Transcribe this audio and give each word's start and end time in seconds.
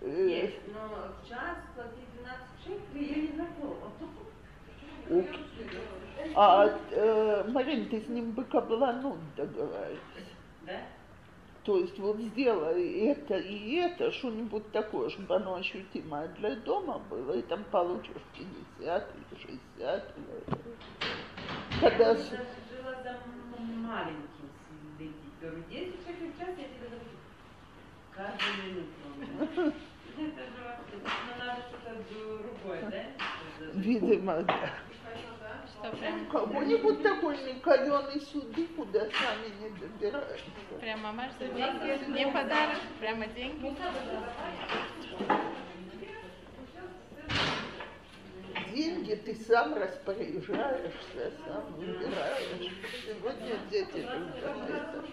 э, 0.00 0.28
Есть, 0.28 0.60
но 0.72 0.88
в 0.88 1.28
час 1.28 1.58
платить 1.74 2.10
12 2.14 2.64
шекелей 2.64 3.08
я 3.10 3.16
не 3.22 3.32
А, 6.34 6.66
э, 6.90 7.44
Марин, 7.48 7.88
ты 7.88 8.00
с 8.00 8.08
ним 8.08 8.32
бы 8.32 8.44
кабланут 8.44 9.18
договорились. 9.34 10.00
Да? 10.62 10.80
То 11.64 11.78
есть 11.78 11.98
вот 11.98 12.18
сделай 12.18 13.04
это 13.06 13.36
и 13.38 13.74
это, 13.76 14.10
что-нибудь 14.10 14.72
такое, 14.72 15.10
чтобы 15.10 15.36
оно 15.36 15.54
ощутимое 15.54 16.28
для 16.28 16.56
дома 16.56 16.98
было, 16.98 17.34
и 17.38 17.42
там 17.42 17.64
получишь 17.64 18.22
50 18.36 19.14
или 19.14 19.40
60. 19.40 20.16
или- 20.16 20.76
Когда 21.80 22.08
Я 22.08 22.14
даже 22.14 22.24
жила 22.70 23.02
за 23.02 23.10
м- 23.10 23.82
маленьким 23.82 24.48
следить. 24.96 25.38
Говорю, 25.40 25.62
10 25.68 26.00
шекелей 26.06 26.32
в 26.32 26.38
час, 26.38 26.48
я 26.58 26.64
тебе 26.64 26.88
говорю, 26.88 27.04
каждую 28.10 28.54
минуту. 28.74 29.72
Видимо, 33.74 34.42
да. 34.42 34.70
Кого-нибудь 36.30 37.02
такой 37.02 37.36
никаленый 37.38 38.20
суды, 38.20 38.66
куда 38.68 39.00
сами 39.00 39.48
не 39.60 39.70
добираемся. 39.70 40.44
прям 40.80 41.00
мамаш 41.00 41.32
за 41.38 41.48
деньги, 41.48 42.10
не 42.10 42.26
подарок, 42.30 42.78
прямо 43.00 43.26
деньги. 43.26 43.74
Деньги 48.72 49.14
ты 49.16 49.34
сам 49.34 49.74
распоряжаешься, 49.74 51.32
сам 51.44 51.74
выбираешь. 51.74 52.72
Сегодня 53.04 53.58
дети 53.70 53.96
любят 53.96 54.44
это. 54.78 55.04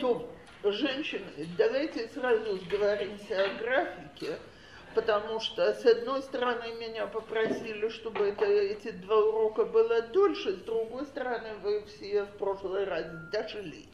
То, 0.00 0.28
женщины, 0.64 1.46
давайте 1.56 2.08
сразу 2.08 2.58
сговоримся 2.58 3.44
о 3.44 3.58
графике, 3.58 4.38
потому 4.94 5.40
что, 5.40 5.72
с 5.72 5.86
одной 5.86 6.22
стороны, 6.22 6.74
меня 6.80 7.06
попросили, 7.06 7.88
чтобы 7.88 8.26
это, 8.26 8.44
эти 8.44 8.90
два 8.90 9.16
урока 9.16 9.64
было 9.64 10.02
дольше, 10.02 10.52
с 10.52 10.62
другой 10.62 11.06
стороны, 11.06 11.54
вы 11.62 11.84
все 11.84 12.24
в 12.24 12.36
прошлый 12.38 12.84
раз 12.84 13.06
дошли. 13.30 13.88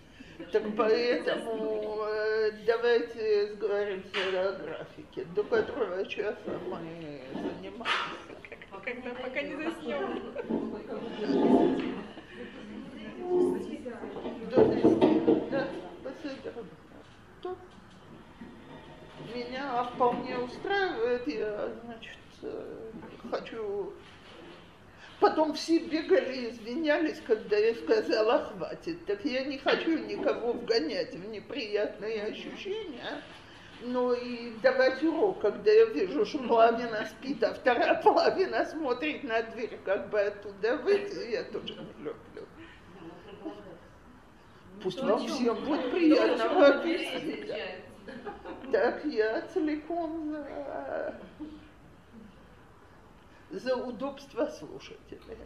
Так 0.52 0.62
поэтому 0.76 2.04
э, 2.04 2.50
давайте 2.66 3.54
сговоримся 3.54 4.48
о 4.48 4.52
графике, 4.52 5.24
до 5.34 5.42
которого 5.44 6.04
часа 6.06 6.36
мы 6.68 7.20
занимаемся. 7.34 8.36
Когда 8.84 9.10
пока 9.14 9.42
не 9.42 9.56
заснем. 9.56 10.32
До 17.42 17.56
Меня 19.34 19.84
вполне 19.84 20.38
устраивает, 20.38 21.26
я, 21.26 21.68
значит, 21.84 22.18
э, 22.42 22.90
хочу... 23.30 23.92
Потом 25.20 25.54
все 25.54 25.78
бегали, 25.78 26.50
извинялись, 26.50 27.20
когда 27.26 27.56
я 27.56 27.74
сказала 27.74 28.44
хватит. 28.44 29.04
Так 29.06 29.24
я 29.24 29.44
не 29.44 29.56
хочу 29.56 29.98
никого 29.98 30.52
вгонять 30.52 31.14
в 31.14 31.28
неприятные 31.28 32.24
ощущения. 32.24 33.22
Но 33.82 34.12
и 34.12 34.52
давать 34.62 35.02
урок, 35.02 35.40
когда 35.40 35.70
я 35.70 35.86
вижу, 35.86 36.24
что 36.24 36.38
половина 36.38 37.06
спит, 37.06 37.42
а 37.42 37.54
вторая 37.54 38.00
половина 38.02 38.64
смотрит 38.64 39.22
на 39.22 39.42
дверь, 39.42 39.78
как 39.84 40.08
бы 40.08 40.20
оттуда 40.20 40.76
выйти, 40.78 41.30
я 41.30 41.44
тоже 41.44 41.74
не 41.74 42.04
люблю. 42.04 42.46
Пусть 44.82 45.02
вам 45.02 45.26
всем 45.26 45.64
будет 45.64 45.90
приятного 45.90 46.66
аппетита. 46.68 47.56
Так 48.72 49.04
я 49.04 49.42
целиком 49.52 50.36
за, 53.50 53.76
удобство 53.76 54.46
слушателя. 54.46 55.36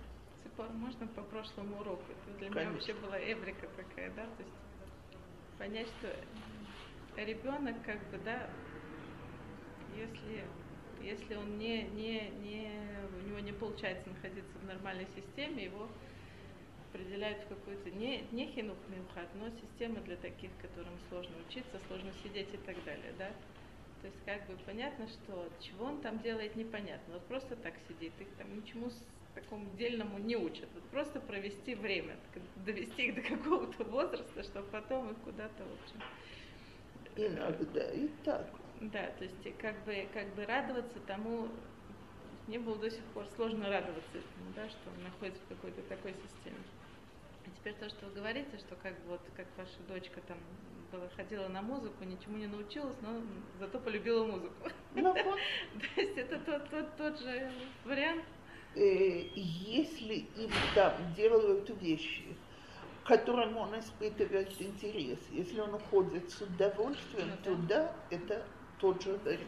Цепор, 0.43 0.71
можно 0.71 1.07
по 1.09 1.23
прошлому 1.23 1.81
уроку? 1.81 2.05
Это 2.11 2.39
для 2.39 2.49
Конечно. 2.49 2.61
меня 2.61 2.71
вообще 2.73 2.95
была 2.95 3.19
эврика 3.19 3.69
такая, 3.77 4.11
да? 4.13 4.25
То 4.25 4.43
есть 4.43 4.55
понять, 5.59 5.89
что 5.99 6.15
ребенок 7.17 7.77
как 7.85 7.99
бы, 8.11 8.19
да, 8.25 8.49
если, 9.95 10.45
если 11.03 11.35
он 11.35 11.59
не, 11.59 11.83
не, 11.83 12.31
не, 12.43 12.73
у 13.23 13.29
него 13.29 13.39
не 13.41 13.53
получается 13.53 14.09
находиться 14.09 14.59
в 14.59 14.65
нормальной 14.65 15.07
системе, 15.15 15.65
его 15.65 15.89
определяют 16.89 17.45
в 17.45 17.49
какую-то 17.49 17.91
не, 17.91 18.25
не 18.33 18.47
хинух 18.47 18.77
мимхат, 18.89 19.29
но 19.35 19.49
система 19.51 20.01
для 20.01 20.17
таких, 20.17 20.51
которым 20.61 20.95
сложно 21.09 21.35
учиться, 21.49 21.79
сложно 21.87 22.11
сидеть 22.23 22.53
и 22.53 22.57
так 22.59 22.83
далее, 22.85 23.13
да. 23.19 23.31
То 24.01 24.07
есть 24.07 24.25
как 24.25 24.47
бы 24.47 24.57
понятно, 24.65 25.07
что 25.09 25.49
чего 25.61 25.87
он 25.87 26.01
там 26.01 26.19
делает, 26.21 26.57
непонятно. 26.57 27.15
Вот 27.15 27.27
просто 27.27 27.57
так 27.57 27.75
сидит, 27.89 28.13
их 28.19 28.29
там 28.39 28.57
ничему 28.57 28.91
такому 29.35 29.67
дельному 29.77 30.19
не 30.19 30.37
учат. 30.37 30.69
Вот 30.75 30.85
просто 30.85 31.21
провести 31.21 31.75
время, 31.75 32.17
довести 32.57 33.09
их 33.09 33.15
до 33.17 33.23
какого-то 33.23 33.85
возраста, 33.85 34.43
чтобы 34.43 34.69
потом 34.69 35.11
их 35.11 35.19
куда-то, 35.19 35.65
в 35.65 35.73
общем, 35.73 36.03
Иногда 37.17 37.91
и 37.93 38.09
так. 38.25 38.47
да, 38.81 39.11
то 39.19 39.25
есть 39.25 39.59
как 39.59 39.85
бы, 39.85 40.09
как 40.15 40.35
бы 40.35 40.47
радоваться 40.47 40.99
тому, 41.01 41.49
мне 42.47 42.59
было 42.59 42.77
до 42.79 42.91
сих 42.91 43.05
пор 43.13 43.27
сложно 43.37 43.69
радоваться 43.69 44.19
этому, 44.19 44.53
да, 44.57 44.69
что 44.69 44.91
он 44.97 45.03
находится 45.05 45.43
в 45.45 45.49
какой-то 45.49 45.83
такой 45.83 46.15
системе. 46.15 46.57
А 47.47 47.51
теперь 47.51 47.75
то, 47.75 47.89
что 47.89 48.07
вы 48.07 48.13
говорите, 48.15 48.59
что 48.59 48.77
как 48.77 48.95
бы 49.03 49.11
вот 49.11 49.21
как 49.37 49.47
ваша 49.57 49.79
дочка 49.89 50.21
там 50.23 50.39
была, 50.91 51.09
ходила 51.17 51.49
на 51.49 51.63
музыку, 51.63 52.05
ничему 52.05 52.37
не 52.39 52.47
научилась, 52.47 52.97
но 53.03 53.09
зато 53.59 53.79
полюбила 53.79 54.25
музыку. 54.25 54.69
Но 54.95 55.13
вот, 55.13 55.39
То 55.95 56.01
есть 56.01 56.17
это 56.19 56.39
тот, 56.41 56.69
тот, 56.71 56.97
тот 56.97 57.19
же 57.21 57.51
вариант. 57.85 58.25
э, 58.75 59.29
если 59.35 60.15
им 60.37 60.51
там 60.75 60.93
делают 61.15 61.69
вещи, 61.81 62.37
к 63.05 63.07
которым 63.09 63.57
он 63.57 63.79
испытывает 63.79 64.61
интерес, 64.61 65.19
если 65.31 65.61
он 65.61 65.75
уходит 65.75 66.31
с 66.31 66.41
удовольствием 66.43 67.29
Ну 67.31 67.37
да. 67.37 67.57
туда, 67.57 67.97
это 68.11 68.47
тот 68.79 69.03
же 69.03 69.19
вариант. 69.25 69.43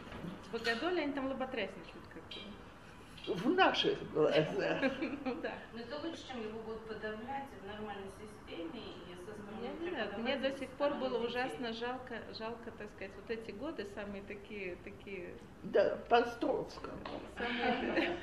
В 0.47 0.51
Богодоле 0.51 1.03
они 1.03 1.13
там 1.13 1.27
лоботрясничают 1.27 2.05
как 2.13 2.23
бы. 2.23 3.39
В 3.41 3.49
наших 3.55 4.11
глазах. 4.11 4.81
Ну 5.25 5.35
да. 5.41 5.53
Но 5.73 5.79
это 5.79 5.97
лучше, 6.05 6.27
чем 6.27 6.41
его 6.41 6.59
будут 6.59 6.81
подавлять 6.87 7.47
в 7.61 7.65
нормальной 7.65 8.11
системе 8.19 8.81
и 9.09 9.13
со 9.63 9.75
стороны 9.75 9.83
Я 9.83 9.89
не 9.89 9.89
знаю, 9.89 10.19
мне 10.21 10.37
до 10.37 10.57
сих 10.57 10.69
пор 10.71 10.93
было 10.95 11.25
ужасно 11.25 11.73
жалко, 11.73 12.21
жалко, 12.37 12.71
так 12.77 12.89
сказать, 12.95 13.11
вот 13.15 13.29
эти 13.29 13.51
годы, 13.51 13.85
самые 13.95 14.23
такие, 14.23 14.75
такие, 14.83 15.33
Да, 15.63 15.97
по 16.09 16.17
Островскому. 16.17 16.97
самые 17.37 18.17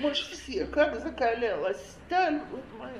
Мы 0.00 0.14
ж 0.14 0.18
все, 0.18 0.66
как 0.66 0.96
закалялась 0.96 1.80
сталь, 2.06 2.40
вот 2.50 2.64
мы, 2.78 2.90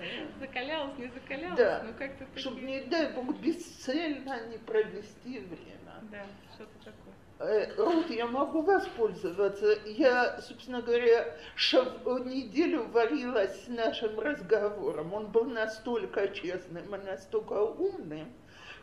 закалялась, 0.41 0.97
не 0.99 1.08
закалялась, 1.08 1.56
Да. 1.58 1.82
но 1.85 1.93
как-то 1.94 2.26
чтобы, 2.38 2.56
такие, 2.61 2.82
не 2.85 2.88
дай 2.88 3.12
бог, 3.12 3.37
бесцельно 3.41 4.47
не 4.49 4.58
провести 4.58 5.38
время. 5.41 6.00
да, 6.11 6.25
что-то 6.55 6.79
такое. 6.85 7.06
Э, 7.38 7.75
Рут, 7.77 8.09
я 8.11 8.27
могу 8.27 8.62
воспользоваться. 8.62 9.79
Я, 9.85 10.41
собственно 10.41 10.81
говоря, 10.81 11.37
шав- 11.55 12.05
неделю 12.25 12.85
варилась 12.88 13.65
с 13.65 13.69
нашим 13.69 14.19
разговором. 14.19 15.12
Он 15.12 15.27
был 15.27 15.44
настолько 15.44 16.29
честным 16.29 16.94
и 16.94 16.99
настолько 16.99 17.62
умным, 17.62 18.33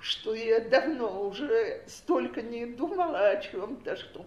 что 0.02 0.36
я 0.36 0.60
давно 0.60 1.28
уже 1.28 1.84
столько 1.88 2.42
не 2.42 2.68
думала 2.68 3.30
о 3.30 3.42
чем-то, 3.42 3.96
что... 3.96 4.26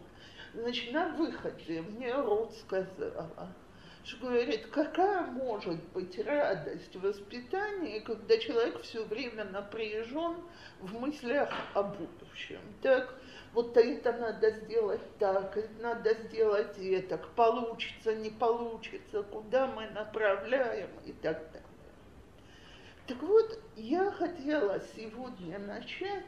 Значит, 0.55 0.93
на 0.93 1.11
выходе 1.11 1.83
мне 1.83 2.15
Рут 2.15 2.51
сказала, 2.55 3.53
что 4.05 4.27
говорит, 4.27 4.67
какая 4.69 5.27
может 5.27 5.83
быть 5.93 6.19
радость 6.25 6.97
в 6.97 7.01
воспитании, 7.03 7.99
когда 8.01 8.39
человек 8.39 8.81
все 8.81 9.05
время 9.05 9.45
напряжен 9.45 10.37
в 10.81 10.99
мыслях 10.99 11.51
о 11.75 11.83
будущем. 11.83 12.61
Так, 12.81 13.13
вот 13.57 13.75
это 13.75 14.13
надо 14.13 14.51
сделать 14.51 15.01
так, 15.19 15.57
надо 15.81 16.13
сделать 16.13 16.77
это, 16.79 17.17
получится, 17.17 18.15
не 18.15 18.29
получится, 18.29 19.23
куда 19.23 19.67
мы 19.67 19.87
направляем 19.87 20.91
и 21.07 21.13
так 21.13 21.39
далее. 21.53 21.63
Так 23.07 23.23
вот, 23.23 23.59
я 23.77 24.11
хотела 24.11 24.79
сегодня 24.95 25.59
начать 25.59 26.27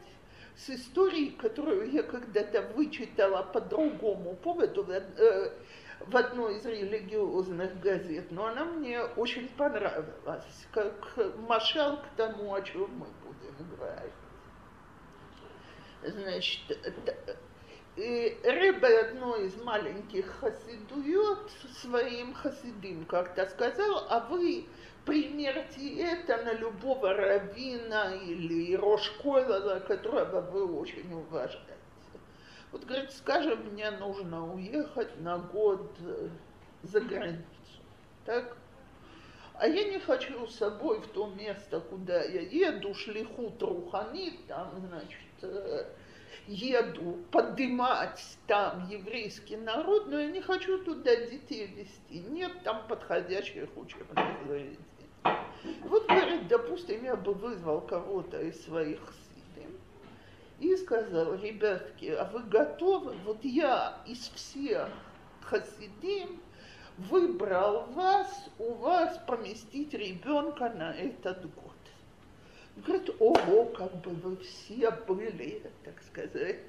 с 0.57 0.71
истории, 0.71 1.29
которую 1.29 1.91
я 1.91 2.01
когда-то 2.01 2.63
вычитала 2.73 3.43
по 3.43 3.61
другому 3.61 4.35
поводу 4.37 4.81
в, 4.81 4.89
э, 4.89 5.51
одной 6.11 6.57
из 6.57 6.65
религиозных 6.65 7.79
газет, 7.79 8.31
но 8.31 8.47
она 8.47 8.65
мне 8.65 9.03
очень 9.03 9.49
понравилась, 9.49 10.67
как 10.71 11.15
машал 11.47 11.97
к 11.97 12.07
тому, 12.17 12.55
о 12.55 12.61
чем 12.63 12.89
мы 12.97 13.05
будем 13.23 13.69
говорить. 13.75 14.18
Значит, 16.03 16.61
и 17.95 18.37
Рэбе 18.43 18.99
одной 18.99 19.47
из 19.47 19.61
маленьких 19.61 20.25
хасидует 20.39 21.51
своим 21.81 22.33
хасидим 22.33 23.05
как-то 23.05 23.45
сказал, 23.47 24.05
а 24.09 24.21
вы 24.29 24.65
примерьте 25.05 25.97
это 26.01 26.37
на 26.43 26.53
любого 26.53 27.13
равина 27.13 28.15
или 28.15 28.75
Рошкойла, 28.75 29.79
которого 29.81 30.41
вы 30.41 30.79
очень 30.79 31.11
уважаете. 31.11 31.79
Вот, 32.71 32.85
говорит, 32.85 33.11
скажем, 33.11 33.59
мне 33.71 33.89
нужно 33.91 34.53
уехать 34.53 35.19
на 35.19 35.39
год 35.39 35.91
э, 36.01 36.29
за 36.83 37.01
границу. 37.01 37.43
Так? 38.25 38.55
А 39.55 39.67
я 39.67 39.91
не 39.91 39.99
хочу 39.99 40.47
с 40.47 40.55
собой 40.55 41.01
в 41.01 41.07
то 41.07 41.27
место, 41.27 41.81
куда 41.81 42.23
я 42.23 42.41
еду, 42.41 42.93
шлихут 42.93 43.61
руханит, 43.61 44.45
там, 44.47 44.71
значит, 44.87 45.19
э, 45.19 45.28
еду 46.47 47.17
поднимать 47.31 48.37
там 48.47 48.87
еврейский 48.89 49.57
народ, 49.57 50.07
но 50.07 50.19
я 50.19 50.27
не 50.27 50.41
хочу 50.41 50.83
туда 50.83 51.15
детей 51.15 51.67
вести. 51.67 52.19
Нет 52.29 52.51
там 52.63 52.87
подходящих 52.87 53.69
учебных 53.75 54.25
заведений. 54.47 54.79
Вот, 55.83 56.07
говорит, 56.07 56.47
допустим, 56.47 57.03
я 57.03 57.15
бы 57.15 57.33
вызвал 57.33 57.81
кого-то 57.81 58.41
из 58.41 58.63
своих 58.63 58.99
сидим 59.25 59.77
и 60.59 60.75
сказал, 60.77 61.35
ребятки, 61.35 62.05
а 62.05 62.25
вы 62.25 62.43
готовы? 62.43 63.15
Вот 63.25 63.43
я 63.43 64.01
из 64.07 64.29
всех 64.29 64.89
хасидим 65.41 66.41
выбрал 66.97 67.85
вас, 67.91 68.49
у 68.57 68.73
вас 68.73 69.19
поместить 69.27 69.93
ребенка 69.93 70.69
на 70.69 70.93
этот 70.93 71.43
год. 71.55 71.78
Говорит, 72.85 73.09
ого, 73.19 73.65
как 73.65 73.95
бы 74.01 74.11
вы 74.11 74.37
все 74.37 74.91
были, 74.91 75.61
так 75.83 76.01
сказать, 76.03 76.59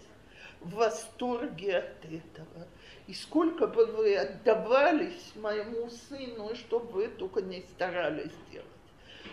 в 0.61 0.75
восторге 0.75 1.79
от 1.79 2.05
этого. 2.05 2.67
И 3.07 3.15
сколько 3.15 3.67
бы 3.67 3.87
вы 3.87 4.17
отдавались 4.17 5.33
моему 5.37 5.89
сыну, 5.91 6.55
что 6.55 6.81
бы 6.81 6.93
вы 6.93 7.09
только 7.09 7.43
не 7.43 7.62
старались 7.62 8.33
делать. 8.51 8.67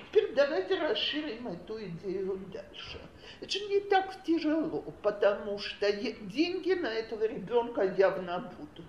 Теперь 0.10 0.34
давайте 0.34 0.80
расширим 0.80 1.48
эту 1.48 1.84
идею 1.84 2.40
дальше. 2.54 3.00
Это 3.42 3.50
же 3.50 3.60
не 3.66 3.82
так 3.82 4.24
тяжело, 4.24 4.84
потому 5.02 5.60
что 5.60 5.92
деньги 5.92 6.74
на 6.74 6.88
этого 6.88 7.26
ребенка 7.26 7.84
явно 7.84 8.52
будут. 8.58 8.86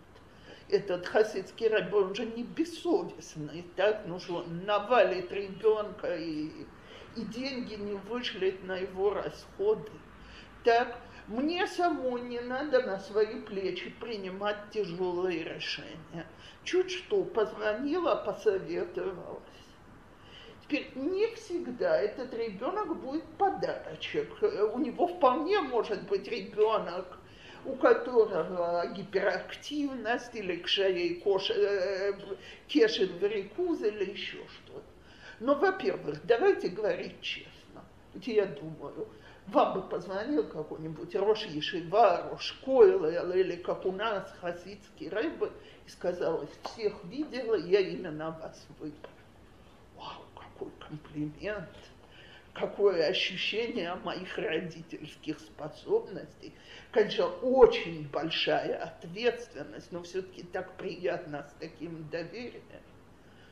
Этот 0.69 1.07
хасидский 1.07 1.69
раб, 1.69 1.93
он 1.95 2.15
же 2.15 2.27
не 2.27 2.45
бессовестный, 2.45 3.65
так, 3.75 4.03
ну 4.07 4.21
что, 4.21 4.45
навалит 4.45 5.33
ребенка 5.33 6.15
и, 6.15 6.51
и 7.19 7.25
деньги 7.25 7.75
не 7.75 7.95
вышлет 7.95 8.65
на 8.65 8.77
его 8.77 9.13
расходы. 9.13 9.91
Так, 10.65 10.99
мне 11.27 11.67
самой 11.67 12.23
не 12.23 12.41
надо 12.41 12.83
на 12.83 12.99
свои 12.99 13.41
плечи 13.41 13.91
принимать 14.01 14.71
тяжелые 14.71 15.45
решения. 15.45 16.27
Чуть 16.65 16.91
что, 16.91 17.25
позвонила, 17.25 18.15
посоветовалась. 18.15 19.43
Теперь 20.63 20.91
не 20.95 21.27
всегда 21.35 21.99
этот 21.99 22.33
ребенок 22.35 22.97
будет 23.01 23.25
подарочек. 23.39 24.31
У 24.75 24.79
него 24.79 25.07
вполне 25.07 25.61
может 25.61 26.07
быть 26.09 26.29
ребенок, 26.29 27.19
у 27.65 27.75
которого 27.75 28.87
гиперактивность 28.95 30.35
или 30.35 30.57
кшей 30.57 31.21
кош, 31.25 31.51
э, 31.51 32.15
кешет 32.69 33.11
варикуз 33.21 33.81
или 33.83 34.13
еще 34.13 34.39
что-то. 34.47 34.88
Но, 35.41 35.55
во-первых, 35.55 36.25
давайте 36.25 36.69
говорить 36.69 37.21
честно. 37.21 37.85
Ведь 38.15 38.27
я 38.27 38.47
думаю, 38.47 39.09
вам 39.47 39.75
бы 39.75 39.83
позвонил 39.83 40.47
какой-нибудь 40.47 41.15
Рош 41.15 41.45
Ешива, 41.45 42.29
Рош 42.31 42.53
Койл, 42.65 43.05
или 43.07 43.57
как 43.57 43.87
у 43.87 43.93
нас 43.93 44.35
хасидский 44.41 45.09
рыбы, 45.09 45.53
и 45.87 45.91
сказал, 45.91 46.47
всех 46.65 46.93
видела, 47.05 47.55
я 47.55 47.81
именно 47.81 48.31
вас 48.33 48.67
выбрал 48.79 49.11
какой 50.59 50.73
комплимент, 50.81 51.69
какое 52.53 53.07
ощущение 53.07 53.95
моих 53.97 54.37
родительских 54.37 55.39
способностей. 55.39 56.53
Конечно, 56.91 57.27
очень 57.27 58.09
большая 58.09 58.83
ответственность, 58.83 59.93
но 59.93 60.03
все-таки 60.03 60.43
так 60.43 60.77
приятно 60.77 61.49
с 61.49 61.61
таким 61.61 62.09
доверием. 62.11 62.63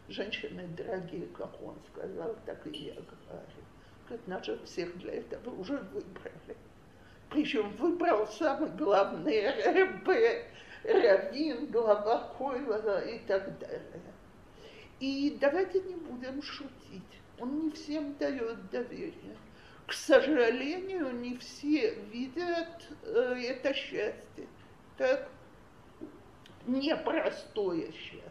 Женщины 0.08 0.68
дорогие, 0.76 1.26
как 1.36 1.60
он 1.62 1.76
сказал, 1.92 2.36
так 2.46 2.64
и 2.66 2.70
я 2.70 2.94
говорю. 2.94 3.46
Говорит, 4.08 4.28
нас 4.28 4.48
всех 4.64 4.96
для 4.98 5.14
этого 5.14 5.50
уже 5.50 5.78
выбрали. 5.78 6.56
Причем 7.28 7.70
выбрал 7.76 8.26
самый 8.28 8.70
главный 8.70 9.50
РБ, 9.50 10.08
Равин, 10.84 11.66
глава 11.66 12.32
Койла 12.38 13.04
и 13.04 13.18
так 13.26 13.58
далее. 13.58 14.02
И 15.00 15.36
давайте 15.40 15.80
не 15.80 15.96
будем 15.96 16.40
шутить. 16.40 17.02
Он 17.40 17.64
не 17.64 17.70
всем 17.72 18.14
дает 18.14 18.70
доверие. 18.70 19.36
К 19.86 19.92
сожалению, 19.92 21.12
не 21.14 21.36
все 21.36 21.94
видят 22.12 22.88
э, 23.02 23.34
это 23.40 23.74
счастье. 23.74 24.46
Так? 24.96 25.28
Непростое 26.66 27.92
счастье. 27.92 28.25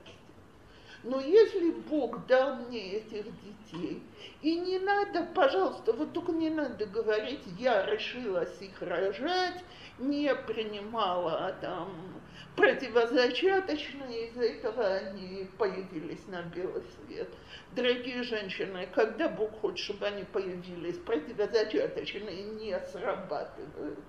Но 1.06 1.22
если 1.22 1.70
Бог 1.70 2.26
дал 2.26 2.56
мне 2.56 2.94
этих 2.94 3.26
детей, 3.42 4.02
и 4.42 4.60
не 4.60 4.80
надо, 4.80 5.28
пожалуйста, 5.36 5.94
вот 5.94 6.14
только 6.14 6.32
не 6.32 6.50
надо 6.50 6.88
говорить, 6.88 7.44
я 7.60 7.86
решилась 7.86 8.60
их 8.60 8.82
рожать, 8.82 9.64
не 10.00 10.34
принимала 10.34 11.56
там 11.62 12.22
противозачаточные, 12.56 14.30
из-за 14.30 14.46
этого 14.46 14.84
они 14.84 15.48
появились 15.60 16.26
на 16.28 16.42
белый 16.42 16.82
свет. 16.96 17.30
Дорогие 17.76 18.24
женщины, 18.24 18.88
когда 18.92 19.30
Бог 19.30 19.52
хочет, 19.60 19.86
чтобы 19.86 20.08
они 20.08 20.24
появились, 20.24 20.98
противозачаточные 20.98 22.46
не 22.46 22.80
срабатывают. 22.92 24.00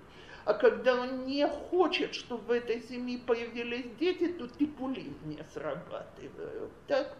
А 0.47 0.53
когда 0.53 1.01
он 1.01 1.25
не 1.25 1.45
хочет, 1.45 2.15
чтобы 2.15 2.41
в 2.43 2.51
этой 2.51 2.79
семье 2.79 3.19
появились 3.19 3.85
дети, 3.99 4.29
то 4.29 4.47
типулин 4.47 5.13
не 5.25 5.43
срабатывают. 5.53 6.71
Так? 6.87 7.17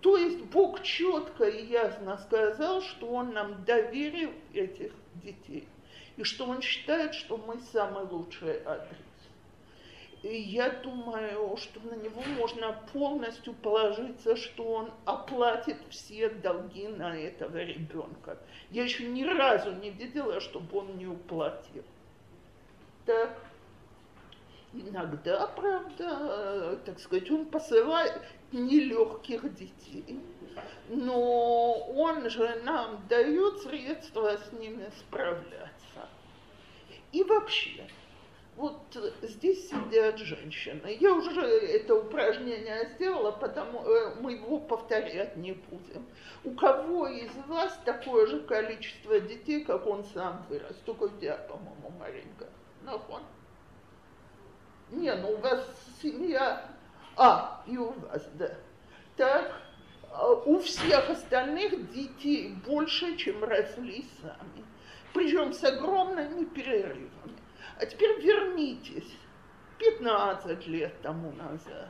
То 0.00 0.16
есть 0.16 0.38
Бог 0.44 0.80
четко 0.84 1.42
и 1.42 1.66
ясно 1.66 2.16
сказал, 2.18 2.80
что 2.80 3.08
Он 3.08 3.32
нам 3.32 3.64
доверил 3.64 4.30
этих 4.54 4.92
детей. 5.24 5.66
И 6.16 6.22
что 6.22 6.46
Он 6.46 6.62
считает, 6.62 7.14
что 7.14 7.36
мы 7.36 7.58
самый 7.72 8.04
лучший 8.04 8.62
адрес. 8.64 8.96
И 10.22 10.32
я 10.32 10.70
думаю, 10.70 11.56
что 11.56 11.80
на 11.80 11.96
него 11.96 12.22
можно 12.38 12.80
полностью 12.92 13.54
положиться, 13.54 14.36
что 14.36 14.62
он 14.62 14.92
оплатит 15.04 15.78
все 15.90 16.28
долги 16.28 16.86
на 16.86 17.16
этого 17.16 17.56
ребенка. 17.56 18.38
Я 18.70 18.84
еще 18.84 19.08
ни 19.08 19.24
разу 19.24 19.72
не 19.72 19.90
видела, 19.90 20.40
чтобы 20.40 20.78
он 20.78 20.96
не 20.96 21.08
уплатил. 21.08 21.82
Иногда, 24.72 25.46
правда, 25.48 26.80
так 26.86 26.98
сказать, 26.98 27.30
он 27.30 27.46
посылает 27.46 28.22
нелегких 28.52 29.54
детей, 29.54 30.20
но 30.88 31.74
он 31.94 32.30
же 32.30 32.62
нам 32.64 33.06
дает 33.08 33.58
средства 33.62 34.38
с 34.38 34.52
ними 34.52 34.90
справляться. 34.98 36.08
И 37.12 37.22
вообще, 37.22 37.86
вот 38.56 38.80
здесь 39.22 39.68
сидят 39.68 40.18
женщины. 40.18 40.96
Я 41.00 41.14
уже 41.14 41.42
это 41.42 41.94
упражнение 41.94 42.90
сделала, 42.94 43.32
потому 43.32 43.84
э, 43.84 44.14
мы 44.20 44.32
его 44.32 44.58
повторять 44.58 45.36
не 45.36 45.52
будем. 45.52 46.06
У 46.44 46.52
кого 46.52 47.08
из 47.08 47.34
вас 47.46 47.78
такое 47.84 48.26
же 48.26 48.40
количество 48.40 49.20
детей, 49.20 49.64
как 49.64 49.86
он 49.86 50.04
сам 50.04 50.46
вырос? 50.48 50.76
Только 50.84 51.04
у 51.04 51.08
тебя, 51.08 51.36
по-моему, 51.36 51.90
Маринка. 51.98 52.48
Нахон? 52.84 53.22
Не, 54.90 55.14
ну 55.14 55.32
у 55.32 55.36
вас 55.38 55.66
семья... 56.02 56.68
А, 57.16 57.62
и 57.66 57.76
у 57.76 57.90
вас, 57.90 58.26
да. 58.34 58.54
так 59.16 59.52
а 60.12 60.32
у 60.32 60.60
всех 60.60 61.08
остальных 61.08 61.90
детей 61.92 62.54
больше, 62.66 63.16
чем 63.16 63.42
росли 63.42 64.04
сами. 64.20 64.64
Причем 65.14 65.52
с 65.52 65.64
огромными 65.64 66.44
перерывами. 66.44 67.10
А 67.78 67.86
теперь 67.86 68.20
вернитесь 68.20 69.10
15 69.78 70.66
лет 70.66 71.00
тому 71.02 71.32
назад, 71.32 71.88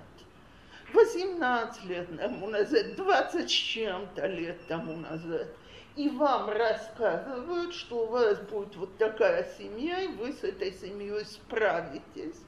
18 0.92 1.84
лет 1.84 2.16
тому 2.16 2.48
назад, 2.48 2.94
20 2.94 3.50
с 3.50 3.52
чем-то 3.52 4.26
лет 4.26 4.66
тому 4.68 4.96
назад. 4.96 5.48
И 5.96 6.08
вам 6.08 6.48
рассказывают, 6.48 7.74
что 7.74 8.04
у 8.04 8.06
вас 8.06 8.38
будет 8.40 8.74
вот 8.76 8.96
такая 8.96 9.46
семья, 9.58 10.00
и 10.00 10.08
вы 10.08 10.32
с 10.32 10.42
этой 10.42 10.72
семьей 10.72 11.24
справитесь. 11.26 12.40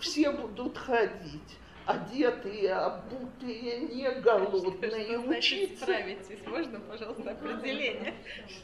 Все 0.00 0.32
будут 0.32 0.76
ходить 0.78 1.58
одетые, 1.86 2.72
обутые, 2.74 3.80
не 3.80 4.10
голодные, 4.20 5.04
Что 5.04 5.22
значит 5.22 5.60
учиться. 5.70 5.84
справитесь? 5.84 6.46
Можно, 6.46 6.80
пожалуйста, 6.80 7.30
определение? 7.30 8.14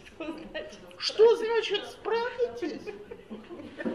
Что 0.06 0.32
значит? 0.32 0.78
Что 0.98 1.36
значит 1.36 1.86
справитесь? 1.86 2.94
У 3.78 3.88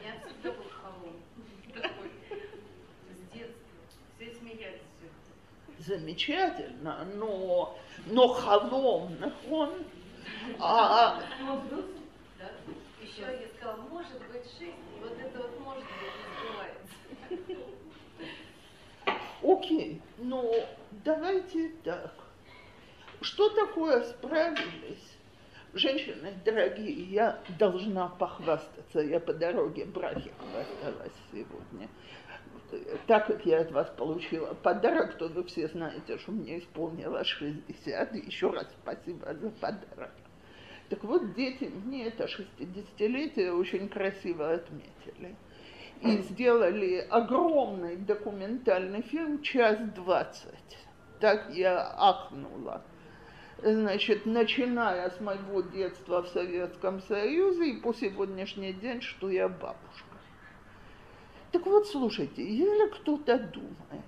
меня 0.00 0.14
всегда 0.26 0.52
был 0.52 0.64
холом. 0.82 1.16
С 3.10 3.34
детства. 3.34 3.54
Все 4.16 4.34
смеялись. 4.34 4.80
Замечательно, 5.78 7.06
но, 7.14 7.78
но 8.06 8.28
холом, 8.28 9.16
он, 9.50 9.70
а, 10.58 11.20
Да? 12.38 12.50
Еще 13.02 13.22
я 13.22 13.48
сказала, 13.56 13.82
может 13.88 14.18
быть 14.32 14.44
шесть. 14.44 14.62
И 14.62 15.00
вот 15.00 15.18
это 15.18 15.38
вот 15.38 15.60
может 15.60 15.84
быть 15.84 17.38
не 17.38 17.46
сбывается. 17.46 17.78
окей, 19.42 20.02
но 20.18 20.54
давайте 21.04 21.70
так. 21.84 22.14
Что 23.20 23.48
такое 23.50 24.04
справились? 24.04 25.16
Женщины, 25.74 26.32
дорогие, 26.44 27.04
я 27.04 27.42
должна 27.58 28.08
похвастаться, 28.08 29.00
я 29.00 29.20
по 29.20 29.34
дороге 29.34 29.84
браке 29.84 30.32
хвасталась 30.38 31.12
сегодня. 31.30 31.88
Так 33.06 33.26
как 33.26 33.46
я 33.46 33.60
от 33.60 33.72
вас 33.72 33.88
получила 33.96 34.54
подарок, 34.54 35.16
то 35.16 35.28
вы 35.28 35.44
все 35.44 35.68
знаете, 35.68 36.18
что 36.18 36.32
мне 36.32 36.58
исполнилось 36.58 37.26
60. 37.26 38.14
И 38.14 38.18
еще 38.18 38.50
раз 38.50 38.66
спасибо 38.82 39.34
за 39.34 39.50
подарок. 39.50 40.12
Так 40.90 41.04
вот, 41.04 41.34
дети 41.34 41.64
мне 41.64 42.06
это 42.06 42.24
60-летие 42.24 43.52
очень 43.52 43.88
красиво 43.88 44.52
отметили. 44.52 45.36
И 46.02 46.18
сделали 46.18 47.06
огромный 47.10 47.96
документальный 47.96 49.02
фильм 49.02 49.42
«Час 49.42 49.78
двадцать». 49.94 50.78
Так 51.18 51.50
я 51.50 51.92
ахнула. 51.96 52.84
Значит, 53.60 54.24
начиная 54.24 55.10
с 55.10 55.20
моего 55.20 55.62
детства 55.62 56.22
в 56.22 56.28
Советском 56.28 57.00
Союзе 57.00 57.70
и 57.70 57.80
по 57.80 57.92
сегодняшний 57.92 58.72
день, 58.72 59.00
что 59.00 59.28
я 59.28 59.48
бабушка. 59.48 60.07
Так 61.52 61.64
вот, 61.64 61.86
слушайте, 61.88 62.46
если 62.46 62.88
кто-то 62.90 63.38
думает, 63.38 64.04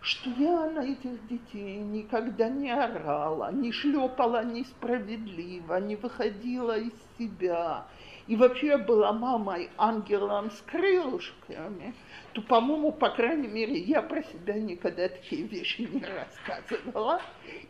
что 0.00 0.30
я 0.30 0.70
на 0.70 0.80
этих 0.80 1.26
детей 1.26 1.78
никогда 1.78 2.48
не 2.48 2.70
орала, 2.70 3.52
не 3.52 3.72
шлепала 3.72 4.44
несправедливо, 4.44 5.80
не 5.80 5.96
выходила 5.96 6.78
из 6.78 6.92
себя, 7.18 7.86
и 8.26 8.36
вообще 8.36 8.78
была 8.78 9.12
мамой 9.12 9.68
ангелом 9.76 10.52
с 10.52 10.60
крылышками, 10.62 11.94
то, 12.32 12.42
по-моему, 12.42 12.92
по 12.92 13.10
крайней 13.10 13.48
мере, 13.48 13.78
я 13.78 14.02
про 14.02 14.22
себя 14.22 14.54
никогда 14.54 15.08
такие 15.08 15.42
вещи 15.42 15.82
не 15.82 16.04
рассказывала 16.04 17.20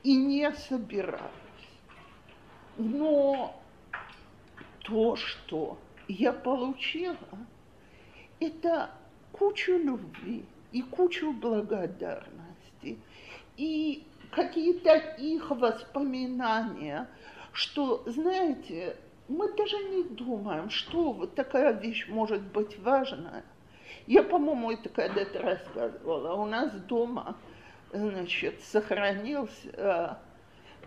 и 0.03 0.15
не 0.15 0.53
собиралась. 0.53 1.31
Но 2.77 3.59
то, 4.81 5.17
что 5.17 5.79
я 6.09 6.33
получила, 6.33 7.17
это 8.41 8.91
кучу 9.33 9.77
любви 9.77 10.45
и 10.73 10.83
кучу 10.83 11.33
благодарности, 11.33 12.99
и 13.57 14.05
какие-то 14.33 14.97
их 15.19 15.51
воспоминания, 15.51 17.09
что, 17.53 18.03
знаете, 18.07 18.97
мы 19.29 19.53
даже 19.53 19.77
не 19.77 20.05
думаем, 20.05 20.71
что 20.71 21.13
вот 21.13 21.35
такая 21.35 21.73
вещь 21.73 22.09
может 22.09 22.43
быть 22.43 22.79
важная. 22.81 23.45
Я, 24.07 24.23
по-моему, 24.23 24.73
это 24.73 24.89
когда-то 24.89 25.41
рассказывала. 25.41 26.35
У 26.35 26.47
нас 26.47 26.73
дома, 26.73 27.37
значит, 27.93 28.61
сохранился 28.63 29.69
э, 29.73 30.15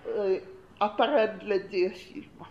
э, 0.05 0.41
аппарат 0.79 1.39
для 1.39 1.59
диафильмов 1.59 2.49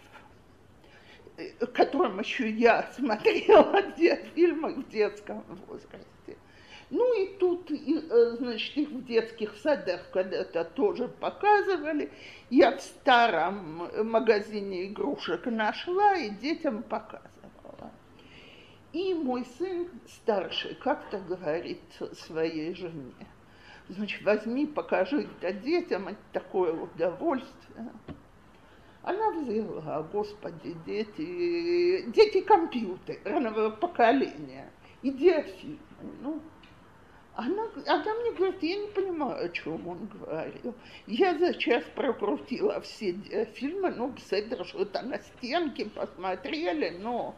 которым 1.74 2.20
еще 2.20 2.50
я 2.50 2.90
смотрела 2.96 3.82
диафильмы 3.96 4.74
в 4.74 4.88
детском 4.88 5.44
возрасте. 5.66 6.36
Ну 6.90 7.22
и 7.22 7.38
тут, 7.38 7.70
э, 7.70 8.36
значит, 8.36 8.76
их 8.76 8.88
в 8.90 9.04
детских 9.06 9.56
садах 9.56 10.10
когда-то 10.12 10.64
тоже 10.64 11.08
показывали. 11.08 12.10
Я 12.50 12.76
в 12.76 12.82
старом 12.82 13.88
магазине 14.10 14.86
игрушек 14.88 15.46
нашла 15.46 16.16
и 16.16 16.28
детям 16.28 16.82
показывала. 16.82 17.92
И 18.92 19.14
мой 19.14 19.46
сын 19.56 19.88
старший 20.06 20.74
как-то 20.74 21.18
говорит 21.18 21.80
своей 22.12 22.74
жене, 22.74 23.26
значит, 23.88 24.22
возьми, 24.22 24.66
покажи 24.66 25.26
это 25.40 25.52
детям, 25.54 26.08
это 26.08 26.20
такое 26.32 26.74
удовольствие. 26.74 27.90
Она 29.02 29.30
взяла, 29.32 30.02
господи, 30.12 30.76
дети, 30.86 32.08
дети 32.12 32.40
компьютерного 32.42 33.70
поколения, 33.70 34.70
идиофильмы. 35.02 35.78
Ну, 36.20 36.40
она, 37.34 37.64
она 37.86 38.14
мне 38.14 38.32
говорит, 38.32 38.62
я 38.62 38.76
не 38.76 38.88
понимаю, 38.88 39.46
о 39.46 39.48
чем 39.48 39.88
он 39.88 40.06
говорил. 40.06 40.74
Я 41.08 41.36
за 41.36 41.54
час 41.54 41.82
прокрутила 41.96 42.80
все 42.82 43.12
фильмы, 43.54 43.90
ну, 43.90 44.10
беседа, 44.10 44.62
что-то 44.64 45.02
на 45.02 45.18
стенке 45.18 45.86
посмотрели, 45.86 46.90
но 46.98 47.34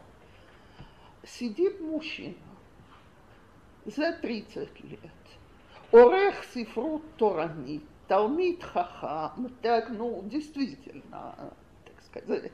сидит 1.23 1.81
мужчина 1.81 2.35
за 3.85 4.13
30 4.13 4.83
лет. 4.83 4.99
Орех 5.91 6.43
сифрут 6.53 7.03
Торани, 7.17 7.81
Талмит 8.07 8.63
Хахам, 8.63 9.49
так, 9.61 9.89
ну, 9.89 10.23
действительно, 10.25 11.53
так 11.85 12.03
сказать. 12.03 12.51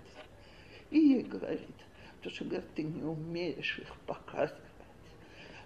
И 0.90 1.00
ей 1.00 1.24
говорит, 1.24 1.62
потому 2.18 2.36
что, 2.36 2.46
говорит, 2.46 2.74
ты 2.76 2.84
не 2.84 3.04
умеешь 3.04 3.80
их 3.80 3.96
показывать. 4.06 4.62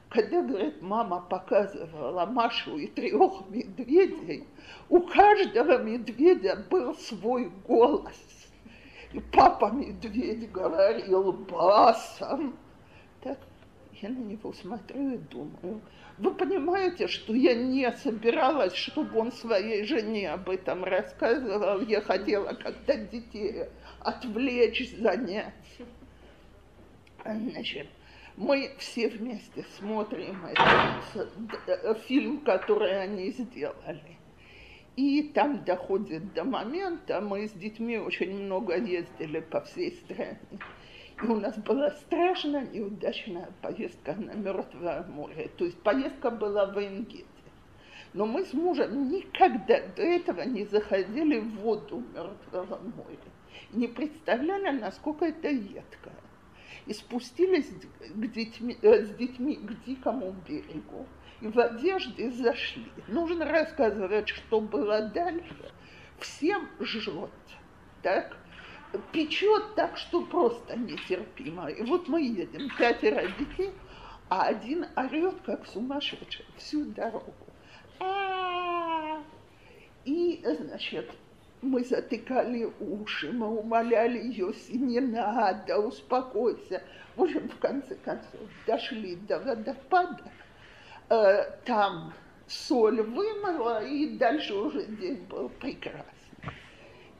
Когда, 0.10 0.42
говорит, 0.42 0.82
мама 0.82 1.20
показывала 1.22 2.25
Машу 2.25 2.77
и 2.77 2.88
трех 2.88 3.50
медведей, 3.50 4.48
у 4.89 5.01
каждого 5.01 5.84
медведя 5.84 6.63
был 6.70 6.96
свой 6.96 7.50
голос. 7.68 8.15
И 9.12 9.20
папа 9.20 9.72
медведь 9.72 10.51
говорил 10.51 11.32
басом. 11.34 12.56
Так 13.22 13.39
я 14.01 14.10
на 14.10 14.20
него 14.20 14.54
смотрю 14.54 15.15
и 15.15 15.18
думаю, 15.18 15.82
вы 16.17 16.34
понимаете, 16.34 17.07
что 17.07 17.34
я 17.34 17.53
не 17.55 17.91
собиралась, 17.91 18.74
чтобы 18.74 19.19
он 19.19 19.31
своей 19.31 19.84
жене 19.84 20.31
об 20.31 20.50
этом 20.50 20.84
рассказывал. 20.84 21.81
Я 21.81 22.01
хотела 22.01 22.53
как-то 22.53 22.95
детей 22.95 23.65
отвлечь, 24.00 24.95
занять. 24.95 25.53
Значит, 27.24 27.88
мы 28.38 28.72
все 28.77 29.10
вместе 29.10 29.65
смотрим 29.77 30.45
этот 30.45 32.01
фильм, 32.03 32.41
который 32.41 33.01
они 33.01 33.31
сделали. 33.31 34.17
И 34.95 35.24
там 35.34 35.65
доходит 35.65 36.34
до 36.34 36.45
момента, 36.45 37.19
мы 37.19 37.50
с 37.50 37.51
детьми 37.51 37.98
очень 37.98 38.34
много 38.34 38.77
ездили 38.77 39.41
по 39.41 39.60
всей 39.62 39.91
стране. 39.91 40.39
У 41.22 41.36
нас 41.36 41.57
была 41.57 41.91
страшно 41.91 42.65
неудачная 42.65 43.50
поездка 43.62 44.15
на 44.15 44.31
Мертвое 44.31 45.03
море. 45.03 45.50
То 45.57 45.65
есть 45.65 45.81
поездка 45.81 46.29
была 46.29 46.65
в 46.65 46.77
Энгете. 46.77 47.25
Но 48.13 48.25
мы 48.25 48.45
с 48.45 48.53
мужем 48.53 49.10
никогда 49.10 49.79
до 49.95 50.01
этого 50.01 50.41
не 50.41 50.65
заходили 50.65 51.39
в 51.39 51.55
воду 51.62 52.03
Мертвого 52.13 52.79
моря. 52.79 53.17
Не 53.72 53.88
представляли, 53.88 54.77
насколько 54.77 55.25
это 55.25 55.50
едко 55.50 56.12
и 56.86 56.93
спустились 56.93 57.69
к 58.00 58.27
детьми, 58.31 58.77
э, 58.81 59.05
с 59.05 59.10
детьми 59.15 59.55
к 59.55 59.86
дикому 59.86 60.36
берегу. 60.48 61.07
И 61.41 61.48
в 61.48 61.60
одежде 61.60 62.31
зашли. 62.31 62.91
Нужно 63.07 63.45
рассказывать, 63.45 64.29
что 64.29 64.62
было 64.62 65.01
дальше. 65.10 65.72
Всем 66.19 66.69
жжет, 66.79 67.31
так? 68.01 68.38
Печет 69.12 69.75
так, 69.75 69.98
что 69.98 70.22
просто 70.25 70.77
нетерпимо. 70.77 71.68
И 71.70 71.84
вот 71.84 72.08
мы 72.08 72.22
едем, 72.22 72.70
пятеро 72.77 73.27
детей, 73.39 73.72
а 74.30 74.44
один 74.44 74.86
орет, 74.96 75.36
как 75.46 75.65
сумасшедший, 75.68 76.46
всю 76.58 76.86
дорогу. 76.86 77.34
«А-а-а!» 78.00 79.24
И, 80.06 80.44
значит, 80.44 81.10
мы 81.62 81.84
затыкали 81.84 82.72
уши, 82.80 83.32
мы 83.32 83.48
умоляли 83.48 84.20
ее, 84.20 84.54
не 84.70 85.00
надо, 85.00 85.80
успокойся. 85.80 86.84
В 87.15 87.24
общем, 87.24 87.50
в 87.50 87.58
конце 87.58 87.96
концов, 87.96 88.42
дошли 88.68 89.15
до 89.15 89.39
водопада, 89.39 90.32
э, 91.10 91.51
там 91.65 92.13
соль 92.48 93.01
вымыла, 93.01 93.84
и 93.84 94.18
дальше 94.18 94.54
уже 94.54 94.86
день 94.86 95.25
был 95.27 95.50
прекрасный. 95.50 96.14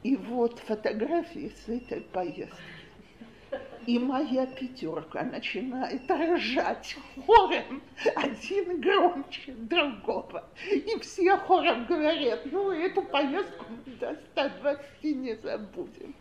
И 0.06 0.14
вот 0.14 0.60
фотографии 0.60 1.52
с 1.64 1.68
этой 1.68 2.00
поездки. 2.00 2.54
И 3.86 3.98
моя 3.98 4.46
пятерка 4.46 5.24
начинает 5.24 6.08
ржать 6.08 6.96
хором, 7.26 7.82
один 8.14 8.80
громче 8.80 9.52
другого. 9.54 10.48
И 10.70 10.96
все 11.00 11.36
хором 11.38 11.86
говорят, 11.86 12.46
ну, 12.52 12.70
эту 12.70 13.02
поездку 13.02 13.64
мы 13.68 13.94
до 13.94 14.16
120 14.30 15.02
не 15.02 15.34
забудем. 15.34 16.14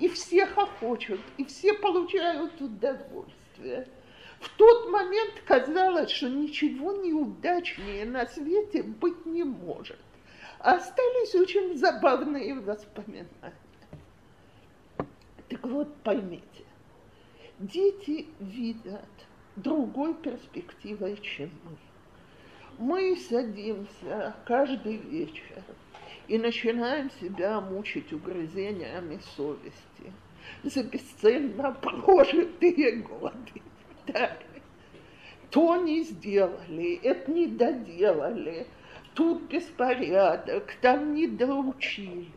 И 0.00 0.08
все 0.10 0.44
хохочут, 0.44 1.20
и 1.38 1.44
все 1.46 1.72
получают 1.72 2.60
удовольствие. 2.60 3.88
В 4.40 4.50
тот 4.58 4.90
момент 4.90 5.32
казалось, 5.46 6.10
что 6.10 6.28
ничего 6.28 6.92
неудачнее 6.92 8.04
на 8.04 8.26
свете 8.26 8.82
быть 8.82 9.24
не 9.24 9.44
может. 9.44 9.96
Остались 10.60 11.34
очень 11.34 11.76
забавные 11.78 12.54
воспоминания. 12.60 13.54
Так 15.48 15.64
вот, 15.64 15.94
поймите, 16.02 16.64
дети 17.58 18.26
видят 18.38 19.08
другой 19.56 20.14
перспективой, 20.14 21.16
чем 21.16 21.50
мы. 21.64 21.76
Мы 22.78 23.16
садимся 23.16 24.34
каждый 24.44 24.98
вечер 24.98 25.62
и 26.28 26.36
начинаем 26.36 27.10
себя 27.10 27.60
мучить 27.62 28.12
угрызениями 28.12 29.18
совести 29.36 30.12
за 30.62 30.82
бесцельно 30.82 31.72
прожитые 31.72 32.96
годы. 32.96 33.62
Так. 34.06 34.38
То 35.50 35.76
не 35.76 36.04
сделали, 36.04 37.00
это 37.02 37.30
не 37.30 37.48
доделали, 37.48 38.66
тут 39.14 39.42
беспорядок, 39.42 40.74
там 40.80 41.14
не 41.14 41.26
доучили. 41.26 42.32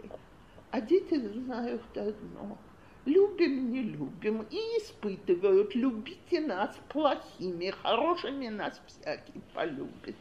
А 0.72 0.82
дети 0.82 1.20
знают 1.20 1.84
одно– 1.96 2.58
любим, 3.06 3.72
не 3.72 3.82
любим, 3.82 4.46
и 4.50 4.58
испытывают, 4.80 5.76
любите 5.76 6.42
нас 6.42 6.76
плохими, 6.90 7.70
хорошими 7.70 8.48
нас 8.48 8.82
всякий 8.88 9.42
полюбит. 9.54 10.16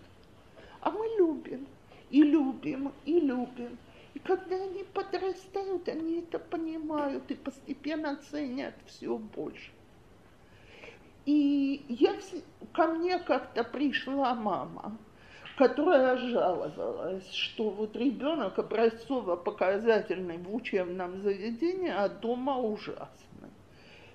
А 0.80 0.90
мы 0.90 1.06
любим, 1.18 1.66
и 2.10 2.22
любим, 2.22 2.92
и 3.04 3.20
любим. 3.20 3.78
И 4.14 4.18
когда 4.18 4.56
они 4.56 4.84
подрастают, 4.92 5.88
они 5.88 6.20
это 6.20 6.38
понимают 6.38 7.30
и 7.30 7.34
постепенно 7.34 8.16
ценят 8.16 8.74
все 8.86 9.16
больше. 9.16 9.70
И 11.24 11.84
я, 11.88 12.16
ко 12.72 12.88
мне 12.88 13.18
как-то 13.20 13.62
пришла 13.62 14.34
мама, 14.34 14.98
которая 15.56 16.16
жаловалась, 16.16 17.30
что 17.32 17.70
вот 17.70 17.96
ребенок 17.96 18.58
образцово-показательный 18.58 20.38
в 20.38 20.54
учебном 20.54 21.22
заведении, 21.22 21.90
а 21.90 22.08
дома 22.08 22.58
ужасный. 22.58 23.50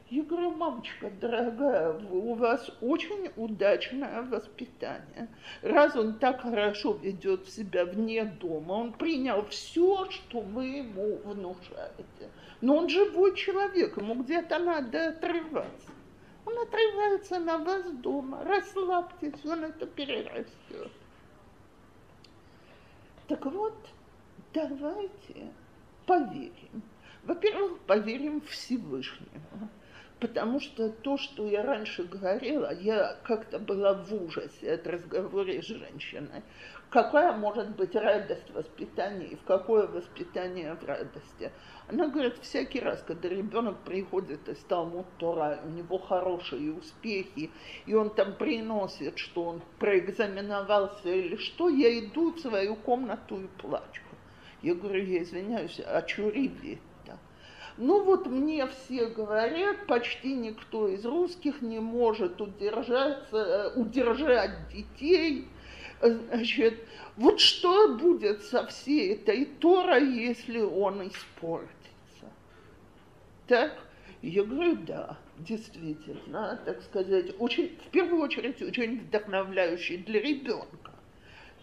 Я 0.09 0.23
говорю, 0.23 0.51
мамочка 0.51 1.11
дорогая, 1.19 1.99
у 2.09 2.33
вас 2.35 2.71
очень 2.79 3.29
удачное 3.35 4.21
воспитание. 4.21 5.27
Раз 5.61 5.97
он 5.97 6.13
так 6.13 6.41
хорошо 6.41 6.93
ведет 6.93 7.49
себя 7.49 7.83
вне 7.83 8.23
дома, 8.23 8.71
он 8.73 8.93
принял 8.93 9.45
все, 9.47 10.09
что 10.09 10.39
вы 10.39 10.65
ему 10.65 11.17
внушаете. 11.25 12.31
Но 12.61 12.77
он 12.77 12.89
живой 12.89 13.35
человек, 13.35 13.97
ему 13.97 14.15
где-то 14.23 14.59
надо 14.59 15.09
отрываться. 15.09 15.91
Он 16.45 16.57
отрывается 16.59 17.39
на 17.39 17.57
вас 17.57 17.83
дома. 17.91 18.45
Расслабьтесь, 18.45 19.45
он 19.45 19.65
это 19.65 19.85
перерастет. 19.85 20.91
Так 23.27 23.45
вот, 23.45 23.75
давайте 24.53 25.51
поверим. 26.05 26.81
Во-первых, 27.23 27.79
поверим 27.79 28.41
Всевышнему. 28.41 29.69
Потому 30.19 30.59
что 30.59 30.89
то, 30.89 31.17
что 31.17 31.47
я 31.47 31.63
раньше 31.63 32.03
говорила, 32.03 32.73
я 32.73 33.17
как-то 33.23 33.59
была 33.59 33.93
в 33.93 34.11
ужасе 34.13 34.73
от 34.73 34.87
разговора 34.87 35.61
с 35.61 35.65
женщиной. 35.65 36.41
Какая 36.89 37.33
может 37.33 37.75
быть 37.75 37.95
радость 37.95 38.49
воспитания 38.53 39.27
и 39.27 39.35
в 39.35 39.43
какое 39.43 39.87
воспитание 39.87 40.73
в 40.73 40.85
радости? 40.85 41.51
Она 41.89 42.07
говорит, 42.07 42.37
всякий 42.41 42.79
раз, 42.79 43.03
когда 43.05 43.27
ребенок 43.27 43.77
приходит 43.79 44.47
из 44.47 44.57
Талмуд 44.59 45.05
Тора, 45.17 45.59
у 45.65 45.69
него 45.69 45.97
хорошие 45.97 46.71
успехи, 46.73 47.51
и 47.85 47.93
он 47.93 48.09
там 48.09 48.35
приносит, 48.35 49.17
что 49.17 49.43
он 49.43 49.61
проэкзаменовался 49.79 51.09
или 51.09 51.35
что, 51.35 51.67
я 51.67 51.99
иду 51.99 52.31
в 52.31 52.39
свою 52.39 52.77
комнату 52.77 53.41
и 53.41 53.47
плачу. 53.61 54.03
Я 54.61 54.73
говорю, 54.73 55.03
я 55.03 55.23
извиняюсь, 55.23 55.81
а 55.85 56.07
что 56.07 56.29
ребит? 56.29 56.79
Ну 57.77 58.03
вот 58.03 58.25
мне 58.25 58.65
все 58.65 59.05
говорят, 59.05 59.85
почти 59.85 60.33
никто 60.33 60.87
из 60.87 61.05
русских 61.05 61.61
не 61.61 61.79
может 61.79 62.41
удержаться, 62.41 63.37
э, 63.37 63.79
удержать 63.79 64.69
детей. 64.69 65.47
Значит, 66.01 66.79
вот 67.15 67.39
что 67.39 67.95
будет 67.95 68.43
со 68.43 68.65
всей 68.67 69.15
этой 69.15 69.45
Торой, 69.45 70.07
если 70.07 70.59
он 70.59 71.07
испортится? 71.07 72.25
Так? 73.47 73.73
Я 74.21 74.43
говорю, 74.43 74.77
да, 74.77 75.17
действительно, 75.37 76.59
так 76.65 76.81
сказать, 76.83 77.33
очень, 77.39 77.77
в 77.85 77.89
первую 77.89 78.21
очередь, 78.21 78.61
очень 78.61 79.01
вдохновляющий 79.01 79.97
для 79.97 80.21
ребенка. 80.21 80.91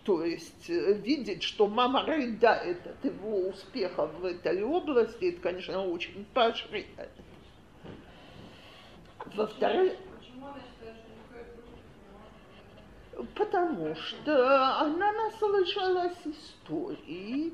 То 0.04 0.24
есть 0.24 0.68
э, 0.68 0.92
видеть, 0.94 1.42
что 1.42 1.66
мама 1.66 2.04
рыдает 2.04 2.86
от 2.86 3.04
его 3.04 3.48
успеха 3.48 4.06
в 4.06 4.24
этой 4.24 4.62
области, 4.62 5.26
это, 5.26 5.40
конечно, 5.40 5.84
очень 5.84 6.26
поощряет. 6.34 7.10
Во-вторых, 9.34 9.94
потому 13.34 13.94
что 13.94 14.78
она 14.80 15.12
наслышалась 15.12 16.16
истории, 16.24 17.52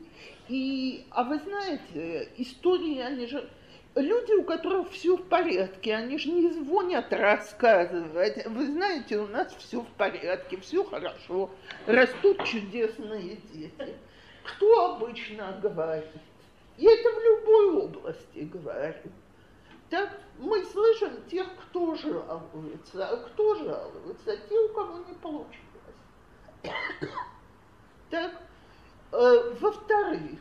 и, 0.48 1.04
а 1.10 1.24
вы 1.24 1.38
знаете, 1.38 2.28
истории, 2.36 3.00
они 3.00 3.26
же 3.26 3.48
люди, 3.94 4.32
у 4.32 4.44
которых 4.44 4.90
все 4.90 5.16
в 5.16 5.22
порядке, 5.28 5.94
они 5.94 6.18
же 6.18 6.30
не 6.30 6.50
звонят 6.50 7.12
рассказывать. 7.12 8.46
Вы 8.46 8.66
знаете, 8.66 9.18
у 9.18 9.26
нас 9.26 9.54
все 9.58 9.80
в 9.80 9.88
порядке, 9.96 10.56
все 10.58 10.84
хорошо, 10.84 11.50
растут 11.86 12.44
чудесные 12.44 13.36
дети. 13.52 13.94
Кто 14.44 14.94
обычно 14.94 15.58
говорит? 15.62 16.06
Я 16.76 16.92
это 16.92 17.10
в 17.10 17.22
любой 17.22 17.84
области 17.84 18.38
говорю. 18.40 18.94
Так 19.90 20.20
мы 20.38 20.64
слышим 20.64 21.22
тех, 21.28 21.48
кто 21.56 21.96
жалуется. 21.96 23.08
А 23.08 23.16
кто 23.16 23.56
жалуется? 23.56 24.36
Те, 24.36 24.58
у 24.58 24.68
кого 24.68 24.98
не 24.98 25.14
получилось. 25.14 25.60
Так, 28.08 28.32
э, 29.12 29.54
во-вторых, 29.60 30.40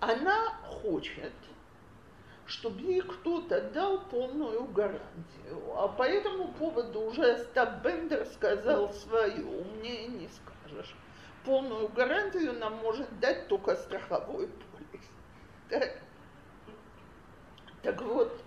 она 0.00 0.54
хочет, 0.64 1.32
чтобы 2.46 2.80
ей 2.80 3.00
кто-то 3.00 3.70
дал 3.70 4.00
полную 4.06 4.64
гарантию. 4.64 5.76
А 5.76 5.88
по 5.88 6.02
этому 6.02 6.48
поводу 6.52 7.00
уже 7.00 7.32
Остап 7.32 7.82
Бендер 7.82 8.26
сказал 8.26 8.92
свое, 8.92 9.44
умнее 9.44 10.08
не 10.08 10.28
скажешь. 10.28 10.94
Полную 11.44 11.88
гарантию 11.88 12.52
нам 12.54 12.76
может 12.76 13.20
дать 13.20 13.48
только 13.48 13.76
страховой 13.76 14.48
полис. 14.48 15.04
Так, 15.68 15.98
так 17.82 18.02
вот, 18.02 18.42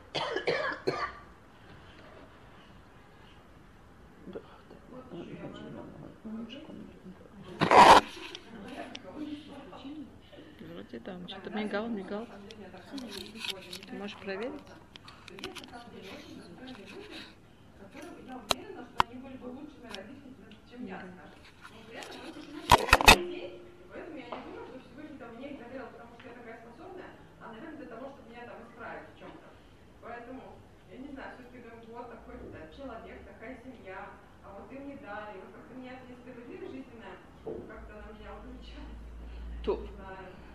Вроде 10.60 11.00
да, 11.00 11.18
что-то 11.28 11.50
мигал, 11.52 11.88
мигал. 11.88 12.28
Ты 13.88 13.94
можешь 13.96 14.18
проверить? 14.18 14.54
Я 18.26 18.38
уверена, 18.38 18.86
что 18.86 19.08
они 19.08 19.22
были 19.22 19.38
бы 19.38 19.48
лучшими 19.48 19.88
родителями, 19.94 20.58
чем 20.70 20.86
я, 20.86 21.04
Поэтому 23.94 24.18
я 24.18 24.24
не 24.24 24.42
думаю, 24.44 24.66
что 24.68 24.80
Всевышний 24.80 25.18
там 25.18 25.38
их 25.40 25.60
доверил, 25.60 25.88
потому 25.92 26.12
что 26.20 26.30
я 26.30 26.34
такая 26.34 26.58
способная, 26.62 27.12
а, 27.44 27.52
наверное, 27.52 27.78
для 27.78 27.88
того, 27.88 28.10
чтобы 28.10 28.30
меня 28.30 28.46
там 28.48 28.58
исправить 28.64 29.10
в 29.14 29.20
чем-то. 29.20 29.48
Поэтому, 30.02 30.42
я 30.92 30.98
не 30.98 31.10
знаю, 31.10 31.36
все-таки 31.36 31.60
думаю, 31.60 31.84
вот 31.92 32.10
такой 32.10 32.36
да, 32.52 32.68
человек, 32.72 33.20
такая 33.28 33.60
семья, 33.64 34.10
а 34.44 34.60
вот 34.60 34.72
им 34.72 34.88
не 34.88 34.96
дали, 34.96 35.40
вот 35.40 35.52
как-то 35.54 35.76
меня 35.76 36.00
несправедливость 36.08 36.72
жизненная 36.72 37.18
То, 39.64 39.88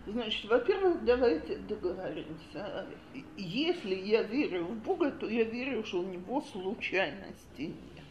значит, 0.05 0.49
во-первых, 0.49 1.03
давайте 1.05 1.57
договоримся. 1.57 2.87
Если 3.37 3.95
я 3.95 4.23
верю 4.23 4.65
в 4.65 4.75
Бога, 4.83 5.11
то 5.11 5.27
я 5.27 5.43
верю, 5.43 5.83
что 5.83 6.01
у 6.01 6.05
него 6.05 6.41
случайности 6.41 7.61
нет. 7.61 8.05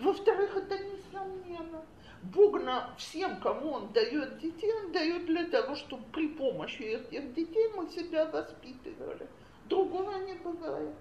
Во-вторых, 0.00 0.56
это 0.56 0.78
несомненно. 0.78 1.82
Бог 2.34 2.62
на 2.62 2.94
всем, 2.96 3.40
кому 3.40 3.72
Он 3.72 3.92
дает 3.92 4.38
детей, 4.38 4.72
Он 4.72 4.92
дает 4.92 5.26
для 5.26 5.44
того, 5.44 5.74
чтобы 5.76 6.02
при 6.12 6.28
помощи 6.28 6.82
этих 6.82 7.34
детей 7.34 7.68
мы 7.76 7.88
себя 7.88 8.24
воспитывали. 8.26 9.28
Другого 9.68 10.18
не 10.18 10.34
бывает. 10.34 10.94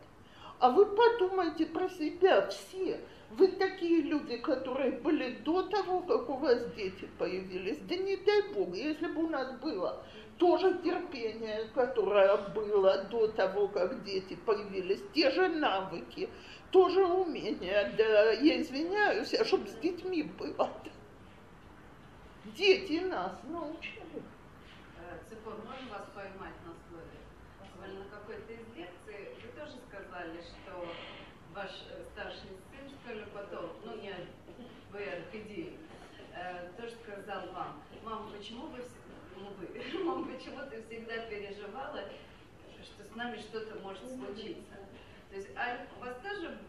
А 0.60 0.70
вы 0.70 0.86
подумайте 0.86 1.66
про 1.66 1.90
себя 1.90 2.48
все. 2.48 3.00
Вы 3.32 3.48
такие 3.48 4.02
люди, 4.02 4.38
которые 4.38 4.92
были 4.92 5.38
до 5.44 5.64
того, 5.64 6.02
как 6.02 6.30
у 6.30 6.34
вас 6.34 6.72
дети 6.76 7.10
появились. 7.18 7.80
Да 7.80 7.96
не 7.96 8.18
дай 8.18 8.42
Бог, 8.54 8.76
если 8.76 9.08
бы 9.08 9.24
у 9.24 9.30
нас 9.30 9.52
было 9.60 10.04
то 10.38 10.58
же 10.58 10.78
терпение, 10.84 11.70
которое 11.74 12.38
было 12.54 13.04
до 13.06 13.28
того, 13.30 13.68
как 13.68 14.04
дети 14.04 14.38
появились, 14.46 15.02
те 15.14 15.32
же 15.32 15.48
навыки, 15.50 16.30
то 16.72 16.90
же 16.90 17.06
умение, 17.06 17.94
да 17.98 18.32
я 18.32 18.62
извиняюсь, 18.62 19.34
а 19.34 19.46
чтобы 19.46 19.68
с 19.68 19.76
детьми 19.76 20.24
было. 20.24 20.70
Дети 22.54 23.04
нас 23.06 23.42
научили. 23.46 24.22
Э, 25.00 25.18
Цифор, 25.28 25.58
можно 25.66 25.90
вас 25.90 26.06
поймать 26.14 26.54
на 26.64 26.76
слове? 26.88 27.18
Вы 27.80 27.88
на 28.00 28.06
какой-то 28.06 28.54
из 28.54 28.68
лекций 28.76 29.34
вы 29.42 29.60
тоже 29.60 29.74
сказали, 29.90 30.40
что 30.42 30.88
ваш 31.56 31.72
э, 31.90 32.04
старший 32.14 32.52
сын, 32.70 32.90
что 33.02 33.14
ли, 33.14 33.26
потом, 33.34 33.72
ну, 33.84 33.98
не 34.00 34.14
вы, 34.92 35.04
орхидеи, 35.06 35.80
э, 36.36 36.72
тоже 36.78 36.94
сказал 37.04 37.52
вам, 37.52 37.84
мама, 38.04 38.30
почему 38.30 38.68
вы, 38.68 38.86
ну, 39.36 39.50
вы, 39.58 40.04
мама, 40.06 40.32
почему 40.32 40.60
ты 40.70 40.84
всегда 40.84 41.26
переживала, 41.26 42.04
что 42.84 43.04
с 43.04 43.16
нами 43.16 43.38
что-то 43.40 43.80
может 43.80 44.08
случиться? 44.08 44.76
То 45.32 45.36
есть, 45.36 45.50
а 45.58 45.88
у 45.98 46.00
вас 46.00 46.16
тоже 46.22 46.60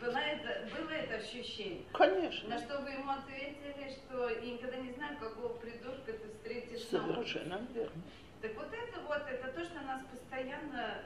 было 0.00 0.16
это, 0.18 0.68
было 0.74 0.90
это 0.90 1.14
ощущение? 1.16 1.84
Конечно. 1.92 2.48
На 2.48 2.58
что 2.58 2.78
вы 2.80 2.90
ему 2.90 3.10
ответили, 3.10 3.90
что 3.90 4.28
я 4.28 4.40
никогда 4.52 4.76
не 4.76 4.92
знаю, 4.92 5.16
какого 5.18 5.54
придурка 5.54 6.12
ты 6.12 6.28
встретишь. 6.28 6.84
Совершенно 6.88 7.60
верно. 7.74 8.02
Так 8.40 8.54
вот 8.54 8.68
это 8.72 9.00
вот, 9.06 9.22
это 9.28 9.48
то, 9.52 9.64
что 9.64 9.80
нас 9.80 10.00
постоянно, 10.10 11.02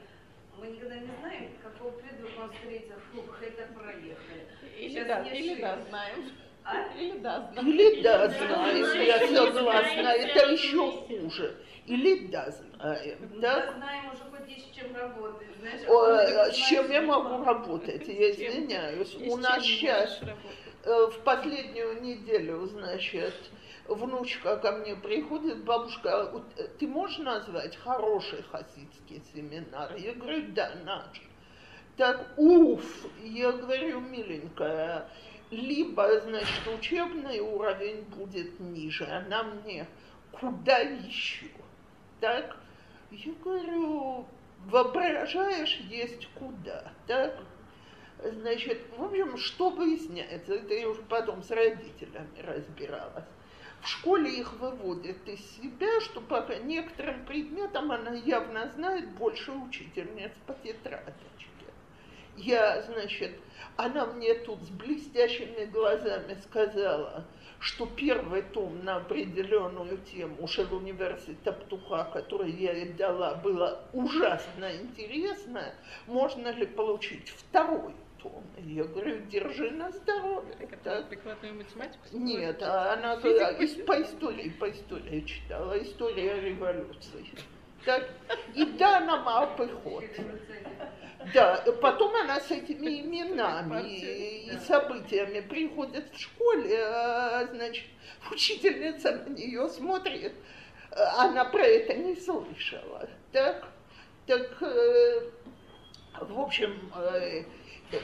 мы 0.59 0.67
никогда 0.67 0.97
не 0.97 1.09
знаем, 1.19 1.51
какого 1.63 1.91
придурка 1.91 2.39
он 2.41 2.51
встретил. 2.51 2.95
Фух, 3.11 3.41
это 3.41 3.73
проехали. 3.73 4.47
Или 4.77 4.89
Сейчас 4.89 5.07
да, 5.07 5.19
не 5.23 5.39
или 5.39 5.61
да, 5.61 5.79
знаем. 5.89 6.31
А? 6.65 6.93
Или 6.95 7.17
да, 7.19 7.51
знаем. 7.51 7.69
Или 7.69 8.01
да, 8.01 8.29
знаем, 8.29 9.01
я 9.01 9.27
согласна, 9.27 10.07
это 10.09 10.51
еще 10.51 10.91
хуже. 10.91 11.57
Или 11.85 12.27
да, 12.27 12.49
знаем. 12.51 13.39
Да, 13.41 13.65
Да? 13.65 13.73
знаем 13.73 14.11
уже 14.13 14.22
есть 14.47 14.71
с 14.71 14.75
чем 14.75 14.95
работать. 14.95 15.47
Знаешь, 15.59 15.81
а 15.87 15.91
О, 15.91 16.07
э, 16.07 16.51
С 16.51 16.55
чем 16.55 16.91
я 16.91 17.01
могу 17.01 17.43
работать? 17.43 18.07
Я 18.07 18.31
извиняюсь. 18.31 19.15
У 19.15 19.37
нас 19.37 19.63
сейчас? 19.63 20.19
Э, 20.85 21.07
в 21.07 21.19
последнюю 21.23 22.01
неделю, 22.01 22.65
значит, 22.65 23.33
внучка 23.87 24.57
ко 24.57 24.73
мне 24.73 24.95
приходит, 24.95 25.63
бабушка, 25.63 26.29
вот, 26.31 26.43
э, 26.57 26.67
ты 26.79 26.87
можешь 26.87 27.19
назвать 27.19 27.77
хороший 27.77 28.43
хасидский 28.43 29.21
семинар? 29.33 29.95
Я 29.95 30.13
говорю, 30.13 30.43
да, 30.49 30.73
наш. 30.83 31.21
Так, 31.95 32.33
уф, 32.37 32.83
я 33.23 33.51
говорю, 33.51 34.01
миленькая, 34.01 35.07
либо, 35.51 36.19
значит, 36.21 36.67
учебный 36.67 37.39
уровень 37.39 38.01
будет 38.03 38.59
ниже, 38.59 39.05
она 39.05 39.43
мне, 39.43 39.87
куда 40.31 40.79
еще? 40.79 41.45
Так, 42.19 42.57
я 43.11 43.31
говорю, 43.43 44.25
воображаешь, 44.65 45.77
есть 45.89 46.27
куда, 46.35 46.91
так? 47.07 47.37
Значит, 48.23 48.81
в 48.97 49.03
общем, 49.03 49.37
что 49.37 49.69
выясняется, 49.69 50.53
это 50.55 50.73
я 50.73 50.87
уже 50.87 51.01
потом 51.03 51.43
с 51.43 51.51
родителями 51.51 52.39
разбиралась. 52.39 53.25
В 53.81 53.87
школе 53.87 54.31
их 54.31 54.53
выводят 54.53 55.27
из 55.27 55.41
себя, 55.57 55.99
что 55.99 56.21
по 56.21 56.41
некоторым 56.63 57.25
предметам 57.25 57.91
она 57.91 58.13
явно 58.13 58.69
знает 58.71 59.09
больше 59.17 59.51
учительниц 59.51 60.31
по 60.47 60.53
тетрадочке. 60.53 61.17
Я, 62.37 62.81
значит, 62.83 63.33
она 63.75 64.05
мне 64.05 64.35
тут 64.35 64.61
с 64.61 64.69
блестящими 64.69 65.65
глазами 65.65 66.35
сказала, 66.45 67.27
что 67.63 67.85
первый 67.85 68.41
том 68.41 68.83
на 68.83 68.97
определенную 68.97 69.97
тему 69.99 70.47
Шел 70.47 70.73
университета 70.75 71.53
Птуха, 71.53 72.03
который 72.13 72.51
я 72.51 72.73
ей 72.73 72.91
дала, 72.93 73.35
было 73.35 73.87
ужасно 73.93 74.69
интересно. 74.75 75.73
Можно 76.05 76.49
ли 76.49 76.65
получить 76.65 77.29
второй 77.29 77.93
том? 78.21 78.43
Я 78.57 78.83
говорю, 78.83 79.21
держи 79.27 79.71
на 79.71 79.91
здоровье. 79.91 80.53
Так 80.59 80.73
это 80.73 80.83
Так. 80.83 81.09
прикладную 81.09 81.55
математику? 81.55 82.03
Нет, 82.11 82.61
а 82.61 82.93
она 82.93 83.17
Физику? 83.21 83.63
ис- 83.63 83.85
по 83.85 84.01
истории, 84.01 84.49
по 84.49 84.69
истории 84.69 85.21
читала, 85.21 85.81
история 85.81 86.41
революции. 86.41 87.25
Так, 87.85 88.09
и 88.55 88.65
да, 88.65 88.99
на 89.01 89.21
мапы 89.23 89.67
ход. 89.83 90.03
Да, 91.33 91.63
потом 91.81 92.15
она 92.15 92.39
с 92.39 92.51
этими 92.51 93.01
именами 93.01 93.97
и, 93.97 94.57
событиями 94.59 95.41
приходит 95.41 96.13
в 96.13 96.19
школе, 96.19 96.83
а, 96.83 97.45
значит, 97.51 97.85
учительница 98.31 99.11
на 99.11 99.29
нее 99.29 99.69
смотрит, 99.69 100.33
она 101.17 101.45
про 101.45 101.63
это 101.63 101.93
не 101.93 102.15
слышала. 102.15 103.09
Так, 103.31 103.67
так, 104.27 104.61
э, 104.61 105.31
в 106.21 106.39
общем, 106.39 106.91
э, 106.95 107.43
э, 107.91 107.97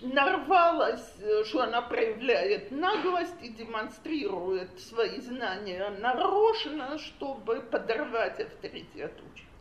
нарвалась, 0.00 1.14
э, 1.20 1.44
что 1.44 1.62
она 1.62 1.82
проявляет 1.82 2.70
наглость 2.70 3.42
и 3.42 3.48
демонстрирует 3.48 4.80
свои 4.80 5.20
знания 5.20 5.90
нарочно, 6.00 6.98
чтобы 6.98 7.60
подорвать 7.60 8.40
авторитет 8.40 9.12
учительницы. 9.12 9.53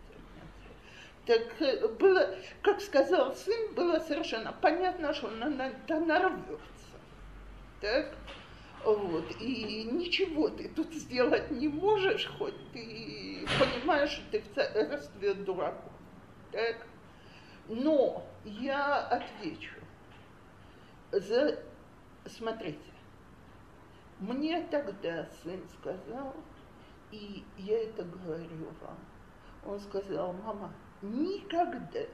Так 1.26 1.62
э, 1.62 1.88
было, 1.88 2.36
как 2.62 2.82
сказал 2.82 3.34
сын, 3.34 3.74
было 3.76 4.00
совершенно 4.00 4.52
понятно, 4.52 5.14
что 5.14 5.30
она 5.30 5.50
на 5.50 5.68
это 5.70 6.00
нарвется. 6.00 6.98
Так? 7.80 8.14
Вот. 8.84 9.26
И 9.40 9.86
ничего 9.86 10.50
ты 10.50 10.68
тут 10.68 10.94
сделать 10.94 11.50
не 11.52 11.70
можешь, 11.70 12.28
хоть 12.38 12.56
ты 12.74 13.46
понимаешь, 13.58 14.10
что 14.10 14.32
ты 14.32 14.42
в 14.42 14.54
царстве 14.54 15.34
дураков. 15.34 15.94
Так? 16.52 16.86
Но 17.70 18.26
я 18.44 19.00
отвечу. 19.08 19.76
За... 21.12 21.58
Смотрите, 22.26 22.80
мне 24.20 24.62
тогда 24.72 25.28
сын 25.44 25.62
сказал, 25.80 26.34
и 27.12 27.44
я 27.58 27.84
это 27.84 28.04
говорю 28.04 28.70
вам, 28.82 28.98
он 29.66 29.80
сказал, 29.80 30.34
мама, 30.34 30.74
никогда 31.04 32.06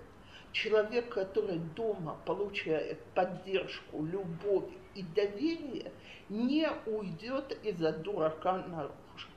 человек, 0.51 1.13
который 1.13 1.59
дома 1.59 2.17
получает 2.25 2.99
поддержку, 3.13 4.03
любовь 4.03 4.71
и 4.95 5.03
доверие, 5.03 5.91
не 6.27 6.69
уйдет 6.85 7.57
из-за 7.63 7.93
дурака 7.93 8.57
наружу. 8.67 9.29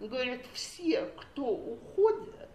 Он 0.00 0.08
говорит, 0.08 0.44
все, 0.52 1.06
кто 1.16 1.44
уходят, 1.44 2.50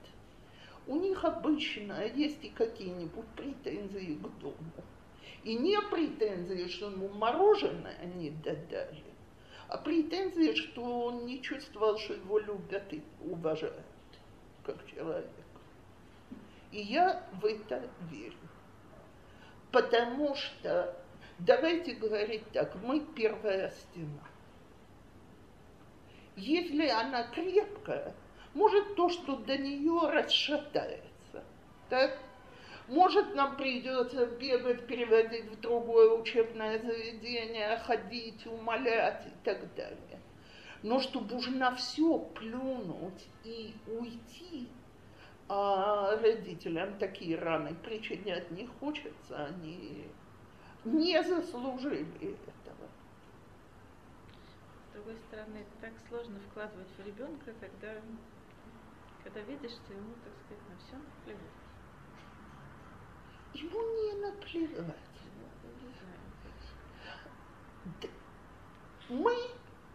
у 0.88 0.96
них 0.98 1.24
обычно 1.24 2.06
есть 2.06 2.44
и 2.44 2.50
какие-нибудь 2.50 3.28
претензии 3.36 4.16
к 4.16 4.40
дому. 4.40 4.56
И 5.44 5.56
не 5.56 5.80
претензии, 5.90 6.68
что 6.68 6.90
ему 6.90 7.10
мороженое 7.10 8.06
не 8.16 8.32
додали, 8.32 9.04
а 9.70 9.78
претензии, 9.78 10.56
что 10.56 11.06
он 11.06 11.26
не 11.26 11.42
чувствовал, 11.42 11.98
что 11.98 12.16
его 12.16 12.40
любят 12.40 12.92
и 12.92 13.02
уважают 13.22 13.86
как 14.68 14.86
человека. 14.86 15.30
И 16.72 16.82
я 16.82 17.24
в 17.42 17.46
это 17.46 17.82
верю. 18.12 18.38
Потому 19.72 20.36
что, 20.36 20.96
давайте 21.40 21.94
говорить 21.94 22.44
так, 22.52 22.76
мы 22.84 23.00
первая 23.16 23.72
стена. 23.72 24.24
Если 26.36 26.88
она 26.88 27.24
крепкая, 27.28 28.14
может 28.54 28.96
то, 28.96 29.10
что 29.10 29.38
до 29.38 29.58
нее 29.58 30.00
расшатается. 30.10 31.44
Так? 31.90 32.20
Может, 32.88 33.36
нам 33.36 33.58
придется 33.58 34.26
бегать, 34.26 34.88
переводить 34.88 35.46
в 35.46 35.60
другое 35.60 36.12
учебное 36.12 36.80
заведение, 36.80 37.78
ходить, 37.80 38.46
умолять 38.46 39.26
и 39.26 39.44
так 39.44 39.74
далее. 39.76 40.07
Но 40.84 41.00
чтобы 41.00 41.36
уже 41.36 41.52
на 41.52 41.76
все 41.76 42.20
плюнуть 42.20 43.28
и 43.44 43.74
уйти, 43.88 44.70
а 45.50 46.18
родителям 46.22 46.98
такие 47.00 47.38
раны 47.38 47.74
причинять 47.76 48.52
не 48.52 48.68
хочется, 48.68 49.46
они 49.46 50.08
не 50.84 51.24
заслужили 51.24 52.06
этого. 52.32 52.90
другой 54.94 55.18
стороны, 55.28 55.66
так 55.82 55.94
сложно 56.10 56.40
вкладывать 56.50 56.88
в 56.98 57.06
ребенка, 57.06 57.54
когда, 57.60 57.94
когда 59.24 59.40
видишь, 59.42 59.72
что 59.72 59.94
ему, 59.94 60.14
так 60.24 60.34
сказать, 60.46 60.70
на 60.70 60.78
все 60.78 60.96
наплевать. 60.98 61.68
Ему 63.54 63.82
не 63.96 64.14
наплевать. 64.22 64.96
Мы 69.10 69.34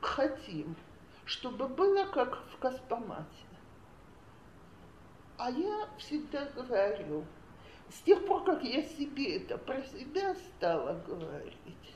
хотим, 0.04 0.76
чтобы 1.24 1.68
было 1.68 2.04
как 2.06 2.42
в 2.52 2.58
Каспомате. 2.58 3.46
А 5.38 5.50
я 5.50 5.88
всегда 5.98 6.44
говорю, 6.54 7.24
с 7.88 8.00
тех 8.02 8.24
пор, 8.26 8.44
как 8.44 8.62
я 8.62 8.82
себе 8.82 9.36
это 9.38 9.58
про 9.58 9.82
себя 9.82 10.34
стала 10.34 11.02
говорить, 11.06 11.94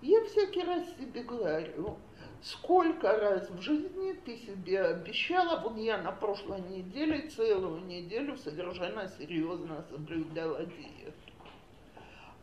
я 0.00 0.24
всякий 0.26 0.62
раз 0.62 0.88
себе 0.96 1.22
говорю, 1.22 1.98
сколько 2.40 3.10
раз 3.10 3.50
в 3.50 3.60
жизни 3.60 4.12
ты 4.24 4.36
себе 4.36 4.80
обещала, 4.80 5.60
вот 5.60 5.76
я 5.76 5.98
на 5.98 6.12
прошлой 6.12 6.60
неделе 6.60 7.28
целую 7.28 7.84
неделю 7.84 8.36
совершенно 8.36 9.08
серьезно 9.08 9.84
соблюдала 9.90 10.64
диету. 10.64 11.27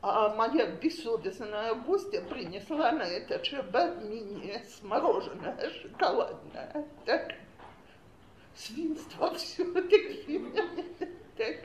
А 0.08 0.30
моя 0.36 0.68
бессовестная 0.68 1.74
гостья 1.74 2.22
принесла 2.22 2.92
на 2.92 3.02
этот 3.02 3.44
шаббат 3.44 4.04
мне 4.04 4.64
мороженое 4.84 5.72
шоколадное. 5.82 6.86
Так, 7.06 7.34
свинство 8.54 9.34
все-таки. 9.34 10.46
Так. 11.36 11.56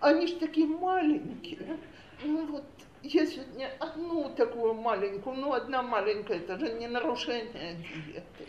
Они 0.00 0.26
ж 0.26 0.32
такие 0.40 0.66
маленькие. 0.66 1.78
Ну 2.24 2.44
вот, 2.46 2.64
я 3.04 3.24
сегодня 3.24 3.70
одну 3.78 4.34
такую 4.34 4.74
маленькую, 4.74 5.36
ну 5.36 5.52
одна 5.52 5.80
маленькая, 5.80 6.38
это 6.38 6.58
же 6.58 6.72
не 6.72 6.88
нарушение 6.88 7.76
диеты. 7.76 8.48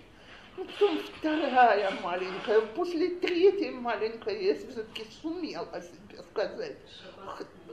Ну, 0.57 0.65
потом 0.65 0.97
вторая 1.17 1.91
маленькая, 2.01 2.61
после 2.61 3.09
третьей 3.09 3.69
маленькой 3.71 4.45
я 4.45 4.55
все-таки 4.55 5.05
сумела 5.21 5.79
себе 5.79 6.23
сказать, 6.31 6.77
«Х- 7.17 7.43
э, 7.43 7.64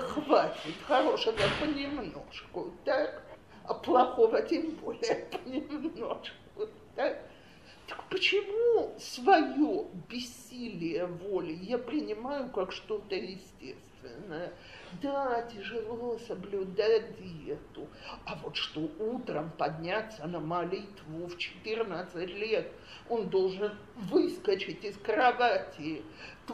хватит, 0.00 0.74
хорошего 0.86 1.36
понемножку, 1.60 2.72
так? 2.84 3.22
А 3.64 3.74
плохого 3.74 4.42
тем 4.42 4.70
более 4.76 5.26
понемножку, 5.44 6.68
так? 6.94 7.22
Так 7.90 8.04
почему 8.08 8.94
свое 9.00 9.86
бессилие 10.08 11.06
воли 11.06 11.58
я 11.60 11.76
принимаю 11.76 12.48
как 12.50 12.70
что-то 12.70 13.16
естественное? 13.16 14.52
Да, 15.02 15.42
тяжело 15.42 16.16
соблюдать 16.18 17.16
диету, 17.18 17.88
а 18.24 18.36
вот 18.36 18.56
что 18.56 18.88
утром 18.98 19.50
подняться 19.58 20.26
на 20.26 20.38
молитву 20.38 21.26
в 21.26 21.36
14 21.36 22.28
лет, 22.28 22.70
он 23.08 23.28
должен 23.28 23.72
выскочить 23.96 24.84
из 24.84 24.96
кровати, 24.96 26.02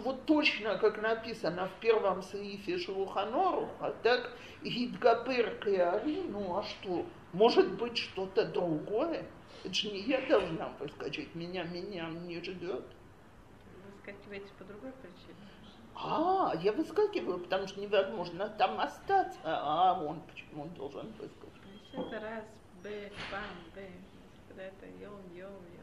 вот 0.00 0.26
точно, 0.26 0.78
как 0.78 1.00
написано 1.00 1.68
в 1.68 1.80
первом 1.80 2.22
саифе 2.22 2.78
Шелуханоруха, 2.78 3.94
так, 4.02 4.32
Гидгабер 4.62 5.58
Кеари, 5.60 6.22
ну 6.28 6.58
а 6.58 6.62
что, 6.62 7.04
может 7.32 7.76
быть 7.78 7.98
что-то 7.98 8.46
другое? 8.46 9.26
Это 9.64 9.74
же 9.74 9.90
не 9.90 10.00
я 10.00 10.20
должна 10.28 10.68
выскочить, 10.78 11.34
меня, 11.34 11.64
меня 11.64 12.08
не 12.08 12.40
ждет. 12.40 12.84
Вы 12.84 13.92
скакиваете 14.02 14.52
по 14.58 14.64
другой 14.64 14.92
причине. 14.92 15.36
А, 15.94 16.52
я 16.60 16.72
выскакиваю, 16.72 17.38
потому 17.38 17.66
что 17.66 17.80
невозможно 17.80 18.48
там 18.50 18.78
остаться. 18.78 19.38
А 19.44 20.00
он 20.02 20.20
почему 20.22 20.66
должен 20.76 21.10
выскочить? 21.12 21.62
Есть 21.92 21.94
это 21.94 22.20
раз, 22.20 22.44
б, 22.82 23.10
бам, 23.32 23.42
б. 23.74 23.90
Когда 24.48 24.62
это 24.64 24.86
йом, 24.86 25.20
йом, 25.34 25.52
йом. 25.74 25.75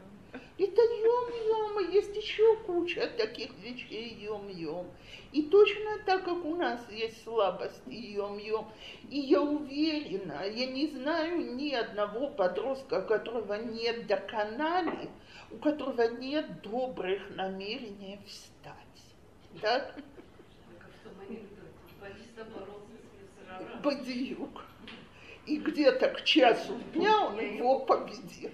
Это 0.56 0.82
ем-ем, 0.82 1.80
и 1.80 1.94
есть 1.94 2.14
еще 2.16 2.56
куча 2.58 3.08
таких 3.16 3.50
вещей 3.58 4.14
ем-ем. 4.14 4.86
И 5.32 5.42
точно 5.42 5.98
так, 6.06 6.24
как 6.24 6.44
у 6.44 6.54
нас 6.54 6.80
есть 6.90 7.24
слабости 7.24 7.90
ем-ем. 7.90 8.66
И 9.10 9.18
я 9.18 9.40
уверена, 9.40 10.44
я 10.46 10.66
не 10.66 10.86
знаю 10.88 11.54
ни 11.56 11.72
одного 11.72 12.28
подростка, 12.28 13.02
которого 13.02 13.54
нет 13.54 14.06
доконали, 14.06 15.10
у 15.50 15.56
которого 15.56 16.08
нет 16.08 16.62
добрых 16.62 17.30
намерений 17.36 18.20
встать. 18.26 18.74
Так? 19.60 19.98
Бадиюк. 23.82 24.64
И 25.46 25.58
где-то 25.58 26.08
к 26.08 26.24
часу 26.24 26.78
дня 26.94 27.26
он 27.26 27.38
его 27.38 27.80
победил. 27.80 28.50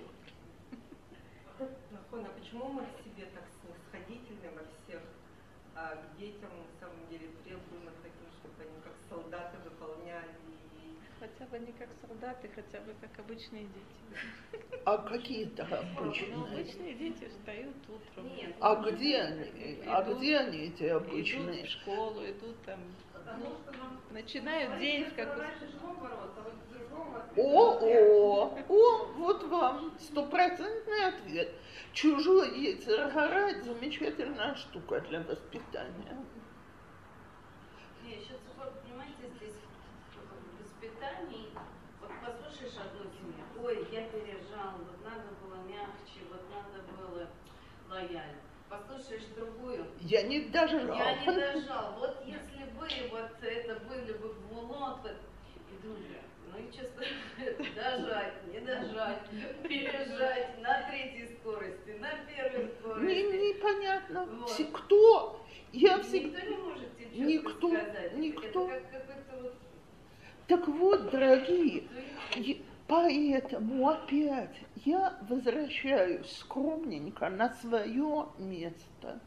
Нахон, 2.11 2.27
а 2.27 2.31
почему 2.41 2.69
мы 2.71 2.83
к 2.83 3.05
себе 3.05 3.27
так 3.35 3.45
снисходительны 3.63 4.51
во 4.51 4.65
всех, 4.67 5.01
а 5.77 5.95
к 5.95 6.19
детям 6.19 6.51
на 6.51 6.81
самом 6.81 7.07
деле 7.09 7.29
требуем 7.45 7.87
от 7.87 8.03
таких, 8.03 8.27
чтобы 8.41 8.63
они 8.63 8.81
как 8.83 8.95
солдаты 9.09 9.59
выполняли 9.65 10.35
Хотя 11.21 11.45
бы 11.51 11.59
не 11.59 11.73
как 11.73 11.89
солдаты, 12.01 12.49
хотя 12.55 12.81
бы 12.81 12.95
как 13.01 13.11
обычные 13.19 13.65
дети. 13.65 14.65
А 14.87 14.97
какие-то 14.97 15.67
Ну, 15.71 16.01
обычные? 16.01 16.35
обычные 16.35 16.95
дети 16.95 17.29
встают 17.29 17.77
утром. 17.89 18.35
Нет. 18.35 18.55
А 18.59 18.75
где 18.77 19.19
они? 19.19 19.83
А 19.87 20.03
где 20.03 20.39
они, 20.39 20.59
эти 20.59 20.85
Идут 20.85 21.03
обычные? 21.03 21.65
в 21.65 21.69
школу, 21.69 22.25
идут 22.25 22.57
там, 22.65 22.81
Потому 23.13 23.47
что 23.51 23.73
нам 23.79 24.01
начинают 24.11 24.81
день 24.81 25.05
в 25.05 25.19
а 25.19 25.27
в 25.27 26.73
другом 26.73 27.15
О, 27.37 27.79
о, 27.81 28.47
о, 28.47 28.80
вам 29.51 29.93
стопроцентный 29.99 31.07
ответ. 31.09 31.51
Чужой 31.93 32.59
яйцер 32.61 33.11
горать 33.11 33.65
замечательная 33.65 34.55
штука 34.55 35.01
для 35.01 35.21
воспитания. 35.21 36.17
Не, 38.05 38.13
еще 38.13 38.35
цифр, 38.47 38.73
понимаете, 38.85 39.29
здесь 39.37 39.57
в 40.15 40.63
воспитании, 40.63 41.49
вот 42.01 42.11
послушаешь 42.25 42.77
одну 42.79 43.11
семью, 43.11 43.45
ой, 43.63 43.87
я 43.93 44.03
пережал, 44.09 44.79
вот 44.79 45.05
надо 45.05 45.29
было 45.43 45.57
мягче, 45.69 46.21
вот 46.31 46.43
надо 46.51 46.83
было 46.97 47.29
лояльно. 47.91 48.41
Послушаешь 48.69 49.25
другую, 49.37 49.85
Я 50.01 50.23
не 50.23 50.43
дожрал. 50.43 50.97
я 50.97 51.17
не 51.17 51.27
дожал. 51.27 51.97
Вот 51.99 52.23
если 52.25 52.65
бы 52.79 52.87
вот 53.11 53.43
это 53.43 53.81
были 53.81 54.13
бы 54.13 54.33
гмулот, 54.33 55.01
вот, 55.03 55.17
думаю, 56.71 56.91
ну 57.39 57.45
и 57.45 57.53
что 57.55 57.65
с- 57.65 57.75
дожать, 57.75 58.35
не 58.53 58.61
дожать, 58.61 59.19
пережать 59.63 60.59
на 60.63 60.83
третьей 60.91 61.37
скорости, 61.41 61.97
на 62.01 62.11
первой 62.27 62.69
скорости. 62.81 63.55
непонятно. 63.55 64.27
Вот. 64.27 64.51
Все- 64.51 64.65
Кто? 64.67 65.45
Я 65.73 66.01
всегда... 66.01 66.39
Никто 66.41 66.51
не 66.51 66.57
может 66.57 66.99
тебе 66.99 67.21
Никто, 67.37 67.69
сказать. 67.69 68.17
никто. 68.17 68.69
Это 68.71 68.81
как 68.81 68.91
какой-то 69.07 69.43
вот... 69.43 69.55
Так 70.47 70.69
вот, 70.69 71.11
дорогие, 71.11 71.85
ну, 72.37 72.57
Поэтому 72.89 73.89
опять 73.89 74.57
я 74.85 75.17
возвращаюсь 75.29 76.29
скромненько 76.39 77.29
на 77.31 77.51
свое 77.55 78.27
место 78.39 79.21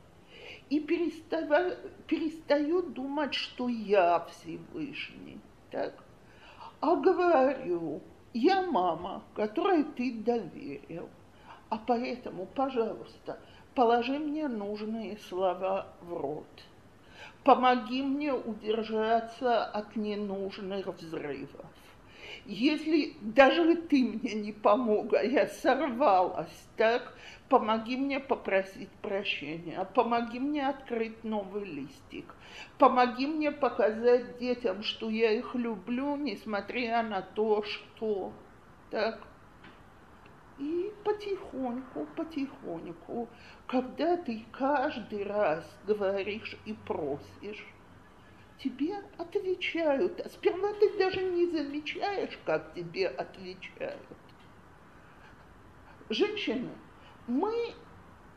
и 0.69 0.81
перестава- 0.81 1.77
перестаю 2.07 2.81
думать, 2.81 3.33
что 3.33 3.69
я 3.69 4.19
Всевышний. 4.31 5.39
Так? 5.71 6.02
А 6.83 6.97
говорю, 6.97 8.01
я 8.33 8.61
мама, 8.61 9.23
которой 9.35 9.85
ты 9.85 10.15
доверил. 10.15 11.07
А 11.69 11.77
поэтому, 11.77 12.45
пожалуйста, 12.45 13.39
положи 13.73 14.19
мне 14.19 14.49
нужные 14.49 15.17
слова 15.17 15.87
в 16.01 16.13
рот. 16.13 16.63
Помоги 17.45 18.01
мне 18.01 18.33
удержаться 18.33 19.63
от 19.63 19.95
ненужных 19.95 20.87
взрывов. 20.87 21.71
Если 22.45 23.15
даже 23.21 23.75
ты 23.75 24.03
мне 24.03 24.33
не 24.33 24.51
помог, 24.51 25.13
а 25.13 25.23
я 25.23 25.47
сорвалась, 25.47 26.67
так, 26.75 27.13
помоги 27.53 27.97
мне 27.97 28.19
попросить 28.19 28.89
прощения, 29.03 29.87
помоги 29.93 30.39
мне 30.39 30.67
открыть 30.67 31.23
новый 31.23 31.65
листик, 31.65 32.33
помоги 32.79 33.27
мне 33.27 33.51
показать 33.51 34.39
детям, 34.39 34.81
что 34.81 35.07
я 35.11 35.31
их 35.31 35.53
люблю, 35.53 36.15
несмотря 36.15 37.03
на 37.03 37.21
то, 37.21 37.61
что, 37.61 38.33
так. 38.89 39.19
И 40.57 40.91
потихоньку, 41.05 42.07
потихоньку, 42.15 43.29
когда 43.67 44.17
ты 44.17 44.43
каждый 44.51 45.23
раз 45.23 45.63
говоришь 45.85 46.57
и 46.65 46.73
просишь, 46.73 47.67
тебе 48.57 48.95
отвечают. 49.19 50.19
А 50.21 50.29
сперва 50.29 50.73
ты 50.73 50.97
даже 50.97 51.21
не 51.21 51.45
замечаешь, 51.51 52.39
как 52.45 52.73
тебе 52.73 53.09
отвечают. 53.09 53.99
Женщины, 56.09 56.71
мы 57.27 57.73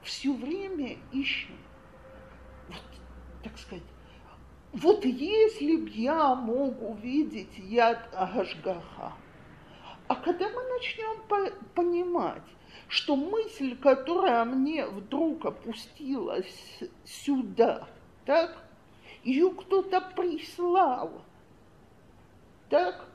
все 0.03 0.33
время 0.33 0.99
ищем, 1.12 1.57
вот, 2.68 2.83
так 3.42 3.59
сказать, 3.59 3.85
вот 4.72 5.05
если 5.05 5.77
б 5.77 5.88
я 5.90 6.35
мог 6.35 6.81
увидеть 6.83 7.57
яд 7.59 8.09
Агашгаха, 8.14 9.12
А 10.09 10.14
когда 10.14 10.49
мы 10.49 10.62
начнем 10.75 11.22
по 11.27 11.51
понимать, 11.75 12.42
что 12.88 13.16
мысль, 13.16 13.77
которая 13.77 14.44
мне 14.44 14.87
вдруг 14.87 15.46
опустилась 15.46 16.81
сюда, 17.05 17.88
так, 18.25 18.57
ее 19.25 19.51
кто-то 19.51 20.01
прислал, 20.14 21.25
так, 22.68 23.09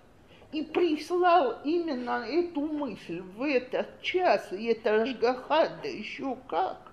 и 0.51 0.63
прислал 0.63 1.59
именно 1.63 2.25
эту 2.27 2.61
мысль 2.61 3.21
в 3.21 3.43
этот 3.43 4.01
час, 4.01 4.51
и 4.51 4.65
это 4.65 5.03
Ашгаха, 5.03 5.79
да 5.81 5.87
еще 5.87 6.37
как. 6.47 6.91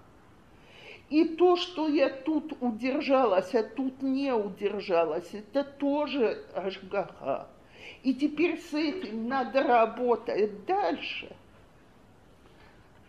И 1.10 1.24
то, 1.24 1.56
что 1.56 1.88
я 1.88 2.10
тут 2.10 2.52
удержалась, 2.60 3.54
а 3.54 3.62
тут 3.62 4.02
не 4.02 4.32
удержалась, 4.32 5.32
это 5.32 5.64
тоже 5.64 6.44
Ашгаха. 6.54 7.48
И 8.02 8.14
теперь 8.14 8.58
с 8.60 8.74
этим 8.74 9.26
надо 9.26 9.62
работать 9.62 10.64
дальше. 10.66 11.34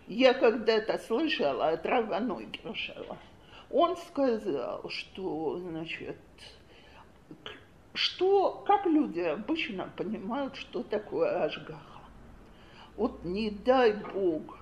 Я 0.08 0.34
когда-то 0.34 0.98
слышала 0.98 1.70
от 1.70 1.86
Раваной 1.86 2.46
Гершева. 2.46 3.18
Он 3.70 3.96
сказал, 3.98 4.90
что, 4.90 5.60
значит, 5.60 6.18
что, 8.00 8.64
как 8.66 8.86
люди 8.86 9.20
обычно 9.20 9.90
понимают, 9.96 10.56
что 10.56 10.84
такое 10.84 11.44
Ашгаха. 11.44 12.00
Вот 12.96 13.24
не 13.24 13.52
дай 13.52 13.94
Бог, 13.94 14.60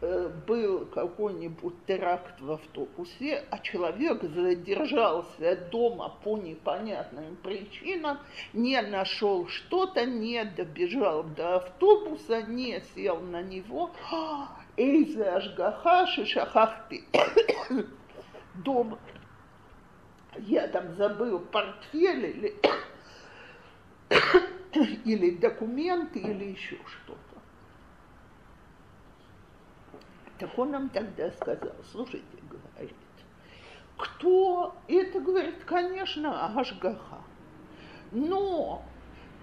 Э, 0.00 0.30
был 0.46 0.86
какой-нибудь 0.86 1.74
теракт 1.86 2.40
в 2.40 2.52
автобусе, 2.52 3.44
а 3.50 3.58
человек 3.58 4.22
задержался 4.22 5.56
дома 5.72 6.14
по 6.22 6.36
непонятным 6.36 7.34
причинам, 7.42 8.18
не 8.52 8.80
нашел 8.80 9.48
что-то, 9.48 10.06
не 10.06 10.44
добежал 10.44 11.24
до 11.24 11.56
автобуса, 11.56 12.42
не 12.42 12.80
сел 12.94 13.18
на 13.18 13.42
него. 13.42 13.90
Эйзе 14.76 15.24
ашгаха 15.24 16.06
шахахты. 16.06 17.02
Дома. 18.54 18.98
Я 20.40 20.68
там 20.68 20.94
забыл 20.94 21.40
портфель 21.40 22.26
или, 22.26 22.54
или 25.04 25.30
документы, 25.36 26.18
или 26.20 26.52
еще 26.52 26.76
что-то. 26.86 27.18
Так 30.38 30.56
он 30.56 30.70
нам 30.70 30.88
тогда 30.90 31.30
сказал, 31.32 31.74
слушайте, 31.90 32.24
говорит, 32.48 32.94
кто, 33.96 34.76
это, 34.86 35.20
говорит, 35.20 35.64
конечно, 35.64 36.46
Ашгаха, 36.56 37.22
но 38.12 38.84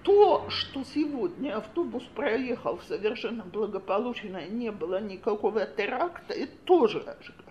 то, 0.04 0.50
что 0.50 0.84
сегодня 0.86 1.58
автобус 1.58 2.04
проехал 2.04 2.80
совершенно 2.80 3.44
благополучно, 3.44 4.38
и 4.38 4.50
не 4.50 4.72
было 4.72 5.02
никакого 5.02 5.66
теракта, 5.66 6.34
это 6.34 6.56
тоже 6.64 7.00
Ашгаха. 7.00 7.45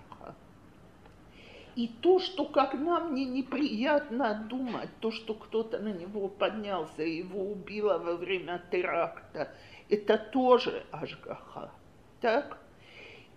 И 1.77 1.89
то, 1.89 2.21
что 2.21 2.49
нам 2.75 3.13
мне 3.13 3.25
неприятно 3.25 4.47
думать, 4.49 4.91
то, 5.01 5.11
что 5.11 5.35
кто-то 5.35 5.81
на 5.81 5.93
него 5.93 6.29
поднялся 6.29 7.03
и 7.03 7.17
его 7.17 7.51
убило 7.51 7.99
во 7.99 8.15
время 8.17 8.63
теракта, 8.71 9.49
это 9.89 10.17
тоже 10.17 10.85
Ашгаха. 10.93 11.73
Так? 12.21 12.59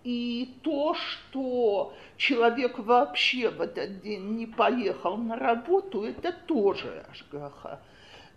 И 0.04 0.54
то, 0.62 0.94
что 0.94 1.94
человек 2.16 2.78
вообще 2.78 3.50
в 3.50 3.60
этот 3.60 4.02
день 4.02 4.36
не 4.36 4.46
поехал 4.46 5.16
на 5.16 5.36
работу, 5.36 6.04
это 6.04 6.32
тоже 6.32 7.04
Ашгаха. 7.10 7.80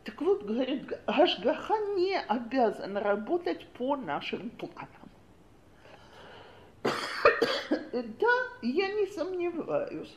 Так 0.03 0.19
вот, 0.21 0.43
говорит, 0.43 0.91
Ашгаха 1.05 1.75
не 1.95 2.19
обязан 2.19 2.97
работать 2.97 3.67
по 3.77 3.95
нашим 3.95 4.49
планам. 4.49 5.00
Да, 7.91 8.47
я 8.61 8.93
не 8.93 9.07
сомневаюсь, 9.07 10.15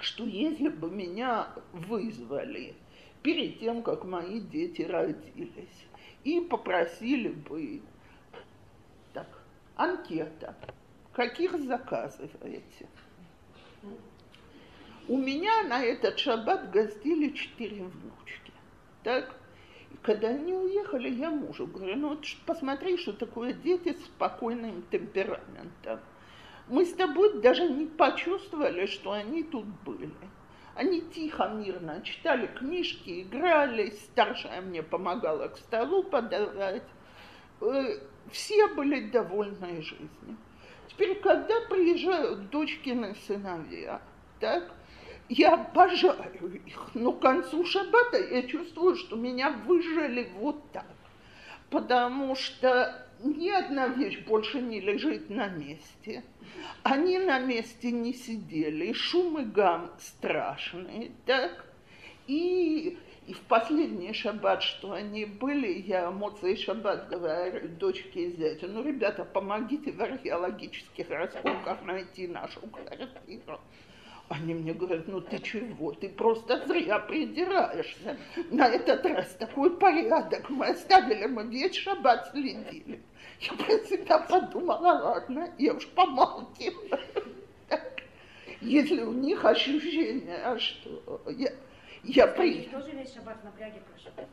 что 0.00 0.24
если 0.24 0.68
бы 0.68 0.90
меня 0.90 1.48
вызвали 1.72 2.74
перед 3.22 3.58
тем, 3.58 3.82
как 3.82 4.04
мои 4.04 4.40
дети 4.40 4.82
родились, 4.82 5.86
и 6.24 6.40
попросили 6.40 7.28
бы 7.28 7.82
анкета. 9.78 10.54
Каких 11.12 11.58
заказываете? 11.64 12.86
У 15.08 15.16
меня 15.16 15.62
на 15.64 15.82
этот 15.82 16.18
шаббат 16.18 16.70
гостили 16.70 17.32
четыре 17.32 17.84
внучки. 17.84 18.52
Так? 19.02 19.34
Когда 20.02 20.28
они 20.28 20.54
уехали, 20.54 21.10
я 21.10 21.30
мужу 21.30 21.66
говорю, 21.66 21.96
ну 21.96 22.08
вот 22.10 22.24
посмотри, 22.46 22.96
что 22.96 23.12
такое 23.12 23.52
дети 23.52 23.92
с 23.92 24.04
спокойным 24.04 24.82
темпераментом. 24.90 26.00
Мы 26.68 26.84
с 26.84 26.92
тобой 26.92 27.40
даже 27.40 27.68
не 27.68 27.86
почувствовали, 27.86 28.86
что 28.86 29.12
они 29.12 29.42
тут 29.42 29.64
были. 29.84 30.10
Они 30.74 31.00
тихо, 31.00 31.48
мирно 31.48 32.00
читали 32.02 32.46
книжки, 32.46 33.22
играли, 33.22 33.90
старшая 33.90 34.60
мне 34.60 34.82
помогала 34.82 35.48
к 35.48 35.58
столу 35.58 36.04
подавать. 36.04 36.84
Э, 37.60 37.98
все 38.30 38.68
были 38.68 39.10
довольны 39.10 39.82
жизнью. 39.82 40.36
Теперь, 40.86 41.20
когда 41.20 41.60
приезжают 41.68 42.50
дочкины 42.50 43.16
сыновья, 43.26 44.00
так, 44.40 44.72
я 45.28 45.54
обожаю 45.54 46.62
их, 46.66 46.90
но 46.94 47.12
к 47.12 47.20
концу 47.20 47.64
шаббата 47.64 48.18
я 48.18 48.42
чувствую, 48.42 48.96
что 48.96 49.16
меня 49.16 49.50
выжили 49.50 50.30
вот 50.36 50.70
так. 50.72 50.86
Потому 51.70 52.34
что 52.34 53.06
ни 53.22 53.50
одна 53.50 53.88
вещь 53.88 54.24
больше 54.26 54.60
не 54.60 54.80
лежит 54.80 55.28
на 55.28 55.48
месте. 55.48 56.24
Они 56.82 57.18
на 57.18 57.38
месте 57.38 57.90
не 57.90 58.14
сидели, 58.14 58.92
шум 58.92 59.38
и 59.40 59.44
гам 59.44 59.90
страшные, 59.98 61.12
так? 61.26 61.66
И 62.26 62.98
и 63.28 63.34
в 63.34 63.42
последний 63.42 64.14
шаббат, 64.14 64.62
что 64.62 64.92
они 64.92 65.26
были, 65.26 65.82
я 65.86 66.10
Моцей 66.10 66.56
шаббат 66.56 67.10
говорю 67.10 67.68
дочке 67.68 68.28
и 68.28 68.30
зятю, 68.34 68.68
ну, 68.68 68.82
ребята, 68.82 69.22
помогите 69.22 69.92
в 69.92 70.00
археологических 70.00 71.10
раскопках 71.10 71.82
найти 71.82 72.26
нашу 72.26 72.62
квартиру. 72.62 73.60
Они 74.28 74.52
мне 74.52 74.74
говорят, 74.74 75.08
ну 75.08 75.22
ты 75.22 75.38
чего, 75.38 75.92
ты 75.92 76.10
просто 76.10 76.66
зря 76.66 76.98
придираешься. 76.98 78.18
На 78.50 78.68
этот 78.68 79.04
раз 79.06 79.34
такой 79.36 79.74
порядок 79.78 80.50
мы 80.50 80.66
оставили, 80.66 81.26
мы 81.26 81.44
весь 81.44 81.74
шаббат 81.76 82.28
следили. 82.30 83.00
Я 83.40 83.52
про 83.54 83.78
себя 83.86 84.18
подумала, 84.18 85.00
ладно, 85.02 85.50
я 85.58 85.72
уж 85.72 85.86
помалкиваю. 85.88 87.00
Если 88.60 89.00
у 89.02 89.12
них 89.12 89.44
ощущение, 89.44 90.58
что 90.58 91.22
я, 91.30 91.50
я 92.02 92.26
при... 92.26 92.64
тоже 92.64 92.90
весь 92.90 93.14
шаббат 93.14 93.40
в 93.40 93.44
напряге 93.44 93.80
прошел. 93.90 94.28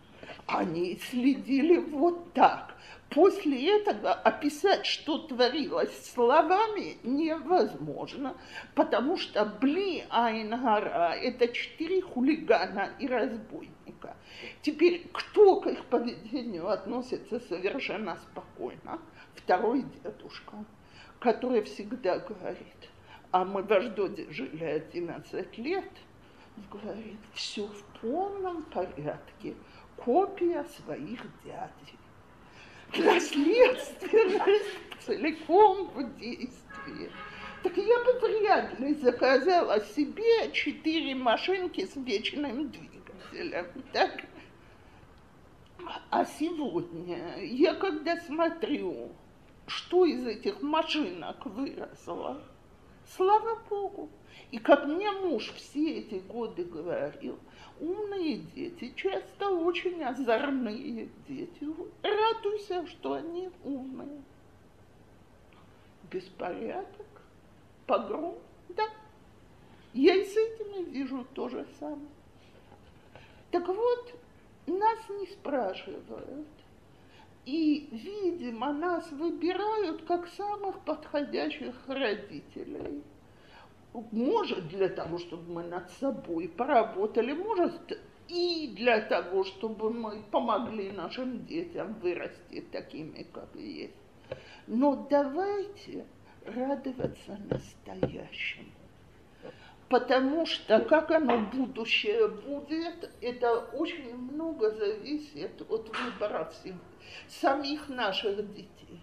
Они 0.47 0.99
следили 1.10 1.77
вот 1.77 2.34
так. 2.34 2.74
После 3.10 3.80
этого 3.80 4.13
описать, 4.13 4.86
что 4.86 5.20
творилось 5.20 6.12
словами, 6.13 6.98
невозможно, 7.04 8.36
потому 8.74 9.15
что 9.18 9.46
Бли 9.46 10.06
Айнгара– 10.10 11.13
это 11.22 11.48
четыре 11.48 12.02
хулигана 12.02 12.91
и 13.00 13.08
разбойника. 13.08 14.18
Теперь, 14.62 15.08
кто 15.13 15.62
к 15.62 15.68
их 15.68 15.86
поведению 15.86 16.68
относится 16.70 17.39
совершенно 17.39 18.18
спокойно? 18.18 19.00
Второй 19.36 19.84
дедушка, 20.04 20.65
который 21.20 21.62
всегда 21.63 22.20
говорит, 22.20 22.89
а 23.32 23.46
мы 23.46 23.63
в 23.63 23.72
Аждоде 23.72 24.30
жили 24.30 24.65
11 24.65 25.58
лет– 25.58 25.89
говорит, 26.72 27.20
все 27.34 27.68
в 27.68 27.84
полном 28.02 28.63
порядке, 28.63 29.56
копия 29.98 30.63
своих 30.65 31.22
дядей. 31.44 32.00
Наследственность 32.93 34.76
целиком 35.06 35.88
в 35.88 36.17
действии. 36.17 37.12
Так 37.63 37.78
я 37.78 38.04
бы 38.04 38.19
вряд 38.19 38.80
ли 38.80 38.93
заказала 38.95 39.80
себе 39.82 40.52
четыре 40.52 41.15
машинки 41.15 41.86
с 41.86 41.95
вечным 41.95 42.69
двигателем. 42.69 43.65
Так? 43.91 44.24
А 46.09 46.26
сегодня 46.26 47.43
я 47.43 47.76
когда 47.76 48.18
смотрю, 48.18 49.12
что 49.68 50.05
из 50.05 50.26
этих 50.26 50.62
машинок 50.62 51.45
выросло, 51.45 52.41
слава 53.16 53.59
Богу, 53.70 54.09
и 54.51 54.57
как 54.57 54.86
мне 54.86 55.12
муж 55.12 55.51
все 55.55 55.99
эти 55.99 56.16
годы 56.16 56.64
говорил, 56.64 57.39
умные 57.80 58.38
дети 58.38 58.93
часто 58.95 59.49
очень 59.49 60.03
озорные 60.03 61.09
дети. 61.28 61.67
Радуйся, 62.01 62.86
что 62.88 63.13
они 63.13 63.49
умные. 63.63 64.21
Беспорядок, 66.11 67.07
погром, 67.86 68.38
да. 68.69 68.84
Я 69.93 70.15
и 70.15 70.26
с 70.26 70.36
этими 70.36 70.84
вижу 70.89 71.26
то 71.34 71.49
же 71.49 71.65
самое. 71.80 72.09
Так 73.51 73.67
вот, 73.67 74.13
нас 74.67 75.09
не 75.09 75.28
спрашивают, 75.28 76.03
И, 77.45 77.88
видимо, 77.91 78.73
нас 78.73 79.09
выбирают 79.11 80.03
как 80.03 80.28
самых 80.28 80.80
подходящих 80.82 81.76
родителей. 81.88 83.03
Может, 84.12 84.68
для 84.68 84.89
того, 84.89 85.18
чтобы 85.18 85.54
мы 85.54 85.64
над 85.64 85.89
собой 85.91 86.50
поработали, 86.50 87.32
может, 87.32 87.98
и 88.28 88.74
для 88.76 89.02
того, 89.02 89.43
чтобы 89.43 89.93
мы 89.93 90.22
помогли 90.32 90.91
нашим 90.91 91.46
детям 91.46 91.93
вырасти 92.02 92.62
такими, 92.72 93.24
как 93.32 93.56
есть. 93.56 93.93
Но 94.68 95.08
давайте 95.10 96.06
радоваться 96.46 97.39
настоящему. 97.50 98.72
Потому 99.88 100.46
что 100.46 100.80
как 100.80 101.12
оно 101.12 101.38
будущее 101.38 102.28
будет, 102.28 103.12
это 103.22 103.60
очень 103.74 104.16
много 104.18 104.72
зависит 104.72 105.62
от 105.70 105.89
выбора 105.98 106.52
самих 107.30 107.88
наших 107.88 108.38
детей. 108.54 109.00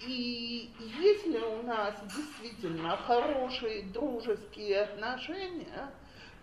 И 0.00 0.70
если 0.78 1.38
у 1.38 1.62
нас 1.64 2.00
действительно 2.02 2.96
хорошие 2.98 3.82
дружеские 3.84 4.82
отношения, 4.82 5.90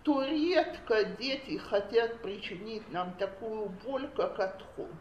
то 0.02 0.22
редко 0.24 1.04
дети 1.18 1.56
хотят 1.56 2.20
причинить 2.20 2.88
нам 2.92 3.14
такую 3.14 3.70
боль, 3.84 4.08
как 4.14 4.38
отход. 4.38 4.94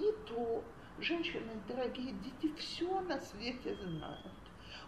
И 0.00 0.12
то, 0.26 0.64
женщины, 0.98 1.52
дорогие 1.68 2.12
дети, 2.12 2.52
все 2.56 3.00
на 3.02 3.20
свете 3.20 3.76
знают. 3.76 4.26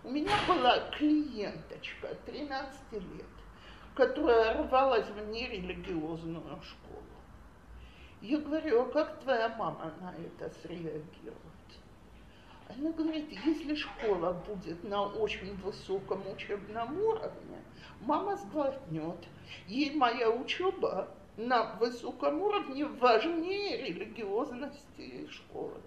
У 0.02 0.10
меня 0.10 0.36
была 0.48 0.90
клиенточка 0.90 2.14
13 2.26 2.92
лет, 2.92 3.26
которая 3.94 4.62
рвалась 4.64 5.08
в 5.08 5.28
нерелигиозную 5.28 6.60
школу. 6.62 7.04
Я 8.20 8.38
говорю, 8.38 8.82
а 8.82 8.90
как 8.90 9.20
твоя 9.20 9.50
мама 9.50 9.94
на 10.00 10.14
это 10.14 10.52
среагирует? 10.60 11.53
Она 12.68 12.90
говорит, 12.92 13.30
если 13.44 13.74
школа 13.74 14.32
будет 14.46 14.82
на 14.84 15.04
очень 15.06 15.54
высоком 15.56 16.22
учебном 16.32 16.98
уровне, 17.00 17.58
мама 18.00 18.36
сглотнет. 18.36 19.18
Ей 19.66 19.94
моя 19.94 20.30
учеба 20.30 21.08
на 21.36 21.74
высоком 21.74 22.40
уровне 22.40 22.86
важнее 22.86 23.82
религиозности 23.82 25.28
школы. 25.30 25.80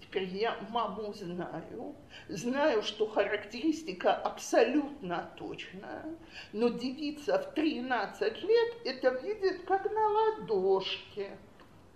Теперь 0.00 0.24
я 0.24 0.56
маму 0.70 1.12
знаю, 1.14 1.94
знаю, 2.28 2.82
что 2.82 3.06
характеристика 3.06 4.12
абсолютно 4.12 5.30
точная, 5.36 6.04
но 6.52 6.68
девица 6.68 7.38
в 7.38 7.54
13 7.54 8.42
лет 8.42 8.74
это 8.84 9.10
видит 9.20 9.64
как 9.66 9.84
на 9.84 10.08
ладошке. 10.08 11.36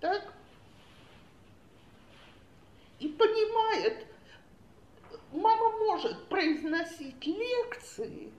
Так? 0.01 0.32
И 3.01 3.09
понимает, 3.09 4.07
мама 5.33 5.71
может 5.79 6.29
произносить 6.29 7.27
лекции, 7.27 8.33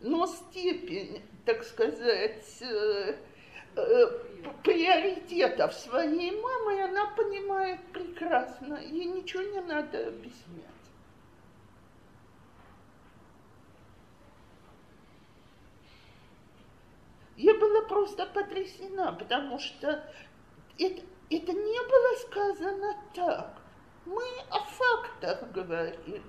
но 0.00 0.26
степень, 0.26 1.22
так 1.44 1.64
сказать, 1.64 2.62
э, 2.62 3.18
Э, 3.78 4.06
приоритетов 4.64 5.72
своей 5.72 6.32
мамы 6.32 6.82
она 6.82 7.06
понимает 7.14 7.80
прекрасно. 7.92 8.74
Ей 8.74 9.04
ничего 9.04 9.42
не 9.42 9.60
надо 9.60 10.08
объяснять. 10.08 10.64
Я 17.36 17.54
была 17.54 17.82
просто 17.82 18.26
потрясена, 18.26 19.12
потому 19.12 19.60
что 19.60 20.04
это, 20.76 21.02
это 21.30 21.52
не 21.52 21.88
было 21.88 22.16
сказано 22.26 22.96
так. 23.14 23.57
Мы 24.06 24.24
о 24.50 24.60
фактах 24.60 25.50
говорили. 25.52 26.22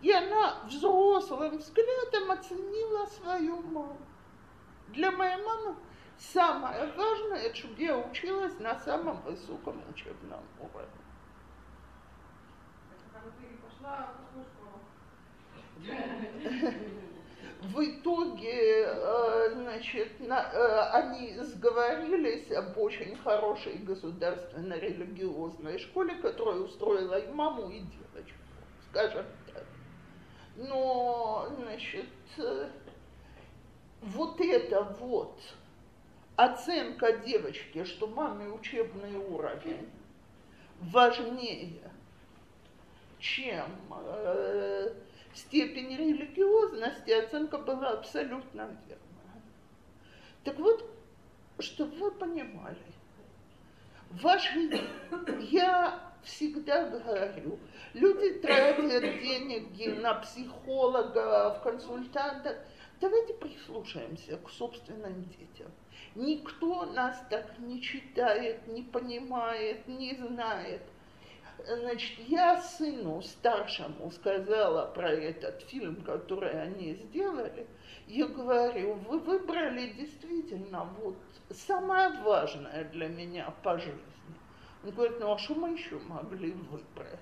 И 0.00 0.10
она 0.10 0.62
взрослым 0.66 1.58
взглядом 1.58 2.30
оценила 2.30 3.06
свою 3.06 3.62
маму. 3.62 3.98
Для 4.88 5.10
моей 5.12 5.42
мамы 5.44 5.76
Самое 6.30 6.86
важное, 6.92 7.52
чтобы 7.52 7.82
я 7.82 7.98
училась 7.98 8.58
на 8.60 8.78
самом 8.78 9.20
высоком 9.22 9.82
учебном 9.90 10.40
уровне. 10.60 10.88
В 15.76 15.82
итоге, 17.78 18.86
э, 18.86 19.50
значит, 19.54 20.20
на, 20.20 20.50
э, 20.52 20.80
они 20.92 21.34
сговорились 21.38 22.50
об 22.50 22.76
очень 22.76 23.16
хорошей 23.18 23.74
государственной 23.76 24.80
религиозной 24.80 25.78
школе, 25.78 26.16
которая 26.16 26.56
устроила 26.56 27.18
и 27.18 27.32
маму, 27.32 27.68
и 27.70 27.80
девочку, 27.80 28.38
скажем 28.90 29.26
так. 29.52 29.64
Но, 30.56 31.48
значит, 31.56 32.06
э, 32.38 32.68
вот 34.00 34.40
это 34.40 34.82
вот 34.98 35.38
оценка 36.36 37.12
девочки, 37.18 37.84
что 37.84 38.08
маме 38.08 38.48
учебный 38.48 39.16
уровень 39.16 39.88
важнее, 40.80 41.90
чем 43.20 43.66
степень 45.34 45.96
религиозности, 45.96 47.10
оценка 47.10 47.58
была 47.58 47.90
абсолютно 47.90 48.62
верная. 48.86 49.42
Так 50.44 50.58
вот, 50.58 50.88
чтобы 51.58 51.96
вы 51.96 52.10
понимали, 52.10 52.76
ваши, 54.10 54.80
я 55.50 56.12
всегда 56.22 56.88
говорю, 56.88 57.58
люди 57.94 58.34
тратят 58.40 59.02
деньги 59.20 59.88
на 60.00 60.14
психолога, 60.14 61.54
в 61.54 61.62
консультанта. 61.62 62.64
Давайте 63.00 63.34
прислушаемся 63.34 64.36
к 64.36 64.48
собственным 64.50 65.24
детям. 65.24 65.70
Никто 66.14 66.84
нас 66.86 67.20
так 67.30 67.58
не 67.58 67.82
читает, 67.82 68.66
не 68.68 68.82
понимает, 68.82 69.86
не 69.88 70.14
знает. 70.14 70.82
Значит, 71.58 72.18
я 72.28 72.60
сыну 72.60 73.22
старшему 73.22 74.10
сказала 74.10 74.86
про 74.86 75.10
этот 75.10 75.62
фильм, 75.62 76.02
который 76.02 76.60
они 76.60 76.94
сделали. 76.94 77.66
Я 78.06 78.26
говорю, 78.26 78.94
вы 78.94 79.20
выбрали 79.20 79.92
действительно 79.92 80.84
вот 80.98 81.16
самое 81.50 82.10
важное 82.22 82.84
для 82.92 83.08
меня 83.08 83.54
по 83.62 83.78
жизни. 83.78 84.02
Он 84.84 84.90
говорит, 84.90 85.20
ну 85.20 85.32
а 85.32 85.38
что 85.38 85.54
мы 85.54 85.70
еще 85.70 85.98
могли 86.00 86.52
выбрать? 86.52 87.20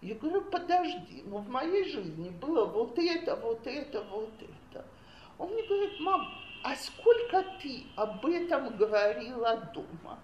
Я 0.00 0.14
говорю, 0.16 0.42
подожди, 0.50 1.22
ну 1.26 1.38
в 1.38 1.48
моей 1.48 1.84
жизни 1.84 2.30
было 2.30 2.64
вот 2.64 2.98
это, 2.98 3.36
вот 3.36 3.66
это, 3.66 4.02
вот 4.04 4.32
это. 4.40 4.84
Он 5.38 5.52
мне 5.52 5.62
говорит, 5.66 6.00
мам, 6.00 6.26
а 6.64 6.74
сколько 6.74 7.44
ты 7.60 7.84
об 7.96 8.24
этом 8.26 8.76
говорила 8.76 9.56
дома? 9.72 10.18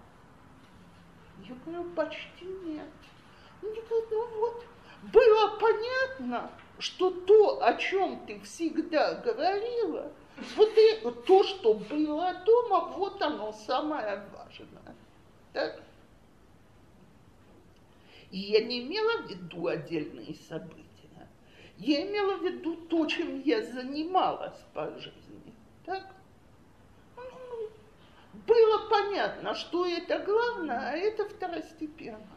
Я 1.47 1.55
говорю, 1.65 1.89
почти 1.93 2.45
нет. 2.45 2.89
Говорит, 3.73 4.11
ну 4.11 4.27
вот, 4.39 4.65
было 5.13 5.57
понятно, 5.59 6.51
что 6.79 7.09
то, 7.09 7.63
о 7.63 7.73
чем 7.75 8.25
ты 8.25 8.39
всегда 8.41 9.15
говорила, 9.15 10.11
вот 10.55 10.71
это, 10.75 11.11
то, 11.11 11.43
что 11.43 11.73
было 11.73 12.33
дома, 12.45 12.87
вот 12.95 13.21
оно 13.21 13.51
самое 13.53 14.23
важное. 14.33 14.95
Так? 15.53 15.81
И 18.31 18.39
я 18.39 18.63
не 18.63 18.81
имела 18.81 19.21
в 19.23 19.29
виду 19.29 19.67
отдельные 19.67 20.35
события. 20.35 20.83
Я 21.77 22.07
имела 22.07 22.37
в 22.37 22.43
виду 22.43 22.75
то, 22.75 23.05
чем 23.05 23.41
я 23.41 23.61
занималась 23.61 24.59
по 24.73 24.89
жизни. 24.99 25.53
Так? 25.85 26.03
было 28.47 28.89
понятно, 28.89 29.55
что 29.55 29.85
это 29.85 30.19
главное, 30.19 30.91
а 30.91 30.97
это 30.97 31.25
второстепенное. 31.25 32.34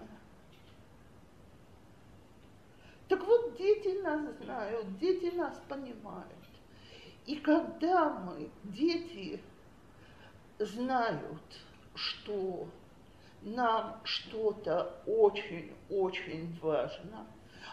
Так 3.08 3.24
вот, 3.24 3.56
дети 3.56 4.00
нас 4.02 4.20
знают, 4.42 4.98
дети 4.98 5.34
нас 5.34 5.60
понимают. 5.68 6.26
И 7.26 7.36
когда 7.36 8.10
мы, 8.10 8.50
дети, 8.64 9.40
знают, 10.58 11.42
что 11.94 12.68
нам 13.42 14.00
что-то 14.04 15.02
очень-очень 15.06 16.58
важно, 16.60 17.26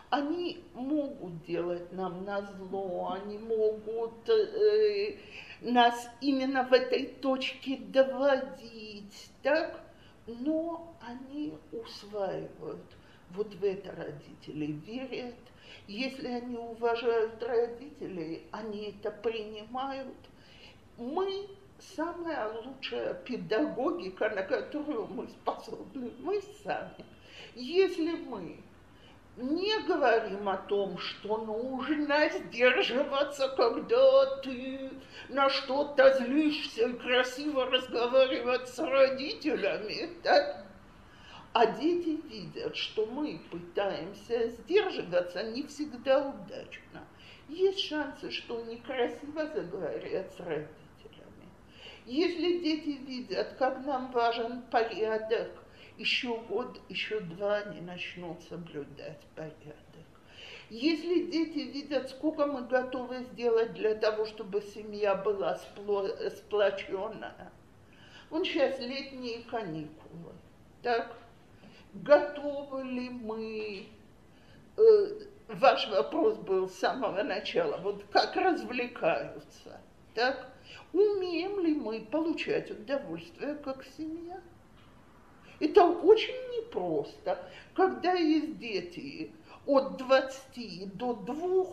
они 0.09 0.63
могут 0.73 1.43
делать 1.45 1.91
нам 1.91 2.23
на 2.23 2.41
зло, 2.41 3.17
они 3.21 3.37
могут 3.37 4.29
э, 4.29 5.17
нас 5.61 6.09
именно 6.21 6.63
в 6.63 6.71
этой 6.71 7.07
точке 7.07 7.77
доводить, 7.77 9.31
так? 9.41 9.81
Но 10.27 10.95
они 11.01 11.57
усваивают. 11.71 12.83
Вот 13.31 13.53
в 13.53 13.63
это 13.63 13.91
родители 13.95 14.71
верят. 14.85 15.35
Если 15.87 16.27
они 16.27 16.57
уважают 16.57 17.41
родителей, 17.43 18.43
они 18.51 18.95
это 18.95 19.11
принимают. 19.11 20.15
Мы 20.97 21.47
самая 21.95 22.51
лучшая 22.61 23.13
педагогика, 23.13 24.29
на 24.29 24.43
которую 24.43 25.07
мы 25.07 25.27
способны, 25.27 26.11
мы 26.19 26.41
сами. 26.63 27.05
Если 27.55 28.11
мы 28.11 28.57
не 29.37 29.77
говорим 29.81 30.47
о 30.47 30.57
том, 30.57 30.97
что 30.97 31.37
нужно 31.37 32.29
сдерживаться, 32.29 33.49
когда 33.49 34.37
ты 34.37 34.91
на 35.29 35.49
что-то 35.49 36.17
злишься 36.17 36.87
и 36.87 36.93
красиво 36.93 37.65
разговаривать 37.65 38.69
с 38.69 38.79
родителями, 38.79 40.09
так? 40.23 40.64
А 41.55 41.67
дети 41.67 42.19
видят, 42.29 42.75
что 42.75 43.05
мы 43.05 43.39
пытаемся 43.49 44.49
сдерживаться 44.49 45.41
не 45.41 45.63
всегда 45.63 46.27
удачно. 46.27 47.07
Есть 47.47 47.79
шансы, 47.79 48.29
что 48.29 48.61
некрасиво 48.65 49.47
заговорят 49.47 50.33
с 50.33 50.39
родителями. 50.41 51.47
Если 52.05 52.59
дети 52.59 52.99
видят, 53.07 53.53
как 53.57 53.85
нам 53.85 54.11
важен 54.11 54.63
порядок, 54.63 55.49
еще 55.97 56.37
год, 56.49 56.77
еще 56.89 57.21
два 57.21 57.59
они 57.59 57.79
начнут 57.79 58.41
соблюдать 58.49 59.21
порядок. 59.33 60.05
Если 60.69 61.31
дети 61.31 61.59
видят, 61.59 62.09
сколько 62.09 62.47
мы 62.47 62.67
готовы 62.67 63.23
сделать 63.31 63.73
для 63.75 63.95
того, 63.95 64.25
чтобы 64.25 64.61
семья 64.61 65.15
была 65.15 65.57
сплоченная, 66.35 67.49
он 68.29 68.43
сейчас 68.43 68.77
летние 68.79 69.43
каникулы, 69.43 70.33
так? 70.81 71.15
Готовы 72.03 72.83
ли 72.83 73.09
мы, 73.09 73.87
э, 74.75 74.81
ваш 75.47 75.89
вопрос 75.89 76.37
был 76.39 76.67
с 76.67 76.75
самого 76.75 77.23
начала, 77.23 77.77
вот 77.77 78.03
как 78.11 78.35
развлекаются, 78.35 79.79
так? 80.13 80.51
Умеем 80.91 81.59
ли 81.61 81.73
мы 81.73 82.01
получать 82.01 82.69
удовольствие 82.69 83.55
как 83.55 83.85
семья? 83.97 84.41
Это 85.61 85.85
очень 85.85 86.35
непросто, 86.57 87.39
когда 87.73 88.11
есть 88.11 88.57
дети 88.59 89.31
от 89.65 89.95
20 89.95 90.97
до 90.97 91.13
2, 91.13 91.65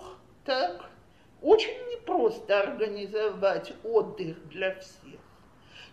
так, 0.45 0.89
очень 1.41 1.91
непросто 1.91 2.61
организовать 2.61 3.73
отдых 3.83 4.49
для 4.49 4.77
всех. 4.77 5.19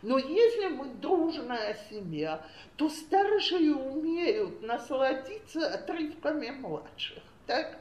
Но 0.02 0.18
если 0.18 0.68
мы 0.68 0.86
дружная 0.96 1.78
семья, 1.90 2.46
то 2.78 2.90
старшие 2.90 3.76
умеют 3.76 4.62
насладиться 4.62 5.74
отрывками 5.74 6.52
младших. 6.52 7.22
Так? 7.46 7.80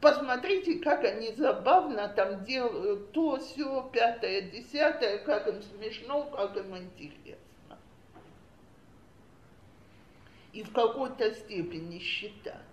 Посмотрите, 0.00 0.78
как 0.78 1.04
они 1.04 1.32
забавно 1.32 2.08
там 2.08 2.44
делают 2.44 3.12
то, 3.12 3.38
все, 3.38 3.88
пятое, 3.92 4.42
десятое, 4.42 5.18
как 5.18 5.48
им 5.48 5.62
смешно, 5.62 6.24
как 6.24 6.56
им 6.56 6.76
интересно. 6.76 7.36
и 10.56 10.62
в 10.62 10.72
какой-то 10.72 11.34
степени 11.34 11.98
считаться. 11.98 12.65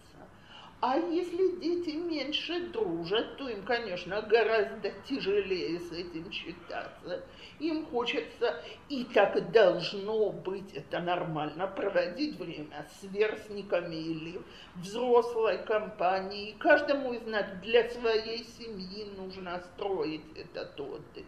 А 0.86 0.98
если 0.98 1.62
дети 1.62 1.96
меньше 1.96 2.68
дружат, 2.68 3.38
то 3.38 3.48
им, 3.48 3.64
конечно, 3.64 4.22
гораздо 4.22 4.92
тяжелее 5.08 5.80
с 5.80 5.94
этим 5.94 6.30
считаться. 6.30 7.24
Им 7.60 7.86
хочется, 7.86 8.62
и 8.90 9.06
так 9.06 9.50
должно 9.54 10.32
быть, 10.32 10.74
это 10.74 11.00
нормально, 11.00 11.68
проводить 11.68 12.38
время 12.38 12.86
с 12.92 13.00
сверстниками 13.00 13.96
или 13.96 14.42
взрослой 14.76 15.64
компанией. 15.64 16.58
Каждому 16.60 17.14
из 17.14 17.26
нас 17.28 17.46
для 17.62 17.90
своей 17.90 18.44
семьи 18.44 19.06
нужно 19.16 19.62
строить 19.62 20.26
этот 20.36 20.78
отдых. 20.82 21.26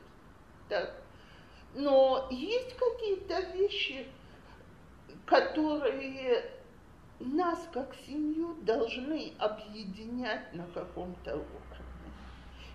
Так? 0.67 1.01
Но 1.75 2.27
есть 2.29 2.75
какие-то 2.75 3.39
вещи, 3.53 4.05
которые 5.25 6.54
нас 7.19 7.67
как 7.71 7.95
семью 8.07 8.55
должны 8.61 9.33
объединять 9.39 10.53
на 10.53 10.67
каком-то 10.67 11.35
уровне. 11.35 11.85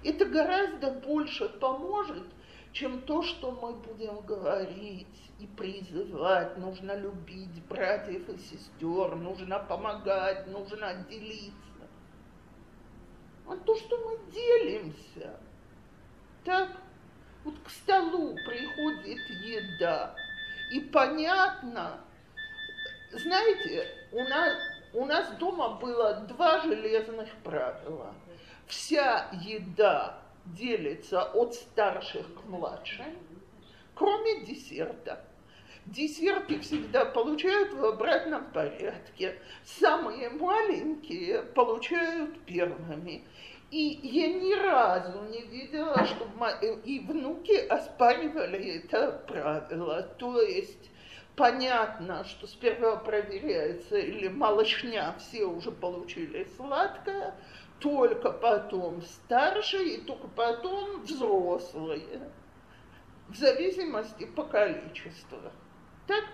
Это 0.03 0.25
гораздо 0.25 0.93
больше 0.93 1.49
поможет, 1.49 2.25
чем 2.73 3.03
то, 3.03 3.23
что 3.23 3.51
мы 3.53 3.75
будем 3.75 4.21
говорить 4.21 5.31
и 5.39 5.47
призывать. 5.47 6.57
Нужно 6.57 6.97
любить 6.97 7.63
братьев 7.69 8.29
и 8.29 8.39
сестер, 8.39 9.17
нужно 9.17 9.59
помогать, 9.59 10.47
нужно 10.47 10.95
делиться. 11.11 11.55
А 13.47 13.57
то, 13.57 13.75
что 13.77 13.99
мы 13.99 14.33
делимся. 14.33 15.39
Так, 16.45 16.71
вот 17.45 17.55
к 17.65 17.69
столу 17.71 18.35
приходит 18.47 19.29
еда, 19.29 20.15
и 20.71 20.81
понятно, 20.81 22.01
знаете, 23.13 24.00
у 24.13 24.23
нас, 24.25 24.55
у 24.93 25.05
нас 25.05 25.31
дома 25.39 25.71
было 25.81 26.15
два 26.29 26.61
железных 26.61 27.29
правила. 27.45 28.15
Вся 28.67 29.29
еда 29.33 30.19
делится 30.47 31.25
от 31.25 31.55
старших 31.55 32.27
к 32.35 32.45
младшим, 32.47 33.17
кроме 33.95 34.45
десерта. 34.45 35.25
Десерты 35.87 36.61
всегда 36.61 37.05
получают 37.05 37.73
в 37.73 37.85
обратном 37.85 38.51
порядке. 38.53 39.39
Самые 39.65 40.29
маленькие 40.31 41.43
получают 41.43 42.39
первыми. 42.45 43.25
И 43.71 44.01
я 44.03 44.29
ни 44.29 44.53
разу 44.55 45.23
не 45.31 45.43
видела, 45.43 46.05
чтобы 46.05 46.81
и 46.85 47.01
внуки 47.01 47.57
оспаривали 47.67 48.79
это 48.79 49.23
правило. 49.27 50.03
То 50.19 50.41
есть 50.43 50.90
понятно, 51.41 52.23
что 52.25 52.47
сперва 52.47 52.97
проверяется 52.97 53.97
или 53.97 54.29
малышня, 54.29 55.15
все 55.19 55.47
уже 55.47 55.73
получили 55.73 56.47
сладкое, 56.55 57.35
только 57.79 58.31
потом 58.31 59.01
старшие 59.01 59.95
и 59.95 60.01
только 60.03 60.29
потом 60.29 61.01
взрослые, 61.01 62.31
в 63.31 63.37
зависимости 63.37 64.27
по 64.27 64.43
количеству. 64.43 65.39
Так? 66.07 66.25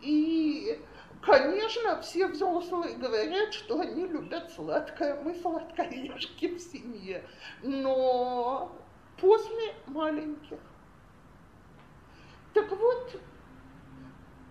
И, 0.00 0.80
конечно, 1.22 2.02
все 2.02 2.26
взрослые 2.26 2.96
говорят, 2.96 3.54
что 3.54 3.78
они 3.78 4.04
любят 4.04 4.50
сладкое, 4.50 5.22
мы 5.22 5.36
сладкоежки 5.36 6.56
в 6.56 6.58
семье, 6.58 7.24
но 7.62 8.72
после 9.20 9.74
маленьких. 9.86 10.58
Так 12.52 12.68
вот, 12.72 13.20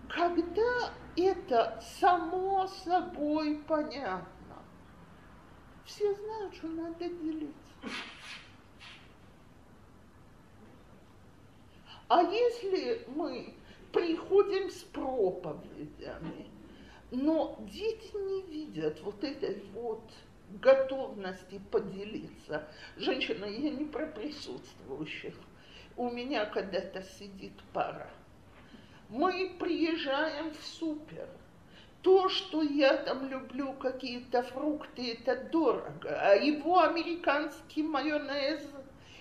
когда 0.08 0.92
это 1.16 1.82
само 1.98 2.66
собой 2.66 3.62
понятно, 3.66 4.62
все 5.84 6.14
знают, 6.14 6.54
что 6.54 6.68
надо 6.68 7.08
делиться. 7.08 7.54
А 12.08 12.22
если 12.22 13.04
мы 13.08 13.54
приходим 13.92 14.70
с 14.70 14.82
проповедями, 14.82 16.50
но 17.10 17.58
дети 17.72 18.14
не 18.14 18.42
видят 18.42 19.00
вот 19.00 19.24
этой 19.24 19.62
вот 19.72 20.02
готовности 20.50 21.60
поделиться. 21.70 22.68
Женщина, 22.96 23.46
я 23.46 23.70
не 23.70 23.86
про 23.86 24.06
присутствующих. 24.06 25.34
У 25.96 26.10
меня 26.10 26.46
когда-то 26.46 27.02
сидит 27.02 27.54
пара– 27.72 28.10
мы 29.08 29.54
приезжаем 29.58 30.52
в 30.52 30.64
супер. 30.64 31.28
То, 32.02 32.28
что 32.28 32.62
я 32.62 32.96
там 32.98 33.28
люблю 33.28 33.72
какие-то 33.72 34.42
фрукты, 34.42 35.14
это 35.14 35.48
дорого. 35.50 36.20
А 36.20 36.34
его 36.34 36.80
американский 36.80 37.82
майонез, 37.82 38.62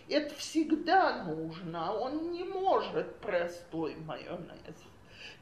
это 0.07 0.35
всегда 0.35 1.23
нужно. 1.23 1.93
Он 1.93 2.31
не 2.31 2.43
может 2.43 3.15
простой 3.17 3.95
майонез. 3.95 4.75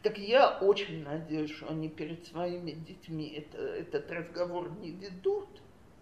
Так 0.04 0.18
я 0.18 0.58
очень 0.60 1.04
надеюсь, 1.04 1.52
что 1.52 1.70
они 1.70 1.90
перед 1.90 2.26
своими 2.28 2.72
детьми 2.72 3.28
это, 3.38 3.58
этот 3.58 4.12
разговор 4.12 4.72
не 4.80 4.92
ведут. 4.92 5.48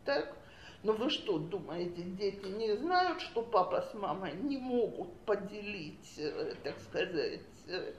Так? 0.05 0.35
Но 0.83 0.93
вы 0.93 1.11
что 1.11 1.37
думаете, 1.37 2.01
дети 2.01 2.45
не 2.45 2.75
знают, 2.75 3.21
что 3.21 3.43
папа 3.43 3.81
с 3.81 3.93
мамой 3.93 4.33
не 4.33 4.57
могут 4.57 5.13
поделить, 5.25 6.15
э, 6.17 6.55
так 6.63 6.79
сказать, 6.79 7.41
э, 7.67 7.93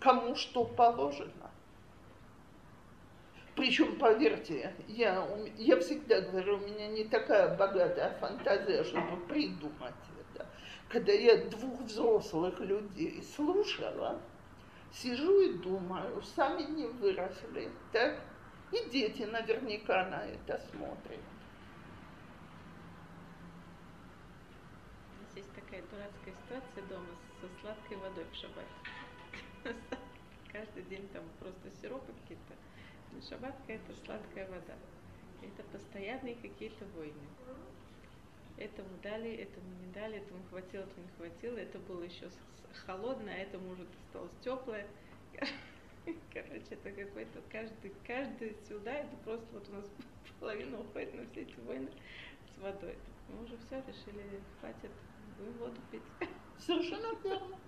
кому 0.00 0.34
что 0.34 0.64
положено. 0.64 1.50
Причем, 3.58 3.98
поверьте, 3.98 4.72
я, 4.86 5.26
я 5.56 5.80
всегда 5.80 6.20
говорю, 6.20 6.58
у 6.58 6.60
меня 6.60 6.86
не 6.86 7.04
такая 7.04 7.56
богатая 7.56 8.16
фантазия, 8.20 8.84
чтобы 8.84 9.16
придумать 9.26 9.94
это. 10.32 10.46
Когда 10.88 11.12
я 11.12 11.44
двух 11.44 11.80
взрослых 11.80 12.60
людей 12.60 13.20
слушала, 13.34 14.20
сижу 14.92 15.40
и 15.40 15.54
думаю, 15.54 16.22
сами 16.22 16.62
не 16.62 16.86
выросли, 16.86 17.68
так? 17.92 18.20
И 18.70 18.88
дети 18.90 19.22
наверняка 19.22 20.04
на 20.06 20.24
это 20.24 20.62
смотрят. 20.70 21.20
У 25.18 25.24
нас 25.24 25.34
есть 25.34 25.52
такая 25.54 25.82
дурацкая 25.82 26.34
ситуация 26.44 26.82
дома 26.88 27.08
со 27.40 27.60
сладкой 27.60 27.96
водой 27.96 28.24
в 28.30 28.36
шаббат. 28.36 28.77
Каждый 30.58 30.82
день 30.90 31.06
там 31.12 31.22
просто 31.38 31.70
сиропы 31.80 32.12
какие-то 32.22 32.54
Но 33.12 33.20
шаббат 33.22 33.54
это 33.68 33.94
сладкая 34.04 34.48
вода. 34.48 34.74
Это 35.40 35.62
постоянные 35.70 36.34
какие-то 36.34 36.84
войны. 36.96 37.28
Этому 38.56 38.88
дали, 39.00 39.36
этому 39.36 39.70
не 39.80 39.92
дали, 39.92 40.16
этому 40.16 40.42
хватило, 40.50 40.82
этому 40.82 41.06
не 41.06 41.12
хватило. 41.16 41.56
Это 41.58 41.78
было 41.78 42.02
еще 42.02 42.28
холодное, 42.86 43.34
а 43.34 43.38
этому 43.38 43.70
уже 43.70 43.86
осталось 44.06 44.32
теплое. 44.42 44.88
Короче, 46.34 46.66
это 46.70 46.90
какой-то 46.90 47.40
каждый, 47.52 47.94
каждый 48.04 48.56
сюда, 48.66 48.94
это 48.94 49.16
просто 49.18 49.46
вот 49.52 49.68
у 49.68 49.72
нас 49.74 49.88
половина 50.40 50.80
уходит 50.80 51.14
на 51.14 51.24
все 51.26 51.42
эти 51.42 51.60
войны 51.60 51.90
с 52.52 52.58
водой. 52.60 52.98
Мы 53.28 53.44
уже 53.44 53.56
все 53.58 53.76
решили, 53.86 54.40
хватит, 54.58 54.90
будем 55.38 55.52
воду 55.58 55.80
пить. 55.92 56.02
Совершенно 56.58 57.16
верно. 57.22 57.58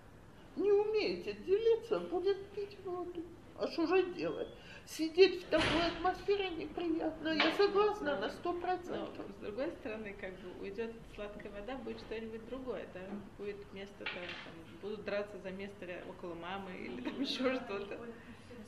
Не 0.57 0.73
умеете 0.73 1.33
делиться, 1.33 2.01
будет 2.01 2.45
пить 2.51 2.77
воду. 2.85 3.23
А 3.59 3.67
что 3.69 3.87
же 3.87 4.03
делать? 4.15 4.49
Сидеть 4.87 5.45
в 5.45 5.51
такой 5.51 5.87
атмосфере 5.87 6.51
неприятно. 6.51 7.29
Я 7.29 7.53
согласна 7.53 8.19
на 8.19 8.29
сто 8.31 8.53
процентов. 8.55 9.25
с 9.39 9.41
другой 9.41 9.71
стороны, 9.73 10.17
как 10.21 10.33
бы 10.41 10.63
уйдет 10.63 10.93
сладкая 11.15 11.53
вода, 11.53 11.77
будет 11.77 12.01
что-нибудь 12.01 12.45
другое, 12.47 12.89
да, 12.93 13.01
будет 13.39 13.73
место 13.73 13.99
там, 13.99 14.15
там, 14.15 14.81
будут 14.83 15.05
драться 15.05 15.39
за 15.39 15.51
место 15.51 15.87
около 16.09 16.35
мамы 16.35 16.73
или 16.73 17.03
там 17.03 17.21
еще 17.21 17.55
что-то. 17.61 17.99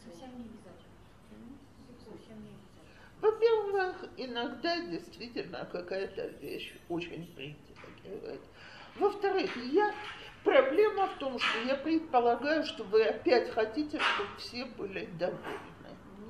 Совсем 0.05 0.31
не 0.39 0.45
обязательно. 0.45 1.59
Совсем 1.99 2.43
не 2.43 2.51
обязательно. 2.51 2.73
Во-первых, 3.21 4.11
иногда 4.17 4.81
действительно 4.87 5.69
какая-то 5.73 6.27
вещь 6.41 6.75
очень 6.89 7.27
притягивает. 7.35 8.41
Во-вторых, 8.97 9.57
я... 9.57 9.95
Проблема 10.45 11.07
в 11.07 11.19
том, 11.19 11.39
что 11.39 11.59
я 11.61 11.77
предполагаю, 11.77 12.65
что 12.65 12.83
вы 12.85 13.05
опять 13.05 13.51
хотите, 13.51 13.99
чтобы 14.01 14.31
все 14.39 14.65
были 14.65 15.07
довольны. 15.19 15.59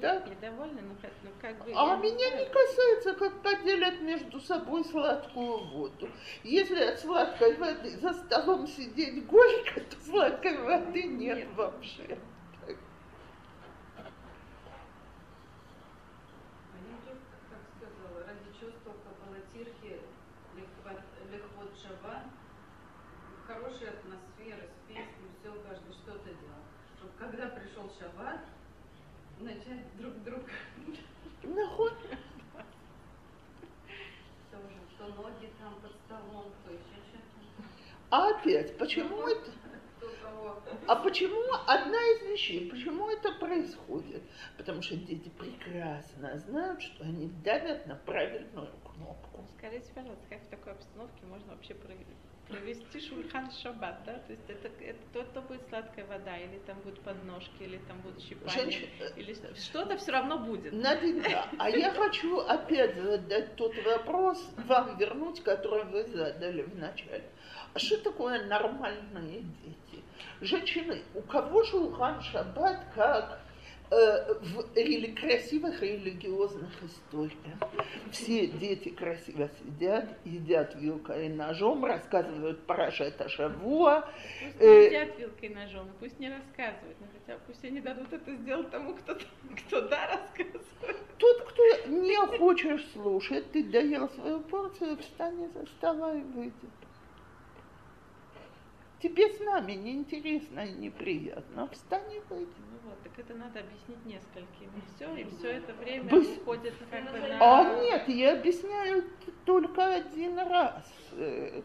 Нет, 0.00 0.26
недовольны, 0.28 0.80
но, 0.82 0.94
как- 1.00 1.12
ну, 1.22 1.30
как 1.40 1.64
бы... 1.64 1.72
А 1.76 1.96
меня 1.96 2.30
не 2.30 2.44
касается, 2.50 3.14
как 3.14 3.40
поделят 3.40 4.00
между 4.00 4.40
собой 4.40 4.84
сладкую 4.84 5.58
воду. 5.68 6.08
Если 6.42 6.82
от 6.82 6.98
сладкой 6.98 7.56
воды 7.56 7.90
за 8.00 8.12
столом 8.12 8.66
сидеть 8.66 9.24
горько, 9.28 9.80
то 9.80 9.96
сладкой 10.04 10.58
воды 10.60 11.04
нет, 11.04 11.38
Нет. 11.38 11.48
вообще. 11.54 12.18
А 13.96 14.00
я 16.74 16.96
вдруг, 17.00 17.18
как 17.48 17.60
сказала, 17.76 18.26
ради 18.26 18.58
чего 18.58 18.70
столько 18.80 19.08
балатирки, 19.24 20.00
лихвот 21.30 21.70
шаба, 21.80 22.24
хорошая 23.46 23.90
атмосфера 23.90 24.66
с 24.66 24.88
песней, 24.88 25.30
все, 25.40 25.52
каждый 25.68 25.92
что-то 25.92 26.28
делал. 26.28 26.64
Чтобы 26.98 27.12
когда 27.20 27.46
пришел 27.54 27.88
шаббат, 28.00 28.40
начать 29.40 29.96
друг 29.98 30.14
друга 30.22 30.44
Нахуй. 31.42 31.90
тоже, 31.90 32.18
то 34.98 35.04
ноги 35.20 35.50
там 35.58 35.74
под 35.82 35.92
столом, 36.06 36.52
то 36.64 36.70
еще 36.72 36.98
что-то. 37.10 37.64
А 38.10 38.31
опять, 38.42 38.76
почему 38.78 39.26
это? 39.28 39.50
А 40.88 40.96
почему 40.96 41.40
одна 41.66 41.98
из 41.98 42.22
вещей, 42.32 42.68
почему 42.68 43.08
это 43.08 43.32
происходит? 43.32 44.22
Потому 44.56 44.82
что 44.82 44.96
дети 44.96 45.28
прекрасно 45.38 46.36
знают, 46.38 46.82
что 46.82 47.04
они 47.04 47.28
давят 47.44 47.86
на 47.86 47.94
правильную 47.96 48.68
кнопку. 48.84 49.44
Скажите, 49.58 49.86
пожалуйста, 49.94 50.24
как 50.28 50.40
в 50.42 50.48
такой 50.48 50.72
обстановке 50.72 51.24
можно 51.26 51.52
вообще 51.52 51.74
провести, 52.48 53.00
шульхан 53.00 53.50
шаббат, 53.52 54.02
да? 54.04 54.14
То 54.14 54.32
есть 54.32 54.42
это, 54.48 54.68
это 54.82 54.98
то, 55.12 55.22
то 55.22 55.40
будет 55.42 55.62
сладкая 55.68 56.04
вода, 56.06 56.36
или 56.36 56.58
там 56.66 56.80
будут 56.80 57.00
подножки, 57.00 57.62
или 57.62 57.78
там 57.86 58.00
будут 58.00 58.20
щипания, 58.22 58.50
Женщина- 58.64 58.88
или 59.16 59.34
что- 59.34 59.54
что-то 59.54 59.96
все 59.98 60.10
равно 60.12 60.38
будет. 60.38 60.72
Наденька, 60.72 61.46
а 61.58 61.70
я 61.70 61.92
хочу 61.92 62.38
опять 62.40 62.96
задать 62.96 63.54
тот 63.56 63.72
вопрос, 63.84 64.44
вам 64.66 64.98
вернуть, 64.98 65.42
который 65.44 65.84
вы 65.84 66.04
задали 66.08 66.62
в 66.62 66.76
начале. 66.76 67.24
А 67.74 67.78
что 67.78 67.96
такое 68.02 68.44
нормальные 68.46 69.40
дети? 69.64 70.02
Женщины, 70.40 71.02
у 71.14 71.22
кого 71.22 71.64
шулхан 71.64 72.20
шаббат 72.20 72.80
как 72.94 73.40
э, 73.90 74.34
в 74.34 74.76
рели- 74.76 75.14
красивых 75.14 75.80
религиозных 75.80 76.70
историях? 76.82 77.56
Все 78.10 78.46
дети 78.46 78.90
красиво 78.90 79.48
сидят, 79.58 80.04
едят 80.26 80.74
вилкой 80.74 81.26
и 81.26 81.28
ножом, 81.30 81.84
рассказывают 81.84 82.66
парашета 82.66 83.28
Шавуа, 83.28 84.02
Пусть 84.02 84.60
Э, 84.60 84.86
едят 84.86 85.18
вилкой 85.18 85.48
и 85.48 85.54
ножом, 85.54 85.88
пусть 85.98 86.18
не 86.18 86.28
рассказывают, 86.28 86.96
но 87.00 87.06
хотя 87.14 87.38
пусть 87.46 87.64
они 87.64 87.80
дадут 87.80 88.12
это 88.12 88.34
сделать 88.34 88.70
тому, 88.70 88.94
кто, 88.94 89.14
кто 89.14 89.80
да 89.88 90.08
рассказывает. 90.08 90.96
Тот, 91.16 91.40
кто 91.48 91.62
не 91.88 92.38
хочешь 92.38 92.84
слушать, 92.92 93.50
ты 93.52 93.64
доел 93.64 94.10
свою 94.10 94.40
порцию, 94.40 94.98
встань 94.98 95.44
из-за 95.44 95.64
стола 95.66 96.14
и 96.14 96.20
выйди. 96.20 96.52
Тебе 99.02 99.28
с 99.28 99.40
нами 99.40 99.72
неинтересно 99.72 100.60
и 100.60 100.72
неприятно. 100.74 101.68
Встань 101.72 102.12
и 102.14 102.20
выйди. 102.30 102.46
Ну 102.70 102.88
вот, 102.88 103.02
так 103.02 103.18
это 103.18 103.34
надо 103.34 103.58
объяснить 103.58 104.06
нескольким. 104.06 104.70
И 104.76 104.94
все, 104.94 105.16
и 105.16 105.24
все 105.24 105.48
это 105.54 105.72
время 105.74 106.08
Вы- 106.08 106.36
уходит 106.36 106.74
как 106.88 107.12
бы 107.12 107.18
на... 107.18 107.38
А 107.40 107.82
нет, 107.82 108.08
я 108.08 108.38
объясняю 108.38 109.04
только 109.44 109.94
один 109.94 110.38
раз. 110.38 110.86
Э, 111.14 111.62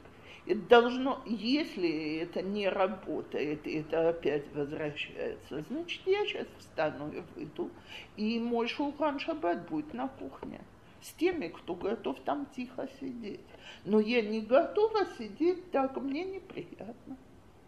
Это 0.48 0.62
должно, 0.62 1.22
если 1.26 2.18
это 2.22 2.42
не 2.42 2.70
работает, 2.70 3.68
и 3.68 3.82
это 3.82 4.10
опять 4.10 4.46
возвращается, 4.56 5.64
значит, 5.70 6.02
я 6.08 6.26
сейчас 6.26 6.48
встану 6.58 7.12
и 7.12 7.22
выйду, 7.36 7.70
и 8.16 8.40
мой 8.40 8.68
шулхан 8.68 9.20
шаббат 9.20 9.70
будет 9.70 9.94
на 9.94 10.08
кухне 10.08 10.62
с 11.02 11.12
теми, 11.14 11.50
кто 11.50 11.76
готов 11.76 12.20
там 12.22 12.48
тихо 12.56 12.88
сидеть. 13.00 13.42
Но 13.86 14.00
я 14.00 14.22
не 14.22 14.42
готова 14.42 15.06
сидеть 15.18 15.70
так, 15.72 15.98
мне 15.98 16.24
неприятно. 16.24 17.18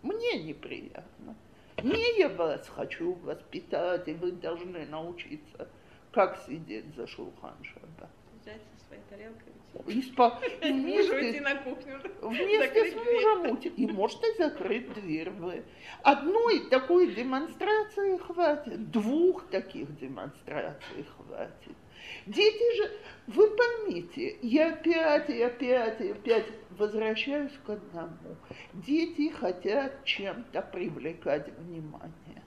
Мне 0.02 0.44
неприятно. 0.44 1.36
Не 1.84 2.20
я 2.20 2.30
вас 2.30 2.68
хочу 2.68 3.14
воспитать, 3.24 4.08
и 4.08 4.14
вы 4.14 4.32
должны 4.34 4.86
научиться, 4.86 5.68
как 6.12 6.38
сидеть 6.46 6.94
за 6.96 7.08
шулхан 7.08 7.56
шаббат. 7.64 8.10
Взять 8.42 8.62
со 8.80 8.86
своей 8.88 9.02
тарелкой 9.10 9.54
И 9.88 10.02
спа- 10.12 11.42
на 11.42 11.56
кухню. 11.64 12.00
вместе 12.22 12.92
с 12.92 12.94
дверь. 12.94 13.14
мужем 13.26 13.52
уйти. 13.52 13.70
И 13.70 13.88
можете 13.88 14.34
закрыть 14.38 14.94
дверь 14.94 15.30
вы. 15.30 15.64
Одной 16.04 16.70
такой 16.70 17.14
демонстрации 17.14 18.18
хватит, 18.18 18.92
двух 18.92 19.48
таких 19.50 19.98
демонстраций 20.00 21.06
хватит. 21.16 21.78
Дети 22.26 22.78
же, 22.78 22.92
вы 23.28 23.50
поймите, 23.56 24.38
я 24.42 24.74
опять 24.74 25.30
и 25.30 25.42
опять 25.42 26.02
и 26.02 26.12
опять 26.12 26.46
возвращаюсь 26.72 27.54
к 27.66 27.70
одному. 27.70 28.38
Дети 28.74 29.30
хотят 29.30 30.04
чем-то 30.06 30.62
привлекать 30.62 31.50
внимание. 31.58 32.44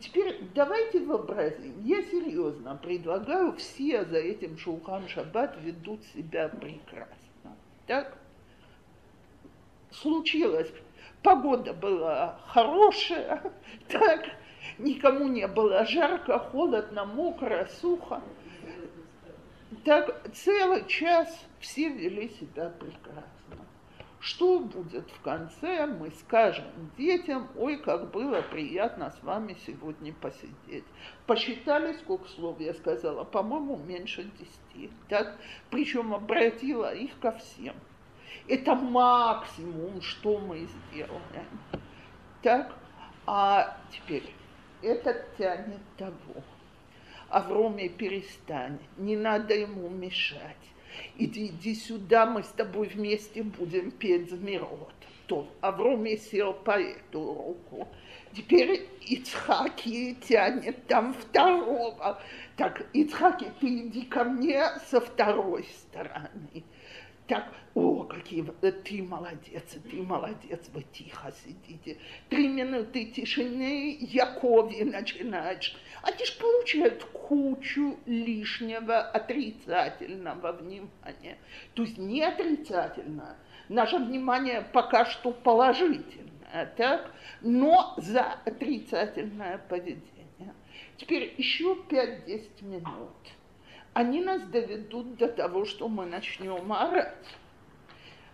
Теперь 0.00 0.40
давайте 0.54 1.00
вообразим, 1.00 1.80
я 1.84 2.02
серьезно 2.02 2.74
предлагаю, 2.76 3.52
все 3.52 4.04
за 4.04 4.18
этим 4.18 4.58
Шулхан 4.58 5.06
Шаббат 5.08 5.56
ведут 5.60 6.04
себя 6.06 6.48
прекрасно. 6.48 7.56
Так? 7.86 8.18
Случилось, 9.92 10.72
погода 11.22 11.72
была 11.72 12.40
хорошая, 12.48 13.40
так, 13.88 14.26
никому 14.78 15.28
не 15.28 15.46
было 15.46 15.84
жарко, 15.86 16.40
холодно, 16.40 17.04
мокро, 17.04 17.68
сухо. 17.80 18.20
Так 19.84 20.30
целый 20.32 20.86
час 20.86 21.46
все 21.60 21.90
вели 21.90 22.28
себя 22.30 22.70
прекрасно. 22.70 23.66
Что 24.18 24.58
будет 24.60 25.10
в 25.10 25.20
конце, 25.20 25.86
мы 25.86 26.10
скажем 26.12 26.64
детям, 26.96 27.50
ой, 27.58 27.76
как 27.76 28.10
было 28.10 28.40
приятно 28.40 29.10
с 29.10 29.22
вами 29.22 29.54
сегодня 29.66 30.14
посидеть. 30.14 30.84
Посчитали, 31.26 31.92
сколько 31.98 32.26
слов 32.28 32.58
я 32.60 32.72
сказала, 32.72 33.24
по-моему, 33.24 33.76
меньше 33.76 34.30
десяти. 34.38 34.90
Так? 35.10 35.36
Причем 35.70 36.14
обратила 36.14 36.94
их 36.94 37.18
ко 37.20 37.32
всем. 37.32 37.74
Это 38.48 38.74
максимум, 38.74 40.00
что 40.00 40.38
мы 40.38 40.66
сделаем. 40.66 41.60
Так? 42.40 42.74
А 43.26 43.76
теперь, 43.90 44.34
этот 44.80 45.36
тянет 45.36 45.82
того. 45.98 46.42
Авроме, 47.34 47.88
перестань, 47.88 48.78
не 48.96 49.16
надо 49.16 49.54
ему 49.54 49.88
мешать. 49.88 50.64
Иди, 51.18 51.46
иди 51.46 51.74
сюда, 51.74 52.26
мы 52.26 52.44
с 52.44 52.48
тобой 52.50 52.86
вместе 52.86 53.42
будем 53.42 53.90
петь 53.90 54.30
Змирот. 54.30 54.94
То 55.26 55.48
Авроме 55.60 56.16
сел 56.16 56.52
по 56.54 56.80
эту 56.80 57.34
руку. 57.34 57.88
Теперь 58.36 58.88
Ицхаки 59.00 60.14
тянет 60.28 60.86
там 60.86 61.12
второго. 61.12 62.22
Так, 62.56 62.86
Ицхаки, 62.92 63.50
ты 63.58 63.88
иди 63.88 64.02
ко 64.02 64.22
мне 64.22 64.68
со 64.88 65.00
второй 65.00 65.64
стороны. 65.64 66.62
Так, 67.26 67.52
о, 67.74 68.04
какие 68.04 68.44
э, 68.60 68.70
ты 68.70 69.02
молодец, 69.02 69.64
ты 69.90 70.02
молодец, 70.02 70.60
вы 70.74 70.84
тихо 70.92 71.32
сидите. 71.44 71.96
Три 72.28 72.48
минуты 72.48 73.06
тишины, 73.06 73.96
Якови 73.98 74.84
начинаешь. 74.84 75.74
Они 76.04 76.24
ж 76.24 76.38
получают 76.38 77.04
кучу 77.04 77.98
лишнего 78.06 79.00
отрицательного 79.00 80.52
внимания. 80.52 81.38
То 81.74 81.82
есть 81.82 81.98
не 81.98 82.22
отрицательное. 82.22 83.36
Наше 83.68 83.96
внимание 83.96 84.66
пока 84.72 85.06
что 85.06 85.32
положительное, 85.32 86.72
так? 86.76 87.10
Но 87.40 87.94
за 87.96 88.34
отрицательное 88.44 89.58
поведение. 89.58 90.54
Теперь 90.96 91.34
еще 91.38 91.76
5-10 91.88 92.64
минут 92.64 93.10
они 93.94 94.20
нас 94.20 94.42
доведут 94.42 95.16
до 95.16 95.28
того, 95.28 95.64
что 95.64 95.88
мы 95.88 96.04
начнем 96.04 96.72
орать. 96.72 97.14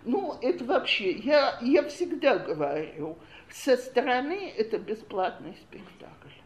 Ну, 0.05 0.39
это 0.41 0.65
вообще, 0.65 1.13
я, 1.13 1.59
я 1.61 1.87
всегда 1.87 2.39
говорю, 2.39 3.19
со 3.51 3.77
стороны 3.77 4.53
это 4.57 4.79
бесплатный 4.79 5.55
спектакль. 5.57 6.40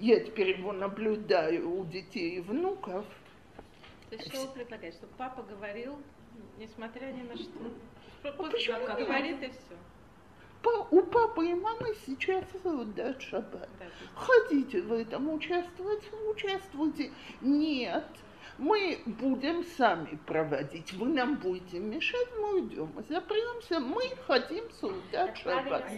Я 0.00 0.18
теперь 0.20 0.58
его 0.58 0.72
наблюдаю 0.72 1.78
у 1.78 1.84
детей 1.84 2.38
и 2.38 2.40
внуков. 2.40 3.04
То 4.08 4.16
есть 4.16 4.28
что 4.28 4.46
вы 4.46 4.54
предлагаете? 4.54 4.96
Чтобы 4.96 5.12
папа 5.18 5.42
говорил, 5.42 5.98
несмотря 6.58 7.12
ни 7.12 7.22
на 7.22 7.36
что? 7.36 7.50
Ну, 8.24 8.32
почему 8.50 8.78
нет? 8.78 8.98
говорит 8.98 9.42
и 9.42 9.50
все. 9.50 9.76
Па- 10.62 10.88
у 10.90 11.02
папы 11.02 11.50
и 11.50 11.54
мамы 11.54 11.94
сейчас 12.06 12.44
дат 12.94 13.20
шаббат. 13.22 13.68
Да, 13.78 13.86
Хотите 14.14 14.82
в 14.82 14.92
этом 14.92 15.32
участвовать? 15.32 16.02
Участвуйте. 16.30 17.12
Нет, 17.42 18.06
мы 18.60 19.00
будем 19.06 19.64
сами 19.64 20.18
проводить. 20.26 20.92
Вы 20.92 21.08
нам 21.08 21.36
будете 21.36 21.78
мешать, 21.78 22.28
мы 22.38 22.60
уйдем. 22.60 22.92
Запремся, 23.08 23.80
мы 23.80 24.02
хотим 24.26 24.64
правильно 24.78 25.34
Шаббат. 25.34 25.90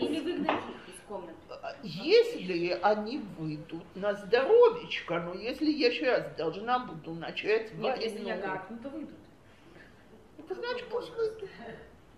или 0.00 0.20
выгнать 0.20 0.60
их 0.60 0.94
из 0.94 1.00
комнаты? 1.08 1.34
Если 1.82 2.78
они 2.82 3.18
выйдут 3.38 3.84
на 3.96 4.14
здоровечко, 4.14 5.20
но 5.20 5.34
если 5.34 5.70
я 5.70 5.90
сейчас 5.90 6.34
должна 6.36 6.78
буду 6.78 7.12
начать 7.14 7.74
Нет, 7.74 7.98
если 7.98 8.24
я 8.24 8.38
гаркну, 8.38 8.78
то 8.78 8.88
выйдут. 8.88 9.18
это 10.38 10.54
значит 10.54 10.88
пусть 10.88 11.10
выйдут. 11.16 11.50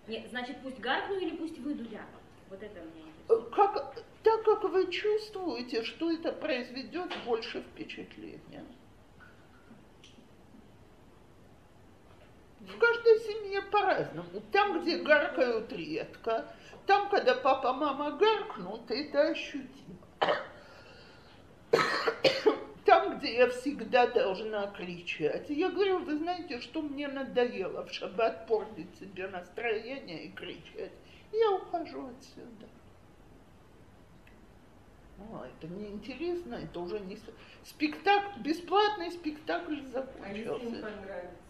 Нет, 0.07 0.27
значит, 0.29 0.57
пусть 0.61 0.79
гаркну 0.79 1.17
или 1.17 1.35
пусть 1.35 1.57
выйду 1.57 1.83
я. 1.91 2.05
Вот 2.49 2.61
это 2.61 2.79
мне 2.79 3.05
Э. 3.29 3.33
Как, 3.55 3.95
так 4.23 4.43
как 4.43 4.63
вы 4.63 4.91
чувствуете, 4.91 5.83
что 5.83 6.11
это 6.11 6.31
произведет 6.31 7.11
больше 7.25 7.61
впечатления. 7.61 8.63
В 12.67 12.77
каждой 12.77 13.19
семье 13.19 13.61
по-разному. 13.61 14.41
Там, 14.51 14.81
где 14.81 14.97
гаркают 14.97 15.71
редко, 15.71 16.45
там, 16.85 17.09
когда 17.09 17.35
папа, 17.35 17.73
мама 17.73 18.11
гаркнут, 18.11 18.89
это 18.89 19.29
ощутимо. 19.29 19.99
Там, 22.85 23.17
где 23.17 23.37
я 23.37 23.49
всегда 23.49 24.05
должна 24.05 24.67
кричать. 24.67 25.49
Я 25.49 25.69
говорю, 25.69 25.99
вы 25.99 26.17
знаете, 26.17 26.59
что 26.61 26.83
мне 26.83 27.07
надоело 27.07 27.83
в 27.83 27.91
шаббат 27.91 28.45
портить 28.45 28.95
себе 28.99 29.27
настроение 29.27 30.25
и 30.25 30.31
кричать. 30.31 30.91
Я 31.31 31.51
ухожу 31.51 32.09
отсюда. 32.09 32.67
Ну, 35.17 35.41
это 35.41 35.67
неинтересно, 35.73 36.55
это 36.55 36.79
уже 36.79 36.99
не... 36.99 37.17
Спектакль, 37.63 38.41
бесплатный 38.41 39.11
спектакль 39.11 39.73
А 39.73 40.31
если 40.31 40.43
закончился. 40.43 40.65
им 40.65 40.81
понравится. 40.81 41.44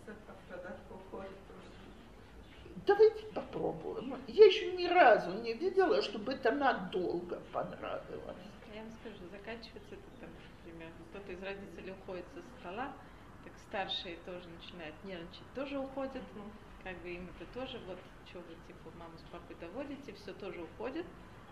Давайте 2.85 3.25
попробуем. 3.33 4.21
Я 4.27 4.45
еще 4.45 4.71
ни 4.73 4.85
разу 4.85 5.31
не 5.41 5.53
видела, 5.53 6.01
чтобы 6.01 6.33
это 6.33 6.51
надолго 6.51 7.41
понравилось. 7.51 8.45
Я 8.73 8.81
вам 8.83 8.91
скажу, 8.91 9.27
заканчивается 9.31 9.95
это 9.95 10.03
там, 10.19 10.29
например, 10.57 10.91
кто-то 11.09 11.31
из 11.31 11.41
родителей 11.41 11.93
уходит 11.93 12.25
со 12.35 12.41
стола, 12.59 12.93
так 13.43 13.53
старшие 13.67 14.17
тоже 14.25 14.47
начинают 14.49 14.95
нервничать, 15.03 15.53
тоже 15.55 15.79
уходят, 15.79 16.21
ну, 16.35 16.43
как 16.83 16.97
бы 17.01 17.09
им 17.09 17.27
это 17.35 17.51
тоже, 17.53 17.79
вот, 17.87 17.97
что 18.29 18.39
вы, 18.39 18.55
типа, 18.67 18.91
маму 18.99 19.17
с 19.17 19.31
папой 19.31 19.55
доводите, 19.59 20.13
все 20.13 20.33
тоже 20.33 20.61
уходит. 20.61 21.05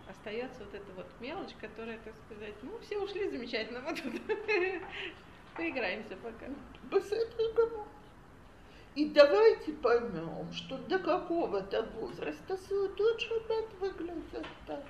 Остается 0.08 0.66
вот 0.66 0.74
эта 0.74 0.92
вот 0.94 1.08
мелочь, 1.22 1.56
которая, 1.62 1.98
так 2.00 2.14
сказать, 2.26 2.54
ну, 2.62 2.78
все 2.80 3.00
ушли, 3.00 3.30
замечательно, 3.30 3.80
вот 3.82 3.96
тут 4.04 4.22
поиграемся 5.56 6.18
пока. 6.18 6.48
По-сеприкому. 6.92 7.88
И 8.96 9.10
давайте 9.10 9.72
поймем, 9.74 10.52
что 10.54 10.78
до 10.78 11.00
какого-то 11.00 11.84
возраста 12.00 12.58
тот 12.96 13.22
шаббат 13.22 13.66
выглядит 13.80 14.46
так. 14.68 14.84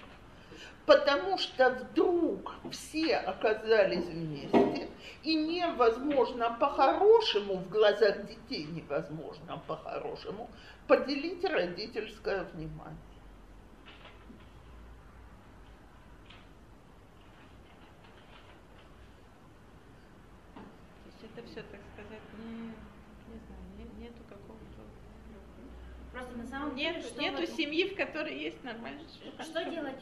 Потому 0.85 1.37
что 1.37 1.69
вдруг 1.69 2.53
все 2.71 3.15
оказались 3.15 4.03
вместе, 4.05 4.89
и 5.23 5.35
невозможно 5.35 6.57
по-хорошему, 6.59 7.55
в 7.55 7.69
глазах 7.69 8.27
детей 8.27 8.65
невозможно 8.65 9.61
по-хорошему, 9.67 10.49
поделить 10.87 11.45
родительское 11.45 12.43
внимание. 12.53 12.97
Это 21.35 21.47
все, 21.47 21.63
так 21.63 21.79
сказать, 21.93 22.21
не, 22.37 22.67
не 22.67 23.39
знаю, 23.47 23.63
не- 23.75 24.03
нету 24.03 24.21
какого-то... 24.29 24.83
Просто 26.13 26.37
на 26.37 26.45
самом 26.45 26.75
деле, 26.75 26.97
Нету, 26.97 27.07
что, 27.07 27.21
нету 27.21 27.41
этом- 27.41 27.55
семьи, 27.55 27.89
в 27.89 27.95
которой 27.95 28.37
есть 28.39 28.63
нормальный 28.63 29.03
что 29.41 29.65
делать 29.65 29.97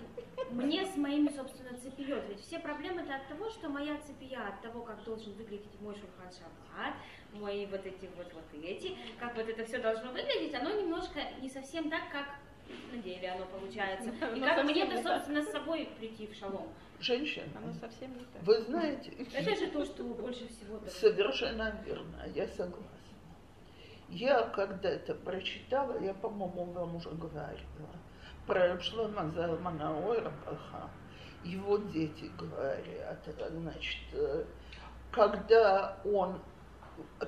мне 0.52 0.86
с 0.86 0.98
моими, 0.98 1.30
собственно, 1.30 1.78
цепиет? 1.80 2.28
Ведь 2.28 2.42
все 2.42 2.60
проблемы 2.60 3.02
это 3.02 3.16
от 3.16 3.28
того, 3.30 3.50
что 3.50 3.70
моя 3.70 3.98
цепия, 4.02 4.46
от 4.50 4.62
того, 4.62 4.82
как 4.82 5.02
должен 5.06 5.32
выглядеть 5.34 5.80
мой 5.80 5.96
шурхан 5.96 6.30
шаббат, 6.32 6.96
мои 7.32 7.66
вот 7.66 7.86
эти 7.86 8.10
вот 8.18 8.28
вот 8.34 8.44
эти, 8.62 8.98
как 9.22 9.38
вот 9.38 9.48
это 9.48 9.64
все 9.64 9.80
должно 9.80 10.12
выглядеть, 10.12 10.54
оно 10.54 10.72
немножко 10.82 11.22
не 11.42 11.50
совсем 11.50 11.90
так, 11.90 12.12
как 12.12 12.26
на 12.92 12.98
деле 12.98 13.30
оно 13.32 13.46
получается. 13.46 14.10
И 14.10 14.24
Оно 14.24 14.46
как 14.46 14.58
совсем 14.58 14.66
мне-то, 14.66 14.96
не 14.96 15.04
так. 15.04 15.14
собственно, 15.16 15.44
с 15.44 15.52
собой 15.52 15.90
прийти 15.98 16.28
в 16.28 16.36
шалом. 16.36 16.68
Женщина, 17.00 17.46
Оно 17.58 17.74
совсем 17.74 18.14
не 18.18 18.26
так. 18.26 18.44
вы 18.44 18.62
знаете, 18.62 19.12
Это 19.34 19.56
же 19.56 19.68
то, 19.72 19.84
что 19.86 20.04
больше 20.04 20.48
всего... 20.50 20.80
Совершенно 20.88 21.82
верно, 21.86 22.26
я 22.36 22.48
согласна. 22.48 22.86
Я 24.12 24.44
когда-то 24.50 25.16
прочитала, 25.16 25.98
я, 26.04 26.14
по-моему, 26.14 26.66
вам 26.74 26.96
уже 26.98 27.10
говорила, 27.12 27.90
про 28.46 28.78
Шлема 28.82 29.32
Залмана 29.32 30.06
Ойрбаха. 30.06 30.90
Его 31.46 31.78
дети 31.78 32.30
говорят, 32.38 33.26
значит, 33.50 34.02
э, 34.14 34.46
когда 35.12 35.98
он, 36.04 36.42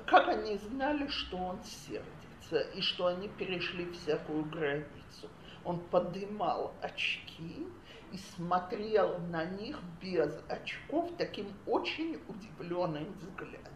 как 0.06 0.28
они 0.28 0.58
знали, 0.58 1.08
что 1.08 1.38
он 1.38 1.62
сердится, 1.64 2.60
и 2.74 2.82
что 2.82 3.06
они 3.06 3.28
перешли 3.28 3.90
всякую 3.92 4.44
границу. 4.44 5.30
Он 5.64 5.80
подымал 5.80 6.74
очки 6.82 7.66
и 8.12 8.18
смотрел 8.36 9.18
на 9.30 9.46
них 9.46 9.80
без 10.02 10.38
очков 10.48 11.10
таким 11.16 11.46
очень 11.66 12.20
удивленным 12.28 13.10
взглядом. 13.14 13.73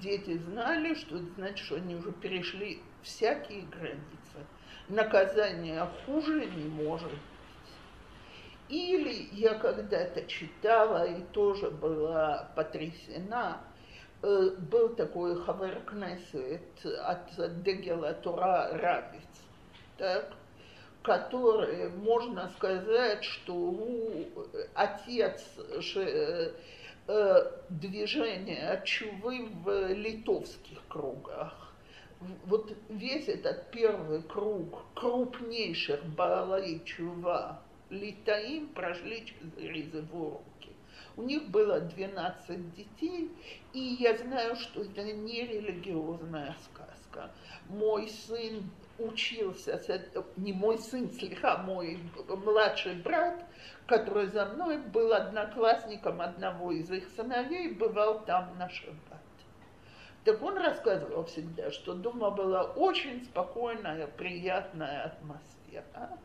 Дети 0.00 0.36
знали, 0.38 0.94
что 0.94 1.18
значит, 1.36 1.58
что 1.58 1.76
они 1.76 1.94
уже 1.94 2.12
перешли 2.12 2.80
всякие 3.02 3.62
границы. 3.62 4.46
Наказание 4.88 5.88
хуже 6.04 6.46
не 6.46 6.68
может. 6.68 7.12
Или 8.68 9.28
я 9.32 9.54
когда-то 9.54 10.26
читала 10.26 11.06
и 11.06 11.22
тоже 11.32 11.70
была 11.70 12.50
потрясена, 12.56 13.60
э, 14.22 14.50
был 14.58 14.94
такой 14.96 15.40
Хавер 15.44 15.80
Кнессет 15.86 16.84
от 16.84 17.62
Дегела 17.62 18.12
Тура 18.14 18.70
Равиц, 18.72 19.22
так, 19.96 20.32
который, 21.02 21.90
можно 21.90 22.50
сказать, 22.56 23.22
что 23.22 23.54
у- 23.54 24.26
отец 24.74 25.44
э, 27.08 27.52
движения 27.68 28.82
чувы 28.84 29.48
в 29.64 29.92
литовских 29.92 30.80
кругах. 30.88 31.74
Вот 32.46 32.72
весь 32.88 33.28
этот 33.28 33.70
первый 33.70 34.22
круг 34.22 34.82
крупнейших 34.94 36.04
Баалай 36.06 36.80
чува 36.84 37.62
Литаим 37.90 38.68
прошли 38.68 39.24
через 39.56 39.92
его 39.94 40.42
руки. 40.58 40.74
У 41.16 41.22
них 41.22 41.48
было 41.48 41.80
12 41.80 42.74
детей, 42.74 43.30
и 43.72 43.78
я 44.00 44.16
знаю, 44.16 44.56
что 44.56 44.82
это 44.82 45.02
не 45.02 45.46
религиозная 45.46 46.56
сказка. 46.64 47.30
Мой 47.68 48.08
сын 48.08 48.70
учился, 48.98 49.80
не 50.36 50.52
мой 50.52 50.78
сын, 50.78 51.10
слегка 51.12 51.58
мой 51.58 51.98
младший 52.28 52.94
брат, 52.96 53.45
который 53.86 54.26
за 54.26 54.46
мной 54.46 54.78
был 54.78 55.12
одноклассником 55.12 56.20
одного 56.20 56.72
из 56.72 56.90
их 56.90 57.08
сыновей, 57.16 57.72
бывал 57.72 58.24
там 58.24 58.56
на 58.58 58.68
шаббат. 58.68 59.20
Так 60.24 60.42
он 60.42 60.56
рассказывал 60.58 61.24
всегда, 61.26 61.70
что 61.70 61.94
дома 61.94 62.30
была 62.30 62.64
очень 62.64 63.24
спокойная, 63.24 64.08
приятная 64.08 65.04
атмосфера. 65.04 66.18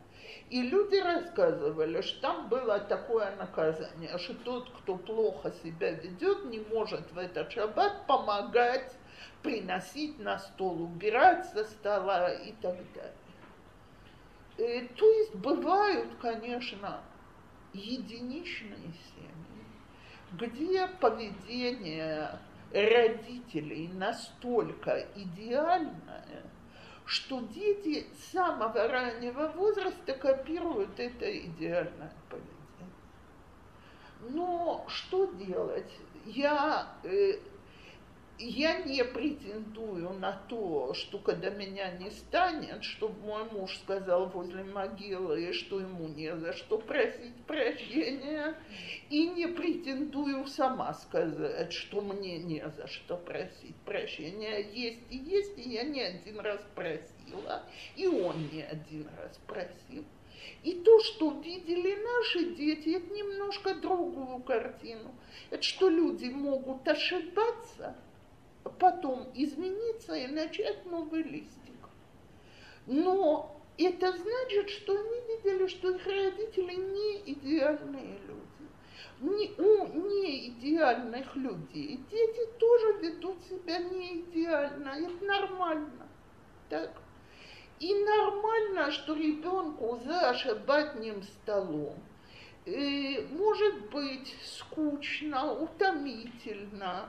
И 0.50 0.60
люди 0.62 0.96
рассказывали, 0.96 2.00
что 2.02 2.20
там 2.20 2.48
было 2.48 2.80
такое 2.80 3.34
наказание, 3.36 4.18
что 4.18 4.34
тот, 4.34 4.70
кто 4.70 4.96
плохо 4.96 5.52
себя 5.62 5.92
ведет, 5.92 6.44
не 6.46 6.58
может 6.58 7.12
в 7.12 7.18
этот 7.18 7.52
шаббат 7.52 8.06
помогать 8.06 8.92
приносить 9.42 10.18
на 10.18 10.38
стол, 10.38 10.82
убирать 10.82 11.46
со 11.46 11.64
стола 11.64 12.32
и 12.32 12.52
так 12.52 12.76
далее. 12.94 13.12
И, 14.58 14.62
э, 14.62 14.88
то 14.96 15.06
есть 15.06 15.34
бывают, 15.36 16.08
конечно, 16.20 17.00
единичные 17.72 18.92
семьи, 19.14 19.66
где 20.32 20.86
поведение 21.00 22.38
родителей 22.72 23.88
настолько 23.88 25.06
идеальное, 25.14 26.42
что 27.04 27.40
дети 27.40 28.06
с 28.16 28.32
самого 28.32 28.88
раннего 28.88 29.48
возраста 29.48 30.14
копируют 30.14 30.98
это 30.98 31.38
идеальное 31.46 32.12
поведение. 32.30 32.52
Но 34.30 34.84
что 34.88 35.26
делать? 35.34 35.92
Я 36.24 36.86
э, 37.02 37.38
я 38.44 38.78
не 38.82 39.04
претендую 39.04 40.10
на 40.14 40.32
то, 40.48 40.94
что 40.94 41.18
когда 41.18 41.50
меня 41.50 41.92
не 41.92 42.10
станет, 42.10 42.82
чтобы 42.82 43.20
мой 43.24 43.44
муж 43.50 43.78
сказал 43.78 44.26
возле 44.30 44.64
могилы, 44.64 45.52
что 45.52 45.80
ему 45.80 46.08
не 46.08 46.34
за 46.36 46.52
что 46.52 46.78
просить 46.78 47.36
прощения, 47.46 48.56
и 49.10 49.28
не 49.28 49.46
претендую 49.46 50.46
сама 50.46 50.92
сказать, 50.94 51.72
что 51.72 52.00
мне 52.00 52.38
не 52.38 52.68
за 52.68 52.86
что 52.88 53.16
просить 53.16 53.76
прощения. 53.84 54.58
Есть 54.72 55.02
и 55.10 55.18
есть, 55.18 55.58
и 55.58 55.70
я 55.70 55.84
не 55.84 56.00
один 56.00 56.40
раз 56.40 56.60
просила, 56.74 57.62
и 57.96 58.06
он 58.06 58.48
не 58.52 58.62
один 58.62 59.08
раз 59.18 59.38
просил. 59.46 60.04
И 60.64 60.74
то, 60.74 61.00
что 61.00 61.30
видели 61.40 61.94
наши 61.94 62.56
дети, 62.56 62.96
это 62.96 63.14
немножко 63.14 63.76
другую 63.76 64.40
картину. 64.42 65.14
Это 65.50 65.62
что 65.62 65.88
люди 65.88 66.26
могут 66.26 66.86
ошибаться– 66.88 67.96
потом 68.78 69.28
измениться 69.34 70.14
и 70.14 70.26
начать 70.26 70.84
новый 70.86 71.22
листик. 71.22 71.88
Но 72.86 73.60
это 73.78 74.12
значит, 74.12 74.70
что 74.70 74.92
они 74.92 75.20
видели, 75.28 75.66
что 75.66 75.90
их 75.90 76.06
родители 76.06 76.74
не 76.74 77.32
идеальные 77.32 78.18
люди. 78.26 78.42
Не, 79.20 79.52
у 79.56 79.86
не 80.08 80.48
идеальных 80.48 81.36
людей 81.36 82.00
дети 82.10 82.46
тоже 82.58 82.98
ведут 83.00 83.36
себя 83.44 83.78
не 83.78 84.20
идеально. 84.20 84.88
Это 84.88 85.24
нормально. 85.24 86.08
Так? 86.68 86.90
И 87.78 87.94
нормально, 87.94 88.90
что 88.90 89.14
ребенку 89.14 90.00
за 90.04 90.34
шабатным 90.34 91.22
столом 91.22 91.94
э, 92.66 93.26
может 93.28 93.90
быть 93.90 94.34
скучно, 94.44 95.52
утомительно, 95.52 97.08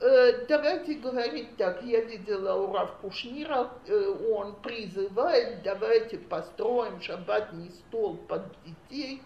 давайте 0.00 0.94
говорить 0.94 1.56
так, 1.56 1.82
я 1.82 2.02
видела 2.02 2.54
у 2.54 2.72
Рав 2.72 2.90
э, 3.02 4.32
он 4.32 4.54
призывает, 4.62 5.62
давайте 5.62 6.18
построим 6.18 7.00
шаббатный 7.00 7.70
стол 7.70 8.16
под 8.16 8.42
детей. 8.64 9.22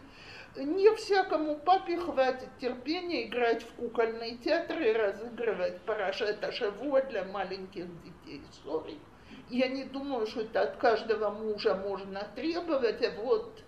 Не 0.56 0.94
всякому 0.96 1.56
папе 1.56 1.96
хватит 1.96 2.48
терпения 2.60 3.26
играть 3.26 3.62
в 3.62 3.72
кукольный 3.74 4.36
театр 4.36 4.80
и 4.80 4.92
разыгрывать 4.92 5.80
парашета 5.82 6.52
шавуа 6.52 7.02
для 7.02 7.24
маленьких 7.24 7.86
детей. 8.02 8.42
Сори. 8.62 8.98
Я 9.48 9.68
не 9.68 9.84
думаю, 9.84 10.26
что 10.26 10.42
это 10.42 10.62
от 10.62 10.76
каждого 10.76 11.30
мужа 11.30 11.74
можно 11.74 12.26
требовать, 12.34 13.02
а 13.02 13.10
вот 13.22 13.62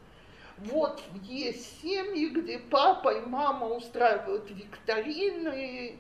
вот 0.59 1.03
есть 1.25 1.83
семьи, 1.83 2.29
где 2.29 2.59
папа 2.59 3.09
и 3.09 3.21
мама 3.27 3.67
устраивают 3.67 4.49
викторины, 4.51 5.99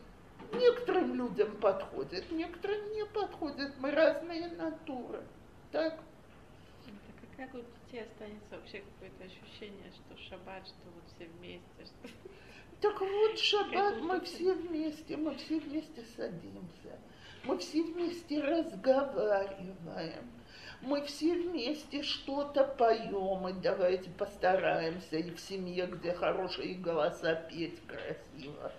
Некоторым 0.58 1.14
людям 1.14 1.56
подходит, 1.56 2.30
некоторым 2.30 2.92
не 2.92 3.04
подходит. 3.06 3.72
Мы 3.78 3.90
разные 3.90 4.48
натуры. 4.48 5.22
Так? 5.72 5.98
Так 7.36 7.36
как 7.36 7.54
у 7.54 7.58
детей 7.58 8.02
останется 8.02 8.56
вообще 8.56 8.82
какое-то 8.92 9.24
ощущение, 9.24 9.90
что 9.92 10.16
шаббат, 10.28 10.66
что 10.66 10.90
вот 10.94 11.04
все 11.14 11.26
вместе, 11.26 11.84
что... 11.84 12.14
Так 12.80 13.00
вот, 13.00 13.38
шаббат 13.38 14.00
мы 14.00 14.20
все 14.20 14.54
вместе, 14.54 15.16
мы 15.16 15.34
все 15.36 15.58
вместе 15.58 16.04
садимся, 16.16 16.98
мы 17.44 17.58
все 17.58 17.82
вместе 17.82 18.40
разговариваем, 18.40 20.30
мы 20.82 21.02
все 21.04 21.34
вместе 21.34 22.02
что-то 22.02 22.64
поем, 22.64 23.48
и 23.48 23.52
давайте 23.54 24.10
постараемся 24.10 25.16
и 25.16 25.30
в 25.30 25.40
семье, 25.40 25.86
где 25.86 26.12
хорошие 26.12 26.74
голоса 26.74 27.34
петь 27.34 27.80
красиво. 27.86 28.72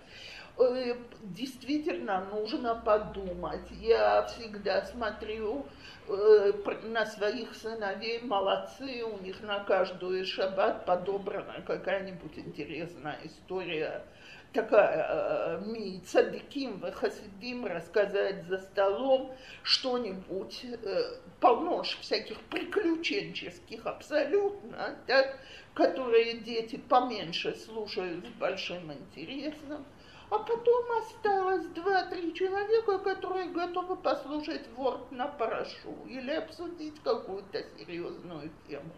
Э, 0.57 0.95
действительно 1.21 2.25
нужно 2.31 2.75
подумать. 2.75 3.69
Я 3.71 4.23
всегда 4.23 4.85
смотрю 4.85 5.65
э, 6.07 6.53
на 6.83 7.05
своих 7.05 7.53
сыновей, 7.55 8.21
молодцы, 8.21 9.03
у 9.03 9.21
них 9.21 9.41
на 9.41 9.59
каждую 9.65 10.25
шаббат 10.25 10.85
подобрана 10.85 11.61
какая-нибудь 11.65 12.37
интересная 12.37 13.19
история 13.23 14.03
такая 14.53 15.07
э, 15.09 15.61
ми 15.65 15.99
цадыким 16.05 16.79
хасидим 16.93 17.65
рассказать 17.65 18.45
за 18.45 18.59
столом 18.59 19.35
что-нибудь, 19.63 20.65
полно 21.41 21.83
всяких 21.83 22.39
приключенческих 22.43 23.85
абсолютно, 23.85 24.95
так, 25.07 25.37
которые 25.73 26.37
дети 26.37 26.77
поменьше 26.77 27.53
слушают 27.55 28.25
с 28.25 28.39
большим 28.39 28.93
интересом. 28.93 29.85
А 30.35 30.39
потом 30.39 30.91
осталось 30.99 31.65
два-три 31.67 32.33
человека, 32.33 32.99
которые 32.99 33.45
готовы 33.51 33.95
послушать 33.95 34.67
ворд 34.75 35.09
на 35.09 35.27
парашу 35.27 35.95
или 36.07 36.31
обсудить 36.31 37.01
какую-то 37.01 37.63
серьезную 37.77 38.51
тему. 38.67 38.91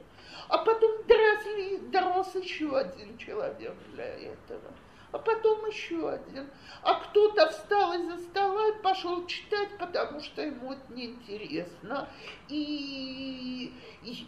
А 0.50 0.58
потом 0.58 1.06
доросли, 1.06 1.78
дорос 1.92 2.34
еще 2.34 2.76
один 2.76 3.20
человек 3.20 3.76
для 3.94 4.06
этого. 4.06 4.74
А 5.12 5.20
потом 5.20 5.64
еще 5.68 6.10
один. 6.10 6.50
А 6.82 6.96
кто-то 7.02 7.52
встал 7.52 7.94
из-за 7.94 8.18
стола 8.18 8.70
и 8.70 8.82
пошел 8.82 9.24
читать, 9.28 9.78
потому 9.78 10.20
что 10.22 10.42
ему 10.42 10.74
это 10.74 10.92
неинтересно. 10.92 12.10
И, 12.48 13.72
и, 14.02 14.28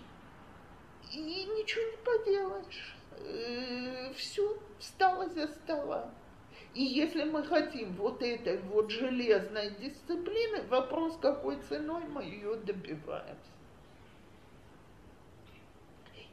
и 1.12 1.46
ничего 1.46 1.86
не 1.90 1.98
поделаешь. 2.06 2.96
Э, 3.18 4.14
Все 4.14 4.56
встал 4.78 5.24
из-за 5.24 5.48
стола. 5.48 6.12
И 6.74 6.84
если 6.84 7.24
мы 7.24 7.44
хотим 7.44 7.94
вот 7.94 8.22
этой 8.22 8.60
вот 8.60 8.92
железной 8.92 9.72
дисциплины, 9.72 10.64
вопрос, 10.68 11.18
какой 11.18 11.58
ценой 11.62 12.04
мы 12.06 12.24
ее 12.24 12.56
добиваемся. 12.58 13.52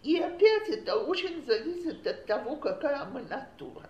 И 0.02 0.20
опять 0.20 0.68
это 0.68 0.96
очень 0.96 1.44
зависит 1.46 2.06
от 2.06 2.26
того, 2.26 2.56
какая 2.56 3.06
мы 3.06 3.22
натура. 3.22 3.88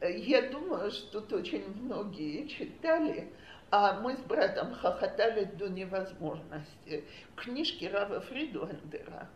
Я 0.00 0.50
думаю, 0.50 0.90
что 0.90 1.20
тут 1.20 1.32
очень 1.32 1.68
многие 1.82 2.46
читали, 2.46 3.32
а 3.70 4.00
мы 4.00 4.16
с 4.16 4.20
братом 4.20 4.74
хохотали 4.74 5.44
до 5.44 5.68
невозможности. 5.68 7.04
Книжки 7.36 7.84
Рава 7.84 8.20
Фридлендера 8.20 9.28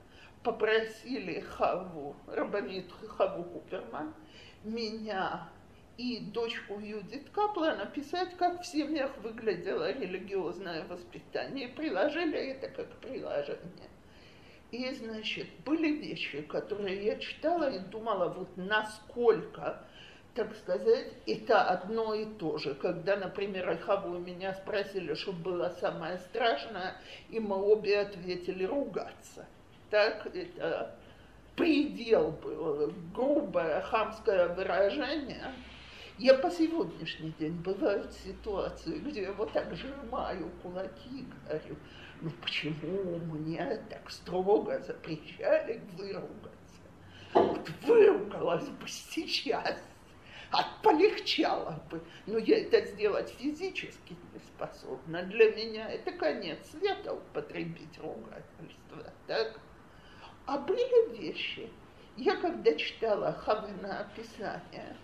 попросили 0.43 1.41
Хаву, 1.41 2.17
Рабанит 2.27 2.91
Хаву 2.93 3.45
Куперман, 3.45 4.15
меня 4.65 5.49
и 5.97 6.21
дочку 6.21 6.79
Юдит 6.79 7.31
Капла 7.31 7.75
написать, 7.79 8.37
как 8.37 8.63
в 8.63 8.67
семьях 8.67 9.11
выглядело 9.23 9.91
религиозное 9.93 10.85
воспитание. 10.85 11.69
Приложили 11.69 12.39
это 12.39 12.69
как 12.69 12.89
приложение. 13.01 13.89
И, 14.73 14.93
значит, 14.93 15.47
были 15.65 15.89
вещи, 15.93 16.43
которые 16.43 17.03
я 17.05 17.17
читала 17.19 17.71
и 17.71 17.79
думала, 17.79 18.29
вот 18.29 18.49
насколько, 18.57 19.83
так 20.35 20.55
сказать, 20.57 21.13
это 21.27 21.63
одно 21.63 22.15
и 22.15 22.27
то 22.27 22.59
же. 22.59 22.75
Когда, 22.75 23.17
например, 23.17 23.71
Айхаву 23.71 24.19
меня 24.19 24.53
спросили, 24.55 25.15
что 25.15 25.33
было 25.33 25.71
самое 25.81 26.19
страшное, 26.19 26.97
и 27.31 27.41
мы 27.41 27.57
обе 27.57 28.01
ответили 28.01 28.65
ругаться. 28.65 29.47
Так, 29.89 30.27
это 30.27 30.95
предел 31.55 32.33
был, 32.33 32.93
грубое 33.15 33.81
хамское 33.81 34.49
выражение– 34.49 35.55
я 36.19 36.35
по 36.35 36.51
сегодняшний 36.51 37.33
день 37.39 37.61
бывают 37.63 38.13
ситуации, 38.13 38.99
где 38.99 39.23
я 39.23 39.33
вот 39.33 39.53
так 39.53 39.75
сжимаю 39.75 40.51
кулаки 40.63 41.27
говорю, 41.45 41.77
ну 42.23 42.31
почему 42.43 43.19
мне 43.19 43.83
так 43.91 44.11
строго 44.11 44.79
запрещали 44.81 45.83
выругаться? 45.93 46.57
Вот 47.35 47.69
выругалась 47.83 48.69
бы 48.69 48.89
сейчас, 48.89 49.77
А 50.51 50.63
бы, 51.91 52.03
но 52.27 52.39
я 52.39 52.61
это 52.61 52.87
сделать 52.87 53.35
физически 53.39 54.17
не 54.33 54.39
способна. 54.39 55.23
Для 55.25 55.55
меня 55.55 55.91
это 55.91 56.13
конец 56.13 56.59
света 56.71 57.13
употребить 57.13 57.99
ругательство. 57.99 59.13
Так? 59.27 59.61
А 60.47 60.59
были 60.59 61.19
вещи, 61.19 61.69
я 62.17 62.37
когда 62.37 62.75
читала 62.75 63.33
Хавина 63.33 64.01
описание, 64.01 64.97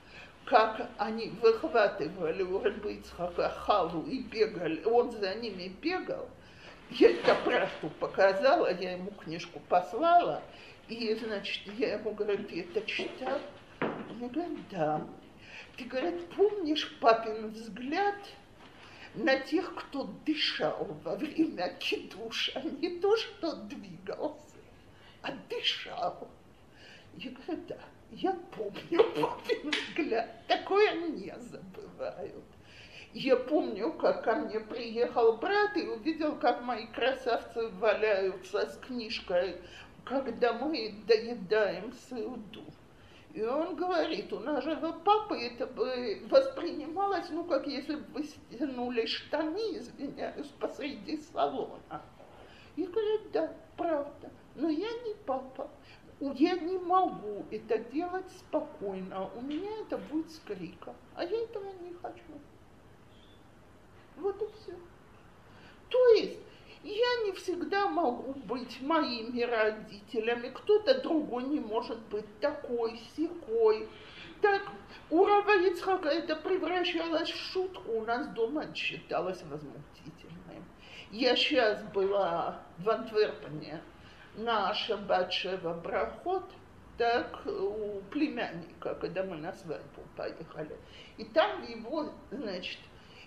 как 0.44 0.90
они 0.98 1.28
выхватывали 1.40 2.42
у 2.42 2.60
Рыбыцхака 2.60 3.48
халу 3.50 4.02
и 4.02 4.22
бегали, 4.22 4.84
он 4.84 5.10
за 5.12 5.34
ними 5.34 5.68
бегал, 5.80 6.28
я 6.90 7.10
это 7.10 7.34
правду 7.44 7.90
показала, 8.00 8.72
я 8.74 8.92
ему 8.92 9.10
книжку 9.12 9.60
послала, 9.68 10.42
и, 10.88 11.14
значит, 11.14 11.66
я 11.78 11.94
ему 11.94 12.12
говорю, 12.12 12.44
ты 12.44 12.60
это 12.60 12.82
читал? 12.86 13.38
Он 13.80 14.28
говорит, 14.28 14.68
да. 14.70 15.06
Ты, 15.76 15.84
говорит, 15.84 16.28
помнишь 16.36 16.98
папин 17.00 17.48
взгляд 17.48 18.16
на 19.14 19.38
тех, 19.38 19.74
кто 19.74 20.04
дышал 20.26 20.86
во 21.02 21.16
время 21.16 21.74
кидуша, 21.78 22.60
не 22.60 23.00
то, 23.00 23.16
что 23.16 23.54
двигался, 23.56 24.56
а 25.22 25.32
дышал. 25.48 26.28
Я 27.14 27.30
говорю, 27.30 27.62
да, 27.68 27.78
я 28.12 28.32
помню 28.54 29.04
папин 29.20 29.70
взгляд, 29.70 30.46
такое 30.46 30.92
не 31.08 31.34
забывают. 31.38 32.44
Я 33.14 33.36
помню, 33.36 33.92
как 33.92 34.24
ко 34.24 34.36
мне 34.36 34.60
приехал 34.60 35.36
брат 35.36 35.76
и 35.76 35.86
увидел, 35.86 36.36
как 36.36 36.62
мои 36.62 36.86
красавцы 36.86 37.68
валяются 37.68 38.66
с 38.66 38.78
книжкой, 38.78 39.56
когда 40.04 40.54
мы 40.54 40.94
доедаем 41.06 41.92
сыуду. 42.08 42.64
И 43.34 43.42
он 43.42 43.76
говорит, 43.76 44.32
у 44.32 44.40
нашего 44.40 44.92
папы 44.92 45.38
это 45.38 45.66
бы 45.66 46.22
воспринималось, 46.28 47.30
ну, 47.30 47.44
как 47.44 47.66
если 47.66 47.96
бы 47.96 48.04
вы 48.12 48.24
стянули 48.24 49.06
штаны, 49.06 49.78
извиняюсь, 49.78 50.48
посреди 50.58 51.18
салона. 51.32 52.02
И 52.76 52.84
говорит, 52.84 53.32
да, 53.32 53.52
правда, 53.76 54.30
но 54.54 54.68
я 54.68 54.90
не 55.04 55.14
папа. 55.26 55.70
Я 56.30 56.54
не 56.54 56.78
могу 56.78 57.44
это 57.50 57.78
делать 57.78 58.30
спокойно. 58.38 59.28
У 59.34 59.40
меня 59.40 59.70
это 59.80 59.98
будет 59.98 60.30
с 60.30 60.38
криком. 60.38 60.94
А 61.16 61.24
я 61.24 61.42
этого 61.42 61.64
не 61.80 61.92
хочу. 61.94 62.22
Вот 64.16 64.40
и 64.40 64.46
все. 64.56 64.76
То 65.88 66.06
есть 66.14 66.38
я 66.84 67.24
не 67.24 67.32
всегда 67.32 67.88
могу 67.88 68.34
быть 68.34 68.80
моими 68.82 69.42
родителями, 69.42 70.50
кто-то 70.54 71.00
другой 71.02 71.42
не 71.42 71.58
может 71.58 71.98
быть 72.02 72.38
такой, 72.38 73.00
секой. 73.16 73.88
Так, 74.40 74.62
у 75.10 75.24
Рава 75.24 75.56
Ицхака 75.56 76.08
это 76.08 76.36
превращалось 76.36 77.30
в 77.30 77.52
шутку, 77.52 77.92
у 77.92 78.04
нас 78.04 78.28
дома 78.28 78.72
считалось 78.74 79.42
возмутительным. 79.42 80.64
Я 81.10 81.34
сейчас 81.34 81.82
была 81.92 82.62
в 82.78 82.88
Антверпене 82.88 83.82
на 84.36 84.72
Шаббат-Шева 84.74 85.80
Брахот, 85.82 86.44
так, 86.98 87.46
у 87.46 88.00
племянника, 88.10 88.94
когда 88.94 89.24
мы 89.24 89.36
на 89.36 89.52
свадьбу 89.52 90.02
поехали. 90.16 90.76
И 91.16 91.24
там 91.24 91.62
его, 91.64 92.10
значит, 92.30 92.78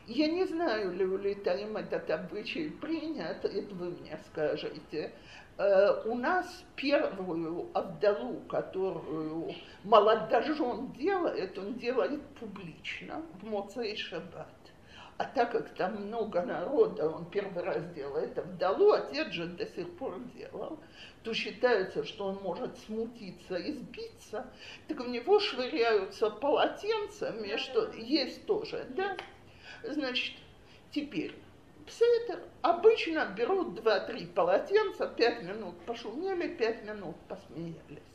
я 0.07 0.27
не 0.27 0.45
знаю, 0.45 0.93
ли 0.93 1.03
у 1.05 1.17
Литаим 1.17 1.77
этот 1.77 2.09
обычай 2.09 2.69
принят, 2.69 3.43
это 3.43 3.75
вы 3.75 3.89
мне 3.91 4.19
скажете. 4.27 5.13
Э, 5.57 6.03
у 6.05 6.15
нас 6.15 6.63
первую 6.75 7.69
Авдалу, 7.73 8.41
которую 8.41 9.55
молодожен 9.83 10.91
делает, 10.93 11.57
он 11.57 11.75
делает 11.75 12.21
публично 12.39 13.23
в 13.41 13.45
Моцей 13.45 13.95
Шаббат. 13.95 14.47
А 15.17 15.23
так 15.23 15.53
как 15.53 15.69
там 15.75 16.07
много 16.07 16.41
народа, 16.41 17.09
он 17.09 17.25
первый 17.29 17.63
раз 17.63 17.87
делает 17.93 18.37
Авдалу, 18.37 18.91
отец 18.91 19.31
же 19.31 19.45
до 19.45 19.65
сих 19.65 19.95
пор 19.97 20.19
делал, 20.35 20.77
то 21.23 21.33
считается, 21.33 22.03
что 22.03 22.25
он 22.25 22.35
может 22.41 22.77
смутиться 22.79 23.55
и 23.55 23.71
сбиться, 23.71 24.45
так 24.89 24.99
в 24.99 25.07
него 25.07 25.39
швыряются 25.39 26.29
полотенцами, 26.29 27.55
что 27.55 27.93
есть 27.93 28.45
тоже, 28.45 28.85
да? 28.89 29.15
Значит, 29.83 30.35
теперь 30.91 31.33
Псетер 31.87 32.41
обычно 32.61 33.25
берут 33.37 33.75
два-три 33.75 34.25
полотенца, 34.25 35.07
пять 35.07 35.43
минут 35.43 35.79
пошумели, 35.85 36.47
пять 36.55 36.83
минут 36.83 37.15
посмеялись. 37.29 38.14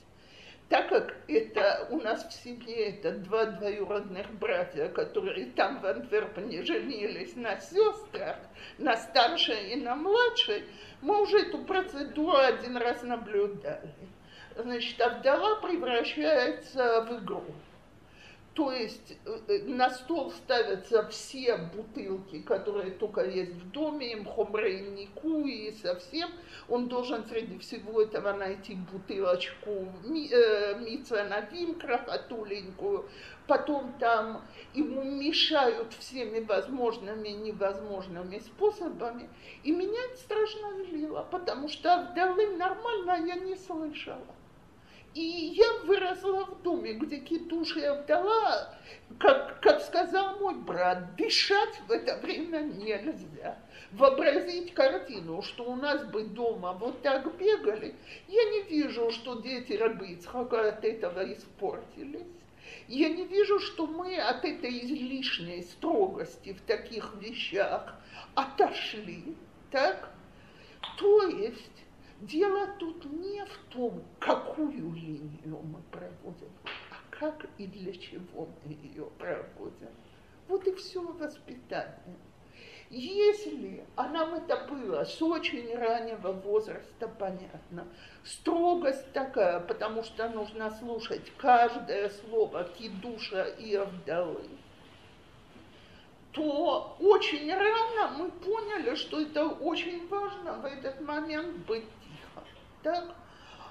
Так 0.71 0.89
как 0.89 1.17
это 1.27 1.89
у 1.91 1.97
нас 1.97 2.25
в 2.29 2.33
семье 2.33 2.91
это 2.91 3.11
два 3.11 3.47
двоюродных 3.47 4.33
братья, 4.39 4.89
которые 4.89 5.47
там 5.47 5.81
в 5.81 5.85
Антверпене 5.87 6.63
женились 6.63 7.35
на 7.35 7.59
сестрах, 7.59 8.37
на 8.79 8.97
старшей 8.97 9.73
и 9.73 9.77
на 9.77 9.97
младшей, 9.97 10.65
мы 11.03 11.21
уже 11.23 11.41
эту 11.41 11.59
процедуру 11.65 12.37
один 12.37 12.77
раз 12.77 13.03
наблюдали. 13.03 13.93
Значит, 14.57 15.01
а 15.01 15.11
превращается 15.61 17.03
в 17.03 17.25
игру. 17.25 17.45
То 18.61 18.73
есть 18.73 19.17
э, 19.25 19.39
э, 19.49 19.63
на 19.69 19.89
стол 19.89 20.31
ставятся 20.33 21.09
все 21.09 21.57
бутылки, 21.57 22.43
которые 22.43 22.91
только 22.91 23.25
есть 23.25 23.53
в 23.53 23.71
доме, 23.71 24.17
мхомрейнику 24.17 25.47
и 25.47 25.73
совсем. 25.73 26.29
Он 26.69 26.87
должен 26.87 27.25
среди 27.25 27.57
всего 27.57 28.03
этого 28.03 28.35
найти 28.35 28.75
бутылочку 28.75 29.71
э, 29.71 30.79
мицанавим, 30.79 31.77
крохотуленькую. 31.77 33.09
Потом 33.47 33.95
там 33.99 34.43
ему 34.75 35.05
мешают 35.05 35.95
всеми 35.95 36.41
возможными 36.41 37.29
и 37.29 37.37
невозможными 37.37 38.41
способами. 38.41 39.31
И 39.65 39.73
меня 39.73 40.05
это 40.11 40.19
страшно 40.19 40.85
злило, 40.85 41.27
потому 41.31 41.67
что 41.69 42.11
вдовы 42.13 42.59
нормально 42.59 43.27
я 43.27 43.37
не 43.37 43.57
слышала. 43.57 44.37
И 45.15 45.21
я 45.21 45.73
выросла 45.85 46.45
в 46.45 46.63
доме, 46.63 46.93
где 46.93 47.19
китуш 47.19 47.77
я 47.77 47.95
вдала, 47.95 48.75
как, 49.19 49.61
как 49.61 49.81
сказал 49.81 50.39
мой 50.39 50.55
брат, 50.55 51.17
дышать 51.17 51.81
в 51.89 51.91
это 51.91 52.17
время 52.19 52.61
нельзя. 52.61 53.59
Вообразить 53.91 54.73
картину, 54.73 55.43
что 55.43 55.65
у 55.65 55.75
нас 55.75 56.05
бы 56.05 56.25
дома 56.25 56.75
вот 56.75 57.03
так 57.03 57.37
бегали, 57.37 57.97
я 58.29 58.45
не 58.51 58.63
вижу, 58.63 59.11
что 59.11 59.41
дети 59.41 59.73
рабы 59.73 60.17
от 60.33 60.85
этого 60.85 61.33
испортились. 61.33 62.29
Я 62.87 63.09
не 63.09 63.25
вижу, 63.25 63.59
что 63.59 63.89
мы 63.89 64.17
от 64.17 64.45
этой 64.45 64.79
излишней 64.85 65.63
строгости 65.65 66.53
в 66.53 66.61
таких 66.63 67.15
вещах 67.21 67.97
отошли. 68.37 69.37
Так? 69.73 70.13
То 70.99 71.23
есть 71.27 71.80
Дело 72.21 72.67
тут 72.79 73.03
не 73.07 73.43
в 73.47 73.59
том, 73.71 74.05
какую 74.19 74.93
линию 74.93 75.59
мы 75.63 75.81
проводим, 75.91 76.53
а 76.91 76.97
как 77.11 77.47
и 77.57 77.67
для 77.67 77.95
чего 77.95 78.47
мы 78.63 78.73
ее 78.73 79.07
проводим. 79.19 79.89
Вот 80.47 80.67
и 80.67 80.75
все 80.75 81.01
воспитание. 81.01 82.19
Если, 82.91 83.87
а 83.97 84.09
нам 84.09 84.35
это 84.35 84.67
было 84.69 85.05
с 85.05 85.23
очень 85.23 85.75
раннего 85.75 86.33
возраста, 86.33 87.09
понятно, 87.09 87.87
строгость 88.23 89.13
такая, 89.13 89.61
потому 89.61 90.03
что 90.03 90.29
нужно 90.29 90.71
слушать 90.73 91.33
каждое 91.39 92.11
слово 92.11 92.65
кидуша 92.65 93.45
и 93.45 93.77
авдалы, 93.77 94.45
то 96.33 96.97
очень 97.01 97.51
рано 97.55 98.19
мы 98.19 98.31
поняли, 98.31 98.95
что 98.95 99.21
это 99.21 99.49
очень 99.49 100.07
важно 100.09 100.55
в 100.55 100.65
этот 100.67 101.01
момент 101.01 101.65
быть 101.67 101.87
так? 102.83 103.05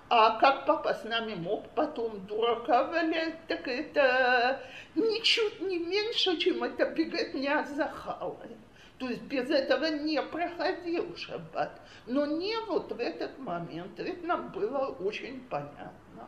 А 0.09 0.39
как 0.39 0.65
папа 0.65 0.93
с 0.93 1.03
нами 1.03 1.35
мог 1.35 1.69
потом 1.69 2.25
дурака 2.25 2.85
валять, 2.85 3.45
так 3.47 3.67
это 3.67 4.59
ничуть 4.95 5.61
не 5.61 5.77
меньше, 5.77 6.37
чем 6.37 6.63
это 6.63 6.85
беготня 6.85 7.63
за 7.63 7.87
халой. 7.87 8.57
То 8.97 9.07
есть 9.07 9.21
без 9.23 9.49
этого 9.49 9.85
не 9.85 10.21
проходил 10.21 11.15
шаббат. 11.15 11.79
Но 12.07 12.25
не 12.25 12.55
вот 12.67 12.91
в 12.91 12.99
этот 12.99 13.37
момент. 13.39 13.99
Это 13.99 14.25
нам 14.25 14.49
было 14.49 14.87
очень 14.87 15.41
понятно. 15.47 16.27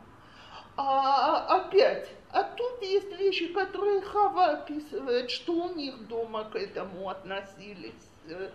А 0.76 1.56
опять, 1.56 2.08
а 2.30 2.44
тут 2.44 2.82
есть 2.82 3.12
вещи, 3.18 3.52
которые 3.52 4.00
Хава 4.00 4.52
описывает, 4.52 5.30
что 5.30 5.52
у 5.52 5.74
них 5.74 6.06
дома 6.08 6.44
к 6.44 6.56
этому 6.56 7.10
относились 7.10 8.08
э, 8.26 8.48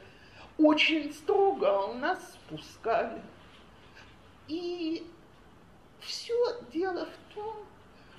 очень 0.57 1.13
строго, 1.13 1.69
а 1.69 1.85
у 1.85 1.93
нас 1.93 2.33
спускали. 2.33 3.21
И 4.47 5.05
все 5.99 6.33
дело 6.71 7.05
в 7.05 7.33
том, 7.33 7.55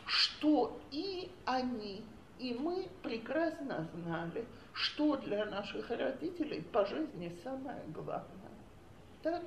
что 0.06 0.80
и 0.90 1.30
они, 1.44 2.04
и 2.38 2.54
мы 2.54 2.88
прекрасно 3.02 3.88
знали, 3.94 4.44
что 4.72 5.16
для 5.16 5.46
наших 5.46 5.90
родителей 5.90 6.62
по 6.72 6.84
жизни 6.86 7.36
самое 7.42 7.82
главное. 7.88 8.24
Так? 9.22 9.42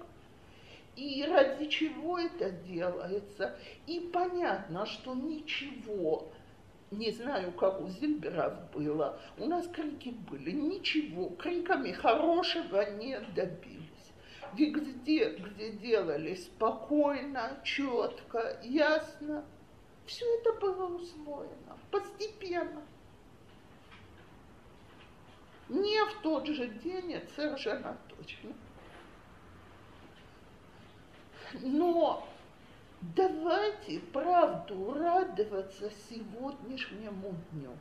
И 0.96 1.24
ради 1.26 1.68
чего 1.68 2.20
это 2.20 2.52
делается. 2.52 3.56
И 3.88 4.00
понятно, 4.12 4.86
что 4.86 5.16
ничего 5.16 6.32
не 6.92 7.10
знаю, 7.12 7.54
как 7.54 7.82
у 7.82 7.88
Зильберов 7.88 8.54
было, 8.74 9.18
у 9.38 9.46
нас 9.46 9.68
крики 9.68 10.10
были, 10.30 10.52
ничего, 10.52 11.30
криками 11.30 11.94
хорошего 11.94 12.92
не 12.98 13.18
добились. 13.34 13.82
Везде, 14.54 15.30
где 15.36 15.72
делали 15.72 16.36
спокойно, 16.36 17.60
четко, 17.64 18.60
ясно, 18.64 19.46
все 20.06 20.26
это 20.40 20.54
было 20.54 20.88
усвоено 20.96 21.78
постепенно. 21.90 22.82
Не 25.70 26.06
в 26.06 26.22
тот 26.22 26.48
же 26.48 26.68
день, 26.68 27.14
это 27.14 27.34
совершенно 27.34 27.98
точно. 28.10 28.52
Но 31.62 32.28
давайте 33.02 34.00
правду 34.12 34.94
радоваться 34.94 35.90
сегодняшнему 36.10 37.36
дню. 37.52 37.72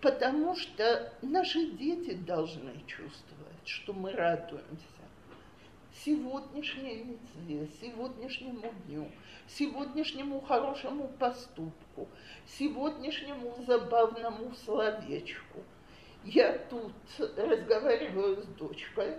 Потому 0.00 0.54
что 0.54 1.12
наши 1.22 1.72
дети 1.72 2.14
должны 2.14 2.84
чувствовать, 2.86 3.66
что 3.66 3.92
мы 3.92 4.12
радуемся 4.12 4.95
сегодняшней 6.04 7.04
митве, 7.04 7.68
сегодняшнему 7.80 8.72
дню, 8.86 9.10
сегодняшнему 9.48 10.40
хорошему 10.40 11.08
поступку, 11.18 12.08
сегодняшнему 12.46 13.56
забавному 13.66 14.52
словечку. 14.64 15.60
Я 16.24 16.58
тут 16.70 16.92
разговариваю 17.36 18.42
с 18.42 18.46
дочкой, 18.58 19.16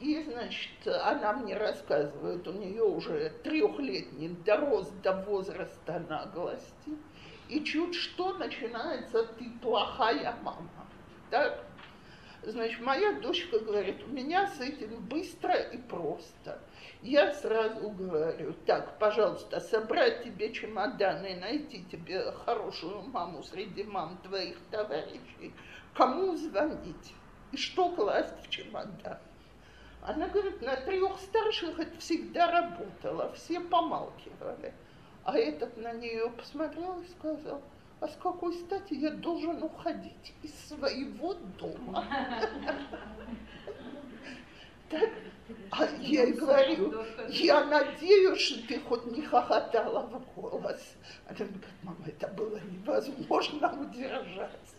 и, 0.00 0.22
значит, 0.22 0.86
она 0.86 1.32
мне 1.34 1.56
рассказывает, 1.56 2.46
у 2.46 2.52
нее 2.52 2.84
уже 2.84 3.30
трехлетний 3.42 4.28
дорос 4.44 4.88
до 5.02 5.12
возраста 5.22 5.98
наглости, 6.08 6.96
и 7.48 7.64
чуть 7.64 7.94
что 7.94 8.34
начинается 8.34 9.24
«ты 9.24 9.50
плохая 9.60 10.36
мама». 10.42 10.68
Так? 11.30 11.67
Значит, 12.48 12.80
моя 12.80 13.12
дочка 13.20 13.58
говорит, 13.58 14.02
у 14.04 14.06
меня 14.06 14.46
с 14.46 14.58
этим 14.58 15.04
быстро 15.04 15.52
и 15.52 15.76
просто. 15.76 16.58
Я 17.02 17.34
сразу 17.34 17.90
говорю, 17.90 18.54
так, 18.64 18.98
пожалуйста, 18.98 19.60
собрать 19.60 20.24
тебе 20.24 20.50
чемоданы, 20.50 21.36
найти 21.36 21.84
тебе 21.92 22.32
хорошую 22.32 23.02
маму 23.02 23.42
среди 23.42 23.84
мам 23.84 24.16
твоих 24.22 24.56
товарищей, 24.70 25.52
кому 25.92 26.36
звонить 26.36 27.12
и 27.52 27.58
что 27.58 27.90
класть 27.90 28.42
в 28.42 28.48
чемодан. 28.48 29.18
Она 30.00 30.28
говорит, 30.28 30.62
на 30.62 30.76
трех 30.76 31.18
старших 31.20 31.78
это 31.78 31.98
всегда 31.98 32.50
работало, 32.50 33.30
все 33.34 33.60
помалкивали. 33.60 34.72
А 35.22 35.36
этот 35.36 35.76
на 35.76 35.92
нее 35.92 36.30
посмотрел 36.30 36.98
и 37.00 37.08
сказал, 37.08 37.60
а 38.00 38.08
с 38.08 38.16
какой 38.16 38.54
стати 38.54 38.94
я 38.94 39.10
должен 39.10 39.62
уходить 39.62 40.34
из 40.42 40.54
своего 40.68 41.34
дома? 41.58 42.04
Так, 44.88 45.10
а 45.70 45.84
я 46.00 46.24
и 46.24 46.32
говорю, 46.32 47.04
я 47.28 47.64
надеюсь, 47.64 48.40
что 48.40 48.66
ты 48.68 48.80
хоть 48.80 49.04
не 49.06 49.22
хохотала 49.22 50.06
в 50.06 50.34
голос. 50.34 50.94
Она 51.26 51.36
говорит, 51.36 51.64
мама, 51.82 51.98
это 52.06 52.28
было 52.28 52.58
невозможно 52.60 53.80
удержаться. 53.80 54.74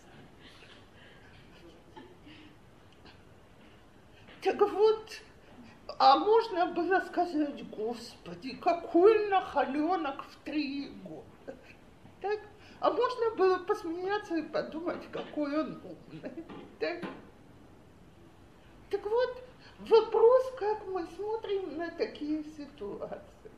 Так 4.42 4.58
вот, 4.58 5.20
а 5.98 6.18
можно 6.18 6.66
было 6.72 7.00
сказать, 7.00 7.68
Господи, 7.68 8.56
какой 8.56 9.28
нахаленок 9.28 10.24
в 10.24 10.36
три 10.44 10.88
года. 11.04 11.56
Так? 12.22 12.40
А 12.80 12.90
можно 12.90 13.30
было 13.36 13.58
посмеяться 13.58 14.36
и 14.36 14.42
подумать, 14.42 15.06
какой 15.12 15.60
он 15.60 15.80
умный. 15.84 16.44
Так, 16.78 17.04
так 18.90 19.04
вот, 19.04 19.44
вопрос, 19.80 20.52
как 20.58 20.86
мы 20.86 21.06
смотрим 21.14 21.76
на 21.76 21.90
такие 21.90 22.42
ситуации. 22.42 23.50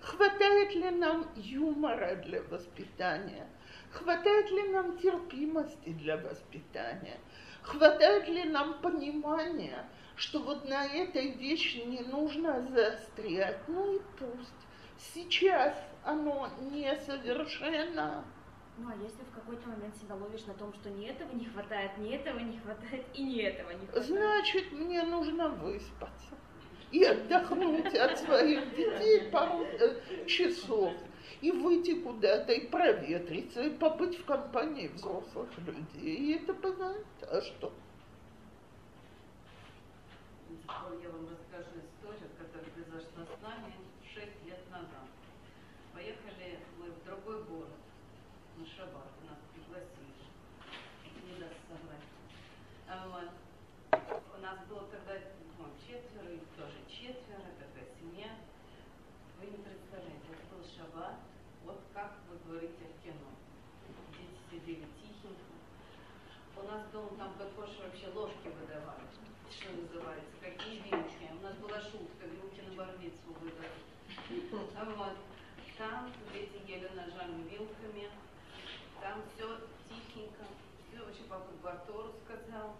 Хватает 0.00 0.74
ли 0.74 0.90
нам 0.90 1.28
юмора 1.36 2.16
для 2.16 2.42
воспитания? 2.42 3.46
Хватает 3.92 4.50
ли 4.50 4.68
нам 4.70 4.98
терпимости 4.98 5.90
для 5.90 6.16
воспитания? 6.16 7.20
Хватает 7.62 8.26
ли 8.26 8.42
нам 8.44 8.80
понимания, 8.80 9.88
что 10.16 10.40
вот 10.40 10.68
на 10.68 10.84
этой 10.84 11.30
вещи 11.30 11.78
не 11.78 12.00
нужно 12.00 12.60
заострять? 12.62 13.60
Ну 13.68 13.94
и 13.94 14.00
пусть. 14.18 14.71
Сейчас 15.14 15.74
оно 16.04 16.48
несовершенно. 16.60 18.24
Ну 18.78 18.88
а 18.88 18.94
если 18.96 19.22
в 19.22 19.34
какой-то 19.34 19.68
момент 19.68 19.94
себя 19.96 20.14
ловишь 20.14 20.44
на 20.46 20.54
том, 20.54 20.72
что 20.74 20.88
ни 20.90 21.06
этого 21.06 21.30
не 21.32 21.44
хватает, 21.44 21.98
ни 21.98 22.14
этого 22.14 22.38
не 22.38 22.58
хватает 22.58 23.04
и 23.14 23.22
ни 23.22 23.42
этого 23.42 23.70
не 23.70 23.86
хватает? 23.86 24.06
Значит, 24.06 24.72
мне 24.72 25.02
нужно 25.02 25.48
выспаться 25.48 26.34
и 26.90 27.04
отдохнуть 27.04 27.94
от 27.94 28.18
своих 28.18 28.70
детей 28.76 29.30
пару 29.30 29.64
э, 29.64 30.26
часов 30.26 30.94
и 31.40 31.50
выйти 31.50 32.00
куда-то 32.00 32.52
и 32.52 32.66
проветриться, 32.68 33.62
и 33.62 33.70
побыть 33.70 34.18
в 34.18 34.24
компании 34.24 34.88
взрослых 34.88 35.48
людей. 35.58 36.16
И 36.16 36.32
это 36.36 36.54
бывает. 36.54 37.06
А 37.22 37.40
что? 37.40 37.72
Я 41.02 41.08
вам 41.10 41.28
расскажу 41.28 41.80
историю, 41.80 42.30
которая 42.38 42.70
произошла 42.70 43.26
с 43.26 43.42
нами 43.42 43.74
6 44.14 44.26
лет 44.46 44.70
назад. 44.70 45.08
Поехали 45.94 46.58
мы 46.78 46.90
в 46.90 47.04
другой 47.04 47.42
город 47.44 47.72
на 48.58 48.66
шаббат, 48.66 49.08
нас 49.24 49.38
пригласили. 49.52 50.28
Не 51.26 51.40
даст 51.40 51.56
соврать. 51.66 52.06
А 52.86 53.08
вот. 53.08 53.30
У 54.36 54.40
нас 54.40 54.58
было 54.68 54.86
тогда 54.88 55.14
ну, 55.58 55.66
четверо, 55.78 56.28
и 56.32 56.40
тоже 56.56 56.78
четверо, 56.88 57.54
такая 57.58 57.86
семья. 57.98 58.34
Вы 59.38 59.46
не 59.46 59.58
представляете, 59.62 60.26
это 60.32 60.44
был 60.50 60.64
шаббат, 60.64 61.20
вот 61.64 61.80
как 61.94 62.18
вы 62.28 62.36
говорите 62.46 62.82
в 62.90 63.02
кино. 63.02 63.30
Дети 64.18 64.38
сидели 64.50 64.86
тихенько. 64.98 65.54
У 66.56 66.62
нас 66.66 66.82
дома 66.92 67.10
там 67.16 67.34
под 67.34 67.52
кош 67.54 67.70
вообще 67.78 68.08
ложки 68.14 68.48
выдавали, 68.48 69.06
что 69.50 69.70
называется, 69.70 70.34
какие 70.40 70.82
вилки. 70.82 71.30
У 71.30 71.42
нас 71.42 71.54
была 71.56 71.80
шутка, 71.80 72.26
вилки 72.26 72.60
на 72.68 72.74
бармицу 72.74 73.32
выдали. 73.40 73.82
А 74.71 74.71
вот. 74.84 75.16
Там 75.78 76.12
дети 76.32 76.60
ели 76.66 76.88
ножами, 76.88 77.48
вилками. 77.48 78.10
Там 79.00 79.22
все 79.34 79.58
тихенько. 79.88 80.44
Все 80.88 81.02
очень 81.02 81.24
папа 81.28 81.48
Бартору 81.62 82.12
сказал. 82.24 82.76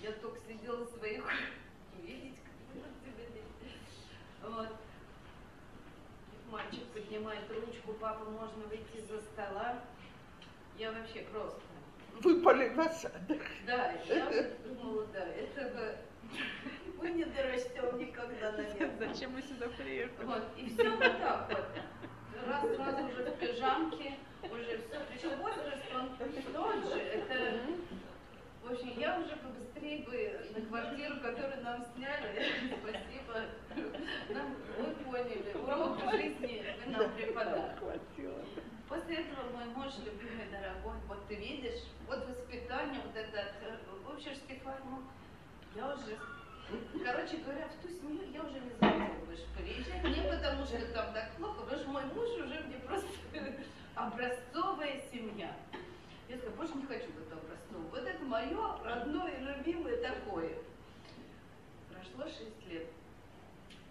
Я 0.00 0.12
только 0.12 0.40
сидела 0.46 0.84
своих... 0.86 1.24
Видите, 2.02 2.38
как 2.72 2.92
себя 3.04 4.48
Вот. 4.48 4.68
Мальчик 6.50 6.84
поднимает 6.88 7.50
ручку, 7.50 7.94
папа, 7.94 8.24
можно 8.24 8.64
выйти 8.66 9.00
за 9.08 9.20
стола. 9.22 9.80
Я 10.78 10.92
вообще 10.92 11.22
просто. 11.32 11.60
Выпали 12.20 12.68
в 12.74 12.80
осадок. 12.80 13.40
Да, 13.66 13.92
я 14.06 14.50
думала, 14.64 15.06
да, 15.06 15.24
это 15.24 15.74
бы 15.74 15.96
мы 17.02 17.10
не 17.10 17.24
дорастем 17.24 17.98
никогда, 17.98 18.52
наверное. 18.56 19.08
Зачем 19.08 19.32
мы 19.32 19.42
сюда 19.42 19.66
приехали? 19.76 20.24
Вот, 20.24 20.44
и 20.56 20.68
все 20.68 20.90
вот 20.90 21.00
так 21.00 21.48
вот. 21.50 21.66
Раз 22.46 22.76
сразу 22.76 23.06
уже 23.06 23.24
в 23.24 23.38
пижамке, 23.38 24.14
уже 24.42 24.78
все. 24.78 25.00
Причем 25.10 25.38
возраст 25.38 25.82
он 25.94 26.16
тот 26.16 26.92
же. 26.92 27.00
Это, 27.00 27.60
в 28.62 28.72
общем, 28.72 28.98
я 28.98 29.18
уже 29.18 29.36
побыстрее 29.36 30.04
бы 30.04 30.40
на 30.54 30.66
квартиру, 30.66 31.14
которую 31.20 31.62
нам 31.62 31.84
сняли, 31.94 32.52
спасибо, 32.80 33.46
нам, 34.30 34.56
вы 34.78 34.94
поняли, 35.04 35.52
урок 35.54 35.98
жизни 36.12 36.64
вы 36.84 36.92
нам 36.92 37.12
преподали. 37.14 37.72
После 38.88 39.16
этого 39.16 39.50
мой 39.56 39.64
муж, 39.74 39.94
любимый, 40.04 40.46
дорогой, 40.50 41.00
вот 41.08 41.26
ты 41.26 41.34
видишь, 41.36 41.82
вот 42.06 42.28
воспитание, 42.28 43.00
вот 43.04 43.16
это, 43.16 43.48
в 44.04 44.14
общем, 44.14 44.34
Стефан, 44.34 44.76
ну, 44.84 45.02
я 45.74 45.94
уже, 45.94 46.18
короче 47.04 47.36
говоря, 47.38 47.68
в 47.68 47.82
ту 47.82 47.88
семью 47.88 48.30
я 48.32 48.42
уже 48.42 48.60
не 48.60 48.70
захотела 48.70 49.24
больше 49.26 49.46
приезжать, 49.56 50.04
не 50.04 50.28
потому 50.28 50.64
что 50.64 50.92
там 50.92 51.12
так 51.12 51.32
плохо, 51.36 51.62
потому 51.62 51.80
что 51.80 51.90
мой 51.90 52.04
муж 52.06 52.28
уже 52.30 52.60
мне 52.60 52.78
просто 52.78 53.08
образцовая 53.94 55.02
семья. 55.12 55.54
Я 56.28 56.38
сказала, 56.38 56.56
больше 56.56 56.74
не 56.74 56.86
хочу 56.86 57.10
в 57.12 57.26
это 57.26 57.36
образцовое. 57.36 57.88
Вот 57.90 58.04
это 58.06 58.24
мое 58.24 58.84
родное, 58.84 59.38
любимое 59.38 59.96
такое. 60.00 60.58
Прошло 61.92 62.24
шесть 62.24 62.66
лет. 62.68 62.86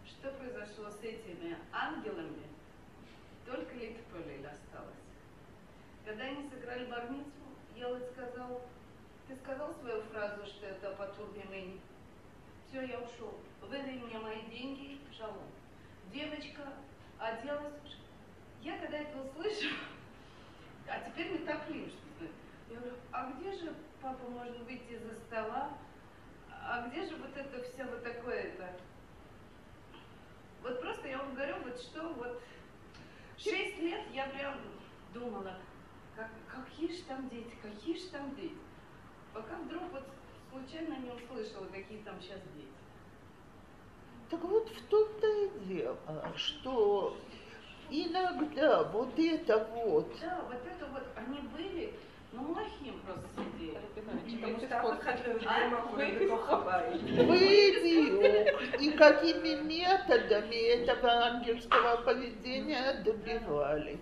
Что 0.05 0.31
произошло 0.31 0.89
с 0.89 1.03
этими 1.03 1.57
ангелами? 1.71 2.47
Только 3.45 3.75
Литполель 3.75 4.45
осталось. 4.45 4.95
Когда 6.05 6.23
они 6.23 6.49
сыграли 6.49 6.85
бармицу, 6.85 7.25
Елот 7.75 8.09
сказал, 8.13 8.61
ты 9.27 9.35
сказал 9.35 9.73
свою 9.75 10.01
фразу, 10.03 10.45
что 10.45 10.65
это 10.65 10.91
по 10.95 11.07
турбине? 11.07 11.79
Все, 12.71 12.83
я 12.83 12.99
ушел. 12.99 13.37
Выдай 13.59 13.99
мне 13.99 14.17
мои 14.17 14.43
деньги, 14.43 15.01
шалом. 15.17 15.43
Девочка 16.13 16.71
оделась. 17.19 17.73
Я 18.61 18.77
когда 18.77 18.99
это 18.99 19.21
услышала, 19.23 19.77
а 20.87 20.99
теперь 21.01 21.33
мы 21.33 21.39
так 21.39 21.69
римские. 21.69 22.31
Я 22.69 22.77
говорю, 22.77 22.95
а 23.11 23.31
где 23.31 23.51
же 23.51 23.75
папа 24.01 24.23
может 24.29 24.57
выйти 24.61 24.93
из-за 24.93 25.15
стола? 25.15 25.77
А 26.49 26.87
где 26.87 27.05
же 27.05 27.17
вот 27.17 27.35
это 27.35 27.61
все 27.61 27.83
вот 27.83 28.03
такое-то? 28.05 28.73
Вот 30.61 30.79
просто 30.79 31.09
я 31.09 31.17
вам 31.17 31.33
говорю, 31.33 31.55
вот 31.65 31.77
что 31.77 32.13
вот 32.13 32.41
шесть 33.37 33.79
лет 33.79 34.01
я 34.13 34.27
прям 34.27 34.61
думала, 35.13 35.59
как, 36.15 36.29
какие 36.47 36.95
же 36.95 37.03
там 37.03 37.27
дети, 37.27 37.53
какие 37.61 37.97
же 37.97 38.07
там 38.11 38.33
дети. 38.35 38.55
Пока 39.33 39.57
вдруг 39.57 39.91
вот 39.91 40.07
случайно 40.51 40.95
не 40.97 41.11
услышала, 41.11 41.65
какие 41.65 41.99
там 41.99 42.15
сейчас 42.21 42.39
дети. 42.55 42.67
Так 44.29 44.41
вот 44.43 44.69
в 44.69 44.85
том-то 44.87 45.27
и 45.27 45.49
дело, 45.65 45.97
что 46.35 47.17
иногда 47.89 48.83
вот 48.83 49.17
это 49.17 49.67
вот, 49.73 50.07
Да, 50.21 50.41
вот 50.49 50.61
это 50.65 50.85
вот, 50.93 51.03
они 51.15 51.39
были, 51.49 51.93
ну 52.31 52.43
махим 52.53 53.01
просто 53.01 53.27
сидели. 53.35 53.79
Хабари. 56.37 56.97
Бедюк. 57.01 58.81
И 58.81 58.91
какими 58.91 59.61
методами 59.61 60.55
этого 60.55 61.09
ангельского 61.25 61.97
поведения 62.03 63.01
добивались. 63.03 63.99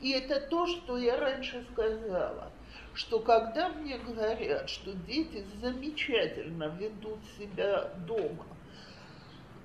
И 0.00 0.10
это 0.12 0.40
то, 0.40 0.66
что 0.66 0.98
я 0.98 1.18
раньше 1.18 1.64
сказала, 1.72 2.50
что 2.96 3.20
когда 3.20 3.68
мне 3.68 3.98
говорят, 3.98 4.70
что 4.70 4.92
дети 4.92 5.44
замечательно 5.60 6.74
ведут 6.80 7.18
себя 7.38 7.90
дома, 8.06 8.46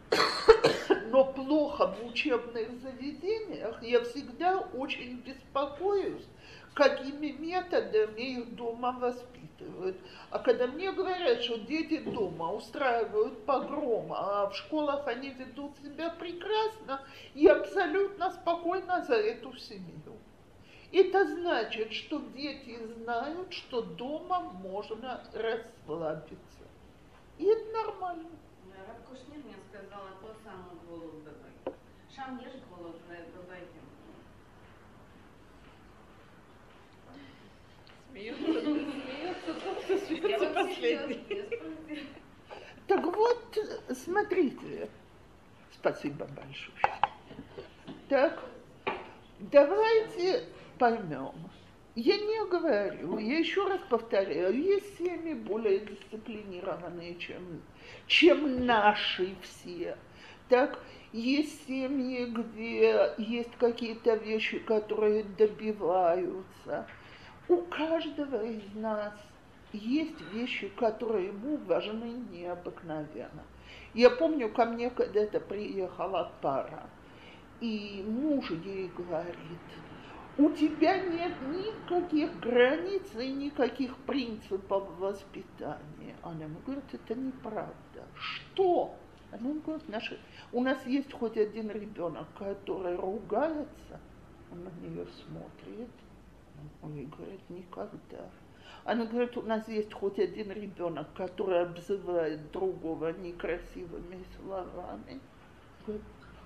но 1.08 1.24
плохо 1.32 1.88
в 1.88 2.06
учебных 2.08 2.82
заведениях, 2.82 3.82
я 3.82 4.04
всегда 4.04 4.60
очень 4.60 5.22
беспокоюсь, 5.22 6.26
какими 6.74 7.28
методами 7.28 8.22
их 8.22 8.56
дома 8.56 8.92
воспитывают. 9.00 9.96
А 10.30 10.40
когда 10.40 10.68
мне 10.68 10.92
говорят, 10.92 11.42
что 11.42 11.58
дети 11.58 12.00
дома 12.00 12.52
устраивают 12.52 13.46
погромы, 13.46 14.14
а 14.18 14.50
в 14.50 14.56
школах 14.58 15.08
они 15.08 15.30
ведут 15.30 15.78
себя 15.78 16.10
прекрасно, 16.10 17.00
я 17.34 17.56
абсолютно 17.56 18.30
спокойна 18.32 19.06
за 19.06 19.16
эту 19.16 19.56
семью. 19.56 20.11
Это 20.92 21.26
значит, 21.26 21.94
что 21.94 22.20
дети 22.36 22.78
знают, 22.86 23.54
что 23.54 23.82
дома 23.82 24.42
можно 24.42 25.24
расслабиться. 25.34 26.64
И 27.38 27.46
это 27.46 27.72
нормально. 27.72 28.30
Раб 28.88 29.08
Кушнир 29.08 29.44
мне 29.46 29.56
сказал, 29.70 30.04
то 30.22 30.36
самое 30.44 30.76
голос 30.90 31.14
бабай. 31.16 31.78
Шам 32.14 32.40
ешь 32.40 32.62
голос 32.70 32.96
бабай. 33.08 33.62
Смеется, 38.12 38.44
смеется 38.44 39.54
тот, 39.54 39.84
кто 39.84 39.94
Я 39.94 40.00
смеется 40.00 40.50
последний. 40.54 42.08
Так 42.88 43.06
вот, 43.06 43.58
смотрите, 43.94 44.90
спасибо 45.72 46.26
большое. 46.26 46.78
Так, 48.10 48.44
давайте 49.40 50.44
поймем. 50.82 51.36
Я 51.94 52.18
не 52.18 52.50
говорю, 52.50 53.20
я 53.20 53.38
еще 53.38 53.68
раз 53.68 53.80
повторяю, 53.88 54.60
есть 54.60 54.98
семьи 54.98 55.36
более 55.36 55.82
дисциплинированные, 55.82 57.20
чем, 57.20 57.62
чем 58.08 58.66
наши 58.66 59.36
все. 59.44 59.96
Так, 60.50 60.80
есть 61.14 61.68
семьи, 61.68 62.26
где 62.26 63.14
есть 63.20 63.56
какие-то 63.60 64.16
вещи, 64.16 64.58
которые 64.58 65.24
добиваются. 65.24 66.88
У 67.48 67.58
каждого 67.58 68.44
из 68.44 68.74
нас 68.74 69.14
есть 69.74 70.20
вещи, 70.34 70.70
которые 70.70 71.28
ему 71.28 71.58
важны 71.58 72.24
необыкновенно. 72.32 73.44
Я 73.94 74.10
помню, 74.10 74.52
ко 74.52 74.66
мне 74.66 74.90
когда-то 74.90 75.42
приехала 75.42 76.32
пара, 76.42 76.90
и 77.60 78.04
муж 78.08 78.50
ей 78.50 78.90
говорит, 78.98 79.36
у 80.42 80.52
тебя 80.54 80.98
нет 80.98 81.34
никаких 81.42 82.40
границ 82.40 83.04
и 83.16 83.32
никаких 83.32 83.96
принципов 83.98 84.90
воспитания. 84.98 86.16
Она 86.24 86.46
ему 86.46 86.60
говорит, 86.66 86.84
это 86.92 87.14
неправда. 87.14 88.08
Что? 88.16 88.96
Она 89.32 89.50
ему 89.50 89.62
говорит, 89.62 89.88
наши... 89.88 90.20
у 90.52 90.64
нас 90.64 90.84
есть 90.88 91.14
хоть 91.14 91.38
один 91.38 91.70
ребенок, 91.70 92.28
который 92.38 92.96
ругается, 92.96 94.00
он 94.52 94.64
на 94.64 94.72
нее 94.82 95.06
смотрит, 95.06 95.92
он 96.82 96.96
ей 96.96 97.06
говорит, 97.06 97.42
никогда. 97.50 98.30
Она 98.84 99.06
говорит, 99.06 99.38
у 99.38 99.44
нас 99.44 99.68
есть 99.68 99.94
хоть 99.94 100.18
один 100.18 100.52
ребенок, 100.52 101.14
который 101.14 101.62
обзывает 101.62 102.52
другого 102.52 103.14
некрасивыми 103.14 104.24
словами. 104.40 105.22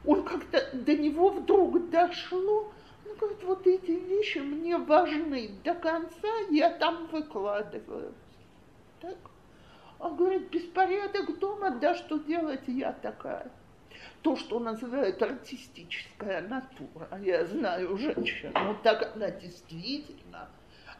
Он 0.05 0.23
как-то 0.23 0.69
до 0.73 0.95
него 0.97 1.29
вдруг 1.29 1.89
дошло, 1.89 2.71
он 3.05 3.17
говорит, 3.17 3.43
вот 3.43 3.67
эти 3.67 3.91
вещи 3.91 4.39
мне 4.39 4.77
важны 4.77 5.49
до 5.63 5.73
конца, 5.75 6.27
я 6.49 6.71
там 6.71 7.07
выкладываю. 7.07 8.13
Так? 9.01 9.17
Он 9.99 10.15
говорит, 10.15 10.49
беспорядок 10.49 11.39
дома, 11.39 11.71
да 11.71 11.95
что 11.95 12.17
делать, 12.19 12.63
я 12.67 12.91
такая. 12.91 13.51
То, 14.21 14.35
что 14.35 14.59
называют 14.59 15.21
артистическая 15.21 16.41
натура. 16.41 17.07
Я 17.21 17.45
знаю 17.45 17.97
женщину, 17.97 18.77
так 18.83 19.15
она 19.15 19.29
действительно 19.31 20.49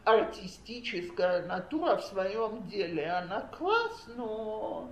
артистическая 0.04 1.44
натура 1.46 1.96
в 1.96 2.04
своем 2.04 2.66
деле. 2.68 3.10
Она 3.10 3.40
класс, 3.58 4.06
но, 4.16 4.88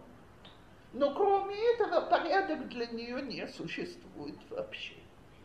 но 0.93 1.15
кроме 1.15 1.55
этого 1.75 2.03
порядок 2.03 2.69
для 2.69 2.87
нее 2.87 3.23
не 3.23 3.47
существует 3.47 4.39
вообще. 4.51 4.95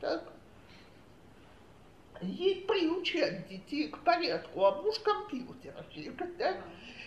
Так? 0.01 0.23
Ей 2.21 2.65
приучать 2.65 3.47
детей 3.47 3.87
к 3.87 4.03
порядку, 4.03 4.65
а 4.65 4.81
муж 4.81 4.99
компьютерщик, 4.99 6.37
да? 6.37 6.57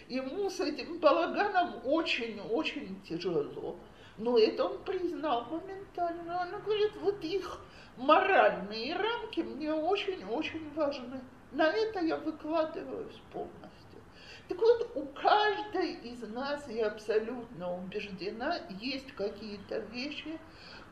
Ему 0.09 0.49
с 0.49 0.61
этим 0.61 0.99
балаганом 1.01 1.81
очень-очень 1.85 3.03
тяжело. 3.03 3.77
Но 4.17 4.39
это 4.39 4.65
он 4.65 4.83
признал 4.85 5.45
моментально. 5.51 6.43
Она 6.43 6.59
говорит, 6.61 6.93
вот 6.97 7.23
их 7.25 7.61
моральные 7.97 8.97
рамки 8.97 9.41
мне 9.41 9.73
очень-очень 9.73 10.73
важны. 10.75 11.21
На 11.51 11.71
это 11.71 12.01
я 12.01 12.17
выкладываюсь 12.17 13.21
полностью. 13.33 14.01
Так 14.49 14.59
вот, 14.59 14.93
у 14.95 15.07
каждой 15.07 15.95
из 15.95 16.23
нас, 16.29 16.67
я 16.69 16.89
абсолютно 16.89 17.75
убеждена, 17.75 18.59
есть 18.81 19.13
какие-то 19.13 19.79
вещи, 19.93 20.39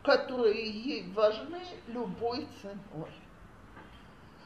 которые 0.03 0.71
ей 0.71 1.11
важны 1.13 1.61
любой 1.89 2.47
ценой. 2.61 3.11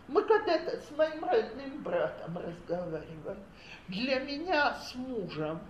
Мы 0.08 0.22
когда-то 0.22 0.80
с 0.80 0.90
моим 0.96 1.24
родным 1.24 1.82
братом 1.82 2.36
разговаривали. 2.38 3.38
Для 3.88 4.20
меня 4.20 4.74
с 4.74 4.94
мужем 4.94 5.60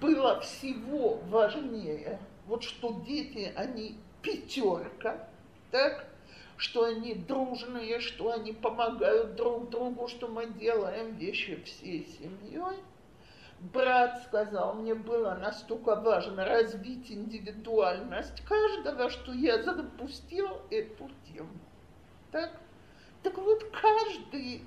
было 0.00 0.40
всего 0.40 1.20
важнее, 1.28 2.18
вот 2.46 2.64
что 2.64 3.00
дети, 3.06 3.52
они 3.56 3.98
пятерка, 4.22 5.28
так, 5.70 6.04
что 6.56 6.84
они 6.84 7.14
дружные, 7.14 8.00
что 8.00 8.32
они 8.32 8.52
помогают 8.52 9.36
друг 9.36 9.70
другу, 9.70 10.08
что 10.08 10.26
мы 10.26 10.46
делаем 10.46 11.14
вещи 11.16 11.62
всей 11.64 12.06
семьей. 12.06 12.82
Брат 13.60 14.22
сказал, 14.26 14.74
мне 14.74 14.94
было 14.94 15.34
настолько 15.34 15.96
важно 15.96 16.44
развить 16.44 17.10
индивидуальность 17.10 18.44
каждого, 18.44 19.08
что 19.10 19.32
я 19.32 19.62
запустил 19.62 20.60
эту 20.70 21.10
тему. 21.26 21.58
Так? 22.32 22.52
Так 23.22 23.36
вот, 23.38 23.64
каждый 23.70 24.62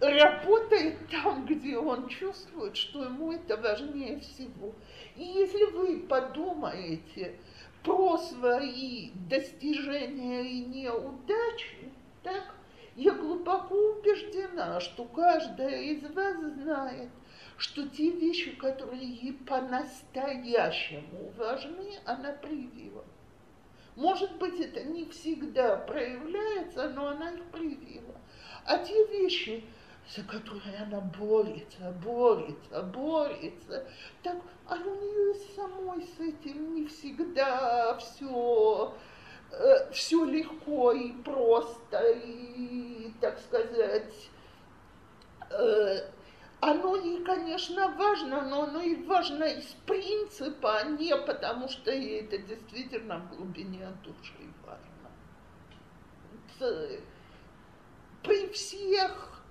работает 0.00 0.96
там, 1.10 1.44
где 1.44 1.76
он 1.76 2.08
чувствует, 2.08 2.76
что 2.76 3.04
ему 3.04 3.32
это 3.32 3.56
важнее 3.56 4.20
всего. 4.20 4.72
И 5.16 5.24
если 5.24 5.64
вы 5.64 6.00
подумаете 6.00 7.36
про 7.82 8.16
свои 8.18 9.10
достижения 9.28 10.42
и 10.42 10.64
неудачи, 10.64 11.92
так, 12.22 12.54
я 12.96 13.12
глубоко 13.12 13.74
убеждена, 13.74 14.80
что 14.80 15.04
каждая 15.04 15.82
из 15.82 16.02
вас 16.14 16.36
знает, 16.36 17.10
что 17.56 17.86
те 17.88 18.10
вещи, 18.10 18.52
которые 18.56 19.06
ей 19.06 19.32
по-настоящему 19.32 21.30
важны, 21.36 21.92
она 22.04 22.32
привила. 22.32 23.04
Может 24.00 24.38
быть, 24.38 24.58
это 24.58 24.82
не 24.82 25.04
всегда 25.10 25.76
проявляется, 25.76 26.88
но 26.88 27.08
она 27.08 27.32
их 27.32 27.44
привила. 27.52 28.14
А 28.64 28.78
те 28.78 29.06
вещи, 29.08 29.62
за 30.16 30.22
которые 30.22 30.78
она 30.86 31.02
борется, 31.02 31.94
борется, 32.02 32.82
борется, 32.82 33.86
так 34.22 34.38
а 34.66 34.76
у 34.76 34.94
нее 34.94 35.34
самой 35.54 36.02
с 36.02 36.18
этим 36.18 36.76
не 36.76 36.86
всегда 36.86 37.94
все 37.98 38.94
э, 39.52 39.92
все 39.92 40.24
легко 40.24 40.92
и 40.92 41.12
просто, 41.22 42.02
и, 42.24 43.12
так 43.20 43.38
сказать, 43.38 44.30
э, 45.50 46.08
оно 46.60 46.96
и, 46.96 47.22
конечно, 47.24 47.88
важно, 47.96 48.42
но 48.42 48.64
оно 48.64 48.80
и 48.80 49.02
важно 49.04 49.44
из 49.44 49.66
принципа, 49.86 50.78
а 50.78 50.84
не 50.84 51.16
потому, 51.16 51.68
что 51.68 51.90
ей 51.90 52.22
это 52.22 52.38
действительно 52.38 53.18
в 53.18 53.36
глубине 53.36 53.88
души 54.04 54.34
важно. 54.64 55.10
При 58.22 58.48
всех 58.50 59.42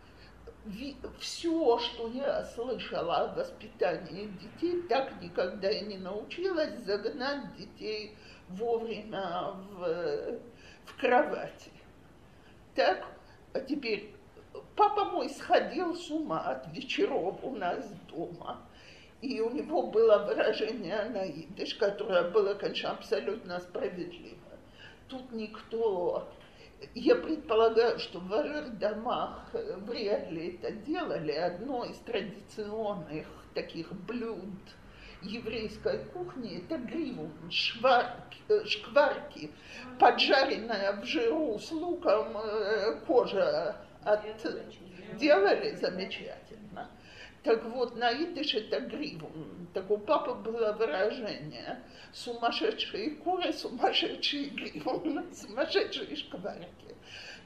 все, 1.20 1.80
что 1.80 2.08
я 2.10 2.46
слышала 2.46 3.18
о 3.18 3.36
воспитании 3.36 4.28
детей, 4.28 4.82
так 4.84 5.20
никогда 5.22 5.70
и 5.70 5.86
не 5.86 5.98
научилась 5.98 6.78
загнать 6.86 7.56
детей 7.56 8.16
вовремя 8.50 9.54
в, 9.72 10.40
в 10.86 11.00
кровати. 11.00 11.72
Так, 12.76 13.06
а 13.54 13.60
теперь 13.62 14.14
папа 14.80 15.04
мой 15.04 15.28
сходил 15.28 15.94
с 15.94 16.10
ума 16.10 16.40
от 16.40 16.74
вечеров 16.74 17.38
у 17.44 17.54
нас 17.54 17.86
дома. 18.08 18.62
И 19.22 19.42
у 19.42 19.50
него 19.50 19.88
было 19.88 20.20
выражение 20.20 21.04
на 21.10 21.30
идыш, 21.30 21.76
которое 21.76 22.32
было, 22.32 22.54
конечно, 22.54 22.92
абсолютно 22.92 23.60
справедливо. 23.60 24.38
Тут 25.10 25.34
никто 25.34 26.30
я 26.96 27.16
предполагаю, 27.18 28.00
что 28.00 28.20
в 28.20 28.80
домах 28.80 29.50
э, 29.52 29.76
вряд 29.80 30.32
ли 30.32 30.56
это 30.56 30.72
делали. 30.72 31.34
Одно 31.34 31.84
из 31.84 31.98
традиционных 31.98 33.28
таких 33.54 33.92
блюд 34.06 34.62
еврейской 35.22 36.06
кухни– 36.14 36.64
это 36.64 36.78
гривун, 36.78 37.52
шварки, 37.52 38.38
э, 38.48 38.64
шкварки, 38.64 39.52
поджаренная 40.00 41.02
в 41.02 41.04
жиру 41.04 41.60
с 41.60 41.70
луком 41.70 42.38
э, 42.38 43.02
кожа 43.06 43.76
от... 44.04 44.22
Делали 45.18 45.76
замечательно. 45.76 46.90
Так 47.44 47.64
вот, 47.66 47.96
на 47.96 48.12
идыш 48.12 48.54
это 48.54 48.82
гривун. 48.82 49.68
Так 49.74 49.90
у 49.90 49.98
папы 49.98 50.34
было 50.34 50.74
выражение 50.74 51.80
сумасшедшие 52.12 53.12
куры, 53.12 53.54
сумасшедшие 53.54 54.50
гривун, 54.50 55.26
сумасшедшие 55.34 56.16
шкварки. 56.16 56.96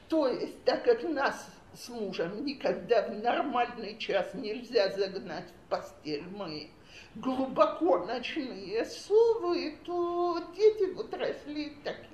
То 0.08 0.28
есть, 0.28 0.64
так 0.64 0.84
как 0.84 1.02
нас 1.04 1.48
с 1.74 1.88
мужем 1.88 2.44
никогда 2.44 3.08
в 3.08 3.14
нормальный 3.22 3.96
час 3.98 4.34
нельзя 4.34 4.90
загнать 4.90 5.48
в 5.48 5.70
постель, 5.70 6.24
мы 6.36 6.70
глубоко 7.14 8.04
ночные 8.04 8.84
совы, 8.84 9.78
то 9.84 10.40
дети 10.56 10.92
вот 10.92 11.14
росли 11.14 11.76
такие. 11.84 12.13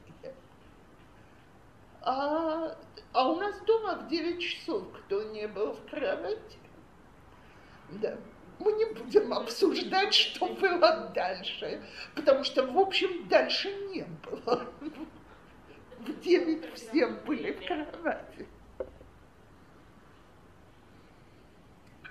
А, 2.02 2.76
а 3.12 3.28
у 3.28 3.36
нас 3.36 3.60
дома 3.62 3.96
в 3.96 4.08
9 4.08 4.40
часов 4.40 4.84
кто 4.92 5.22
не 5.24 5.46
был 5.46 5.72
в 5.72 5.90
кровати. 5.90 6.58
Да. 7.90 8.16
Мы 8.58 8.72
не 8.72 8.84
будем 8.86 9.32
обсуждать, 9.32 10.12
что 10.12 10.46
было 10.46 11.10
дальше, 11.14 11.82
потому 12.14 12.44
что, 12.44 12.66
в 12.66 12.78
общем, 12.78 13.26
дальше 13.28 13.72
не 13.88 14.06
было. 14.24 14.66
В 15.98 16.20
9 16.20 16.74
все 16.74 17.06
были 17.06 17.52
в 17.52 17.66
кровати. 17.66 18.46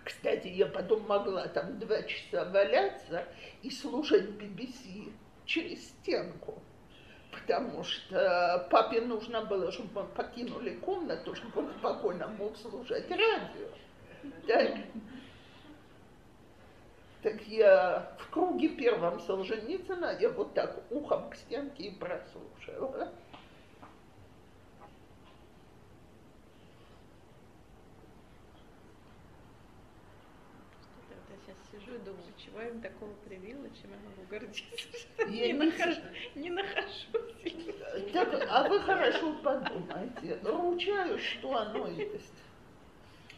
Кстати, 0.04 0.48
я 0.48 0.66
потом 0.66 1.06
могла 1.08 1.48
там 1.48 1.78
два 1.80 2.02
часа 2.04 2.46
валяться 2.46 3.28
и 3.62 3.70
слушать 3.70 4.30
BBC 4.30 5.12
через 5.46 5.88
стенку 5.88 6.62
потому 7.32 7.84
что 7.84 8.68
папе 8.70 9.02
нужно 9.02 9.44
было, 9.46 9.72
чтобы 9.72 10.02
мы 10.02 10.08
покинули 10.10 10.76
комнату, 10.76 11.36
чтобы 11.36 11.62
он 11.62 11.74
спокойно 11.80 12.28
мог 12.28 12.58
слушать 12.58 13.10
радио. 13.10 13.68
Так, 14.48 14.78
так 17.22 17.42
я 17.48 18.16
в 18.20 18.30
круге 18.30 18.70
первом 18.70 19.20
Солженицына, 19.22 20.18
я 20.20 20.30
вот 20.30 20.54
так 20.54 20.80
ухом 20.90 21.30
к 21.30 21.36
стенке 21.36 21.84
и 21.84 21.96
прослушала. 21.96 23.14
Сижу 31.90 31.96
и 31.96 32.00
думаю, 32.00 32.24
чего 32.38 32.62
я 32.62 32.70
им 32.70 32.82
такого 32.82 33.14
привила, 33.28 33.68
чем 33.70 33.92
я 33.92 33.98
могу 33.98 34.24
гордиться, 34.30 34.88
Я 35.28 35.28
не, 35.28 35.54
не 35.54 35.54
нахожу, 35.54 36.02
не 36.36 36.50
нахожусь. 36.50 38.14
Так, 38.14 38.46
а 38.50 38.68
вы 38.70 38.80
хорошо 38.82 39.34
подумайте. 39.44 40.40
Ручаюсь, 40.44 41.22
что 41.22 41.58
оно 41.58 41.88
есть. 41.88 42.34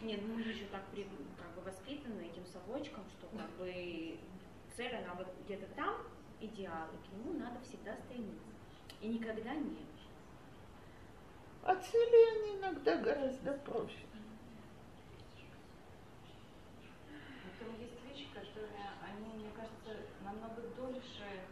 Нет, 0.01 0.19
ну 0.27 0.35
мы 0.35 0.41
еще 0.41 0.65
так 0.71 0.83
при- 0.91 1.07
как 1.37 1.55
бы 1.55 1.61
воспитаны 1.61 2.21
этим 2.21 2.45
совочком, 2.47 3.03
что 3.17 3.27
как 3.37 3.49
бы 3.57 4.17
цель, 4.75 4.95
она 4.95 5.13
вот 5.13 5.27
где-то 5.45 5.67
там, 5.75 5.95
идеал, 6.39 6.87
и 6.87 7.07
к 7.07 7.11
нему 7.13 7.39
надо 7.39 7.59
всегда 7.61 7.95
стремиться. 7.97 8.47
И 9.01 9.07
никогда 9.07 9.53
нет. 9.53 9.77
А 11.63 11.75
цели 11.75 12.39
они 12.39 12.57
иногда 12.59 12.97
гораздо 12.97 13.53
проще. 13.53 14.05
Потом 17.59 17.79
есть 17.79 17.93
вещи, 18.09 18.27
которые, 18.33 18.89
они, 19.05 19.33
мне 19.37 19.51
кажется, 19.51 20.03
намного 20.23 20.61
дольше, 20.75 21.45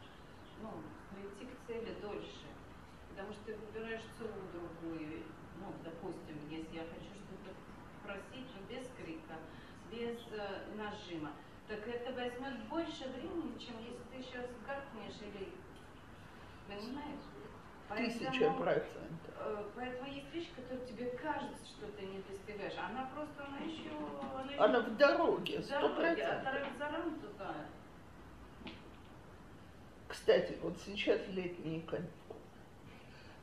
ну, 0.64 0.72
прийти 1.14 1.46
к 1.54 1.59
цели 1.70 1.94
дольше. 2.02 2.50
Потому 3.10 3.32
что 3.34 3.44
ты 3.46 3.56
выбираешь 3.56 4.02
целую 4.18 4.50
другую. 4.52 5.24
Ну, 5.62 5.74
допустим, 5.84 6.38
если 6.50 6.76
я 6.76 6.84
хочу 6.84 7.14
что-то 7.14 7.54
просить, 8.04 8.48
но 8.56 8.62
без 8.68 8.88
крика, 8.98 9.38
без 9.91 10.18
э, 10.32 10.74
нажима, 10.76 11.32
так 11.68 11.88
это 11.88 12.12
возьмет 12.14 12.68
больше 12.70 13.08
времени, 13.10 13.60
чем 13.60 13.78
если 13.80 14.02
ты 14.12 14.24
сейчас 14.24 14.46
гаркнешь 14.66 15.22
или... 15.22 15.54
Понимаешь? 16.68 17.20
Тысяча 17.98 18.52
процентов. 18.54 19.34
э, 19.38 19.64
Поэтому 19.76 20.10
есть 20.10 20.34
вещи, 20.34 20.50
которые 20.56 20.88
тебе 20.88 21.10
кажется, 21.22 21.66
что 21.66 21.88
ты 21.91 22.06
не 22.06 22.22
достигаешь. 22.22 22.74
Она 22.78 23.10
просто, 23.14 23.46
она 23.46 23.58
еще... 23.58 23.90
Она, 24.22 24.66
Она 24.66 24.80
в 24.82 24.98
дороге, 24.98 25.60
в 25.60 25.66
сто 25.66 25.86
а 25.86 25.90
процентов. 25.90 26.78
Тарам 26.80 27.20
туда. 27.20 27.56
Кстати, 30.10 30.57
вот 30.64 30.76
сейчас 30.84 31.22
летние 31.30 31.81
каникулы. 31.81 32.40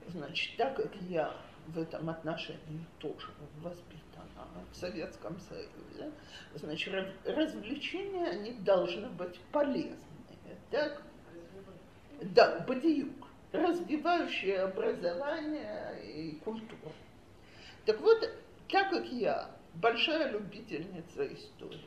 Значит, 0.09 0.57
так 0.57 0.75
как 0.77 0.95
я 1.03 1.33
в 1.69 1.79
этом 1.79 2.11
отношении 2.11 2.85
тоже 2.99 3.29
воспитана 3.63 4.49
в 4.73 4.77
Советском 4.77 5.39
Союзе, 5.41 6.11
значит, 6.55 6.93
раз- 6.93 7.15
развлечения, 7.25 8.27
они 8.27 8.53
должны 8.53 9.09
быть 9.11 9.39
полезные, 9.53 9.97
так? 10.73 11.03
Да, 12.21 12.59
бадиюк, 12.67 13.29
развивающее 13.53 14.63
образование 14.63 16.03
и 16.03 16.33
культуру. 16.41 16.93
Так 17.85 18.01
вот, 18.01 18.29
так 18.69 18.91
как 18.91 19.07
я 19.07 19.51
большая 19.75 20.33
любительница 20.33 21.33
истории, 21.33 21.87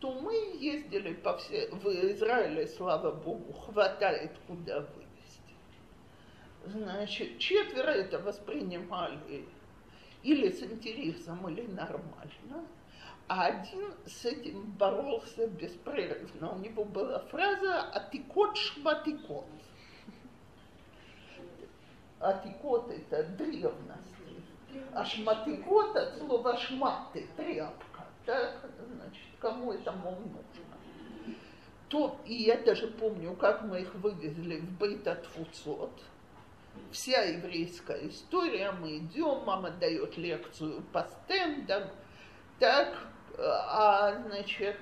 то 0.00 0.12
мы 0.12 0.34
ездили 0.58 1.12
по 1.14 1.36
все... 1.36 1.68
В 1.70 1.86
Израиле, 1.86 2.66
слава 2.66 3.12
богу, 3.12 3.52
хватает 3.52 4.32
куда 4.46 4.80
вывести. 4.80 5.54
Значит, 6.64 7.38
четверо 7.38 7.90
это 7.90 8.18
воспринимали 8.18 9.44
или 10.22 10.50
с 10.50 10.62
интересом, 10.62 11.48
или 11.48 11.66
нормально, 11.66 12.66
а 13.28 13.46
один 13.46 13.94
с 14.06 14.24
этим 14.24 14.72
боролся 14.72 15.46
беспрерывно. 15.46 16.52
У 16.52 16.58
него 16.58 16.84
была 16.84 17.20
фраза 17.20 17.82
«атикот 17.92 18.56
шматикот». 18.56 19.46
Атикот– 22.18 22.90
это 22.90 23.24
древность, 23.30 24.14
а 24.92 25.04
шматикот 25.04 25.96
от 25.96 26.18
слова 26.18 26.56
шматы, 26.58 27.26
тряпка. 27.36 28.04
Так, 28.26 28.69
кому 29.40 29.72
это, 29.72 29.92
мол, 29.92 30.16
нужно? 30.16 30.40
То, 31.88 32.16
и 32.24 32.34
я 32.34 32.56
даже 32.58 32.86
помню, 32.86 33.34
как 33.34 33.62
мы 33.62 33.80
их 33.80 33.94
вывезли 33.96 34.60
в 34.60 34.78
Бейтатфуцот. 34.78 35.90
Вся 36.92 37.22
еврейская 37.22 38.08
история, 38.08 38.70
мы 38.70 38.98
идем, 38.98 39.44
мама 39.44 39.70
дает 39.70 40.16
лекцию 40.16 40.82
по 40.92 41.02
стендам, 41.02 41.90
так, 42.60 42.96
а, 43.38 44.22
значит, 44.22 44.78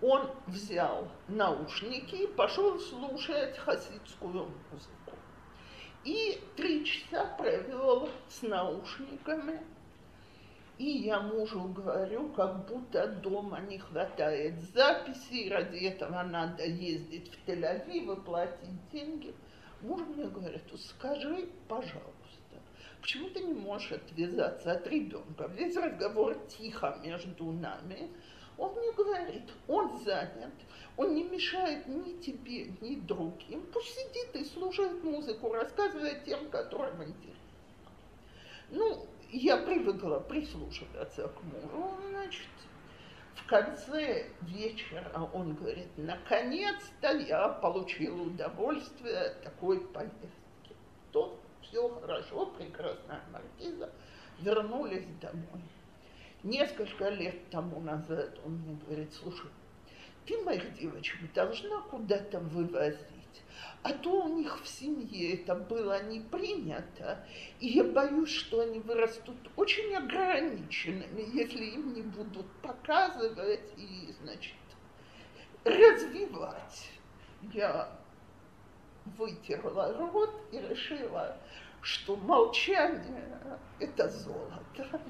он 0.00 0.28
взял 0.48 1.08
наушники 1.28 2.16
и 2.16 2.26
пошел 2.26 2.78
слушать 2.80 3.56
хасидскую 3.58 4.50
музыку. 4.70 5.16
И 6.02 6.42
три 6.56 6.84
часа 6.84 7.26
провел 7.38 8.08
с 8.28 8.42
наушниками. 8.42 9.60
И 10.82 10.98
я 11.04 11.20
мужу 11.20 11.62
говорю, 11.68 12.30
как 12.30 12.66
будто 12.66 13.06
дома 13.06 13.60
не 13.60 13.78
хватает 13.78 14.60
записей, 14.74 15.48
ради 15.48 15.76
этого 15.76 16.24
надо 16.24 16.64
ездить 16.64 17.30
в 17.30 17.48
Тель-Авив 17.48 18.18
и 18.18 18.20
платить 18.24 18.90
деньги. 18.90 19.32
Муж 19.80 20.00
мне 20.08 20.26
говорит, 20.26 20.64
скажи, 20.80 21.48
пожалуйста, 21.68 22.56
почему 23.00 23.30
ты 23.30 23.44
не 23.44 23.54
можешь 23.54 23.92
отвязаться 23.92 24.72
от 24.72 24.84
ребенка? 24.88 25.46
Весь 25.54 25.76
разговор 25.76 26.34
тихо 26.48 26.98
между 27.04 27.52
нами. 27.52 28.10
Он 28.58 28.74
мне 28.74 28.90
говорит, 28.90 29.50
он 29.68 29.96
занят, 30.02 30.52
он 30.96 31.14
не 31.14 31.22
мешает 31.22 31.86
ни 31.86 32.20
тебе, 32.20 32.74
ни 32.80 32.96
другим. 32.96 33.64
Пусть 33.72 33.94
сидит 33.94 34.34
и 34.34 34.44
слушает 34.46 35.04
музыку, 35.04 35.52
рассказывает 35.52 36.24
тем, 36.24 36.50
которым 36.50 37.04
интересно. 37.04 37.38
Ну, 38.70 39.06
я 39.38 39.56
привыкла 39.56 40.20
прислушиваться 40.20 41.28
к 41.28 41.42
мужу, 41.42 41.96
значит, 42.10 42.48
в 43.34 43.46
конце 43.46 44.26
вечера 44.42 45.28
он 45.32 45.54
говорит, 45.54 45.88
наконец-то 45.96 47.16
я 47.16 47.48
получил 47.48 48.22
удовольствие 48.22 49.18
от 49.18 49.42
такой 49.42 49.80
поездки. 49.88 50.76
То 51.12 51.40
все 51.62 51.88
хорошо, 52.00 52.46
прекрасная 52.46 53.22
маркиза, 53.32 53.90
вернулись 54.40 55.06
домой. 55.20 55.62
Несколько 56.42 57.08
лет 57.08 57.48
тому 57.50 57.80
назад 57.80 58.38
он 58.44 58.58
мне 58.58 58.78
говорит, 58.86 59.14
слушай, 59.14 59.50
ты 60.26 60.38
моих 60.42 60.74
девочек 60.74 61.32
должна 61.32 61.80
куда-то 61.82 62.38
вывозить. 62.40 62.98
А 63.82 63.92
то 63.92 64.26
у 64.26 64.28
них 64.28 64.62
в 64.62 64.68
семье 64.68 65.34
это 65.34 65.56
было 65.56 66.04
не 66.04 66.20
принято, 66.20 67.26
и 67.58 67.68
я 67.68 67.82
боюсь, 67.82 68.30
что 68.30 68.60
они 68.60 68.78
вырастут 68.78 69.36
очень 69.56 69.92
ограниченными, 69.96 71.26
если 71.34 71.64
им 71.64 71.92
не 71.92 72.02
будут 72.02 72.46
показывать 72.62 73.72
и, 73.76 74.14
значит, 74.22 74.54
развивать. 75.64 76.90
Я 77.52 77.90
вытерла 79.16 79.92
рот 79.98 80.32
и 80.52 80.60
решила, 80.60 81.36
что 81.80 82.14
молчание– 82.14 83.58
это 83.80 84.08
золото. 84.08 85.00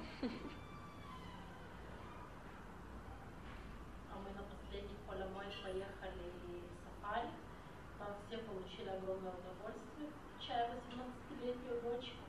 огромное 9.03 9.33
удовольствие, 9.33 10.11
включая 10.37 10.71
18-летнюю 10.71 11.81
дочку, 11.83 12.25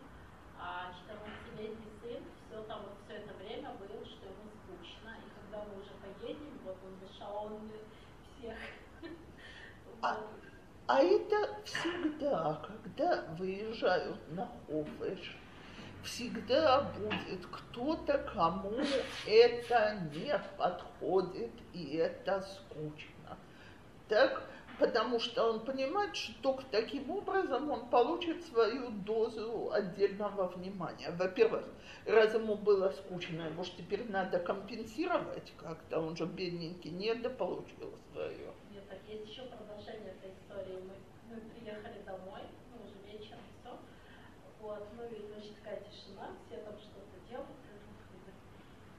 а 0.60 0.92
14-летний 0.92 1.92
сын 2.02 2.24
все 2.48 2.64
там 2.64 2.84
вот 2.84 2.98
все 3.06 3.18
это 3.18 3.34
время 3.36 3.72
был, 3.74 4.06
что 4.06 4.26
ему 4.26 4.50
скучно. 4.64 5.18
И 5.20 5.30
когда 5.36 5.66
мы 5.66 5.82
уже 5.82 5.92
поедем, 6.02 6.60
вот 6.66 6.78
он 6.84 7.00
дышал, 7.00 7.46
он 7.46 7.72
всех. 8.38 8.58
А, 10.02 10.20
а 10.88 11.00
это 11.02 11.62
всегда, 11.74 12.62
когда 12.66 13.24
выезжают 13.38 14.18
на 14.32 14.50
Хофеш, 14.68 15.36
всегда 16.04 16.82
будет 16.82 17.46
кто-то, 17.46 18.18
кому 18.34 18.82
это 19.26 20.00
не 20.14 20.40
подходит 20.58 21.52
и 21.74 21.96
это 21.96 22.42
скучно. 22.42 23.38
Так 24.10 24.44
потому 24.80 25.20
что 25.20 25.50
он 25.50 25.66
понимает, 25.66 26.16
что 26.16 26.34
только 26.42 26.64
таким 26.72 27.10
образом 27.12 27.70
он 27.70 27.90
получит 27.90 28.44
свою 28.46 28.90
дозу 28.90 29.72
отдельного 29.72 30.48
внимания. 30.48 31.12
Во-первых, 31.12 31.64
раз 32.06 32.34
ему 32.34 32.56
было 32.56 32.90
скучно, 32.90 33.44
его 33.44 33.64
же 33.64 33.72
теперь 33.78 34.10
надо 34.10 34.40
компенсировать 34.40 35.54
как-то, 35.58 36.00
он 36.00 36.16
же 36.16 36.26
бедненький 36.26 36.92
недополучил 36.92 37.94
свое. 38.12 38.54
Нет, 38.72 38.88
так 38.90 39.00
есть 39.08 39.28
еще 39.28 39.44
продолжение 39.44 40.14
этой 40.14 40.32
истории. 40.32 40.82
Мы, 40.82 41.36
мы 41.36 41.42
приехали 41.52 42.02
домой, 42.06 42.42
ну 42.72 42.84
уже 42.84 42.96
вечером, 43.06 43.40
все. 43.62 43.78
Вот, 44.60 44.88
ну 44.98 45.04
и 45.04 45.28
значит 45.28 45.56
такая 45.64 45.82
тишина, 45.82 46.30
все 46.46 46.58
там 46.58 46.78
что-то 46.78 47.30
делают. 47.30 47.50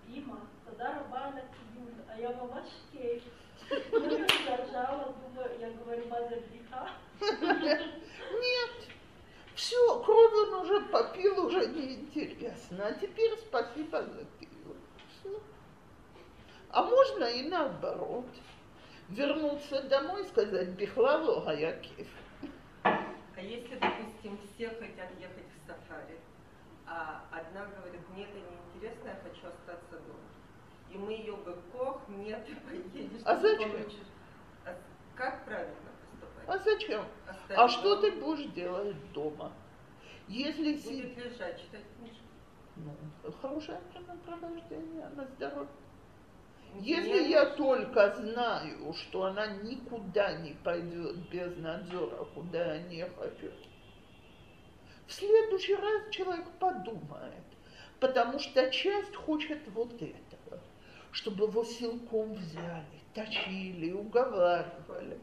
Има, 0.06 0.40
тогда 0.64 0.98
рабана 0.98 1.42
а 2.14 2.20
я 2.20 2.30
мамаш 2.30 2.68
кейф. 2.92 3.22
Я 5.60 5.70
говорю, 5.70 6.06
мазер 6.08 6.42
Нет. 7.20 8.70
Все, 9.54 10.02
кровь 10.02 10.32
он 10.32 10.54
уже 10.62 10.80
попил, 10.82 11.46
уже 11.46 11.66
неинтересно. 11.66 12.86
А 12.86 12.92
теперь 12.92 13.36
спасибо 13.38 14.02
за 14.02 14.24
пиво. 14.38 15.40
А 16.70 16.82
можно 16.82 17.24
и 17.24 17.48
наоборот. 17.48 18.26
Вернуться 19.08 19.82
домой 19.82 20.22
и 20.22 20.28
сказать 20.28 20.68
Бихлаву 20.70 21.40
Гаякив. 21.42 22.08
А 22.82 23.40
если, 23.40 23.76
допустим, 23.76 24.38
все 24.54 24.68
хотят 24.70 25.10
ехать 25.20 25.46
в 25.52 25.66
сафари, 25.66 26.18
а 26.86 27.22
одна 27.30 27.66
говорит, 27.66 28.00
мне 28.10 28.24
это 28.24 28.38
неинтересно, 28.38 29.08
я 29.08 29.16
хочу 29.22 29.46
остаться 29.46 29.93
и 30.94 30.98
мы 30.98 31.12
ее 31.12 31.34
бы 31.36 31.56
кох, 31.72 32.00
нет, 32.08 32.46
ты 32.46 32.54
поедешь. 32.56 33.20
А 33.24 33.36
зачем? 33.36 33.70
А 34.64 34.76
как 35.16 35.44
правильно 35.44 35.74
поступать? 36.10 36.48
А 36.48 36.58
зачем? 36.58 37.04
Оставить 37.26 37.58
а 37.58 37.68
что 37.68 37.96
дома? 37.96 38.00
ты 38.02 38.20
будешь 38.20 38.52
делать 38.52 39.12
дома? 39.12 39.52
Если 40.28 40.74
Будет 40.74 41.16
лежать, 41.16 41.60
читать 41.60 41.84
книжку. 41.98 42.24
Ну, 42.76 43.32
хорошее 43.42 43.80
времяпровождение 43.92 45.08
на 45.14 45.26
здоровье. 45.26 45.68
Нет. 46.74 46.84
Если 46.84 47.28
я 47.28 47.46
только 47.46 48.14
знаю, 48.14 48.92
что 48.94 49.24
она 49.24 49.46
никуда 49.46 50.38
не 50.38 50.54
пойдет 50.64 51.28
без 51.30 51.56
надзора, 51.58 52.24
куда 52.34 52.74
я 52.74 52.82
не 52.82 53.04
хочу, 53.04 53.52
в 55.06 55.12
следующий 55.12 55.76
раз 55.76 56.10
человек 56.10 56.46
подумает, 56.58 57.44
потому 58.00 58.38
что 58.38 58.70
часть 58.70 59.14
хочет 59.14 59.60
вот 59.68 59.92
этого 59.94 60.23
чтобы 61.14 61.44
его 61.44 61.64
силком 61.64 62.34
взяли, 62.34 63.00
точили, 63.14 63.92
уговаривали. 63.92 65.18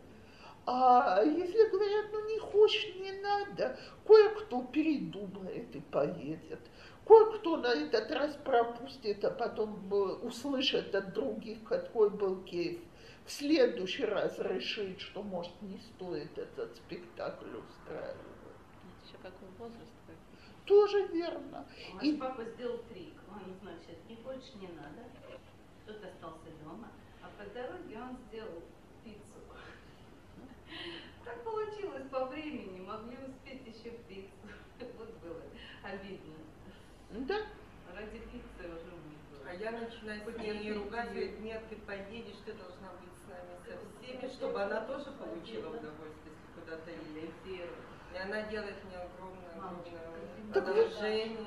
А 0.65 1.22
если 1.22 1.69
говорят, 1.69 2.05
ну 2.13 2.30
не 2.30 2.39
хочешь, 2.39 2.95
не 2.95 3.11
надо, 3.22 3.77
кое-кто 4.07 4.63
передумает 4.63 5.76
и 5.76 5.81
поедет. 5.81 6.61
Кое-кто 7.05 7.57
на 7.57 7.73
этот 7.73 8.09
раз 8.11 8.38
пропустит, 8.45 9.26
а 9.26 9.31
потом 9.31 9.91
услышит 10.23 10.95
от 10.95 11.13
других, 11.13 11.61
какой 11.65 12.09
был 12.09 12.41
кейф. 12.43 12.80
В 13.26 13.31
следующий 13.31 14.05
раз 14.05 14.39
решит, 14.39 15.01
что, 15.01 15.22
может, 15.22 15.61
не 15.61 15.80
стоит 15.80 16.38
этот 16.38 16.73
спектакль 16.77 17.57
устраивать. 17.57 18.15
Это 18.15 19.07
еще 19.07 19.18
какой 19.22 19.49
возраст? 19.57 19.91
Тоже 20.65 21.07
верно. 21.07 21.65
Наш 21.95 22.03
и... 22.03 22.15
папа 22.15 22.45
сделал 22.45 22.77
трик. 22.89 23.15
Он, 23.30 23.41
значит, 23.61 23.97
не 24.07 24.15
больше 24.15 24.57
не 24.57 24.68
надо 24.68 25.01
кто-то 25.91 26.07
остался 26.07 26.51
дома, 26.63 26.88
а 27.22 27.30
по 27.38 27.49
дороге 27.53 27.97
он 27.99 28.18
сделал 28.27 28.63
пиццу. 29.03 29.39
Так 31.26 31.43
получилось 31.43 32.07
по 32.09 32.26
времени, 32.26 32.80
могли 32.80 33.18
успеть 33.18 33.68
еще 33.68 33.91
пиццу. 34.07 34.31
Вот 34.97 35.09
было 35.19 35.41
обидно. 35.84 36.35
Да. 37.09 37.35
Ради 37.93 38.19
пиццы 38.19 38.68
уже 38.68 38.91
было. 38.91 39.49
А 39.49 39.53
я 39.53 39.72
начинаю 39.72 40.31
с 40.31 40.38
ней 40.38 40.73
ругать, 40.73 41.09
говорит, 41.09 41.39
нет, 41.41 41.61
ты 41.69 41.76
поедешь, 41.76 42.38
ты 42.45 42.53
должна 42.53 42.89
быть 42.93 43.11
с 43.19 43.27
нами 43.27 43.59
со 43.65 43.77
всеми, 43.99 44.34
чтобы 44.34 44.61
она 44.61 44.81
тоже 44.85 45.11
получила 45.11 45.69
удовольствие, 45.69 46.31
если 46.31 46.61
куда-то 46.61 46.91
едет. 46.91 47.69
И 48.13 48.17
она 48.17 48.41
делает 48.43 48.75
мне 48.85 48.97
огромное, 48.97 49.51
огромное 50.53 50.85
одолжение. 50.85 51.45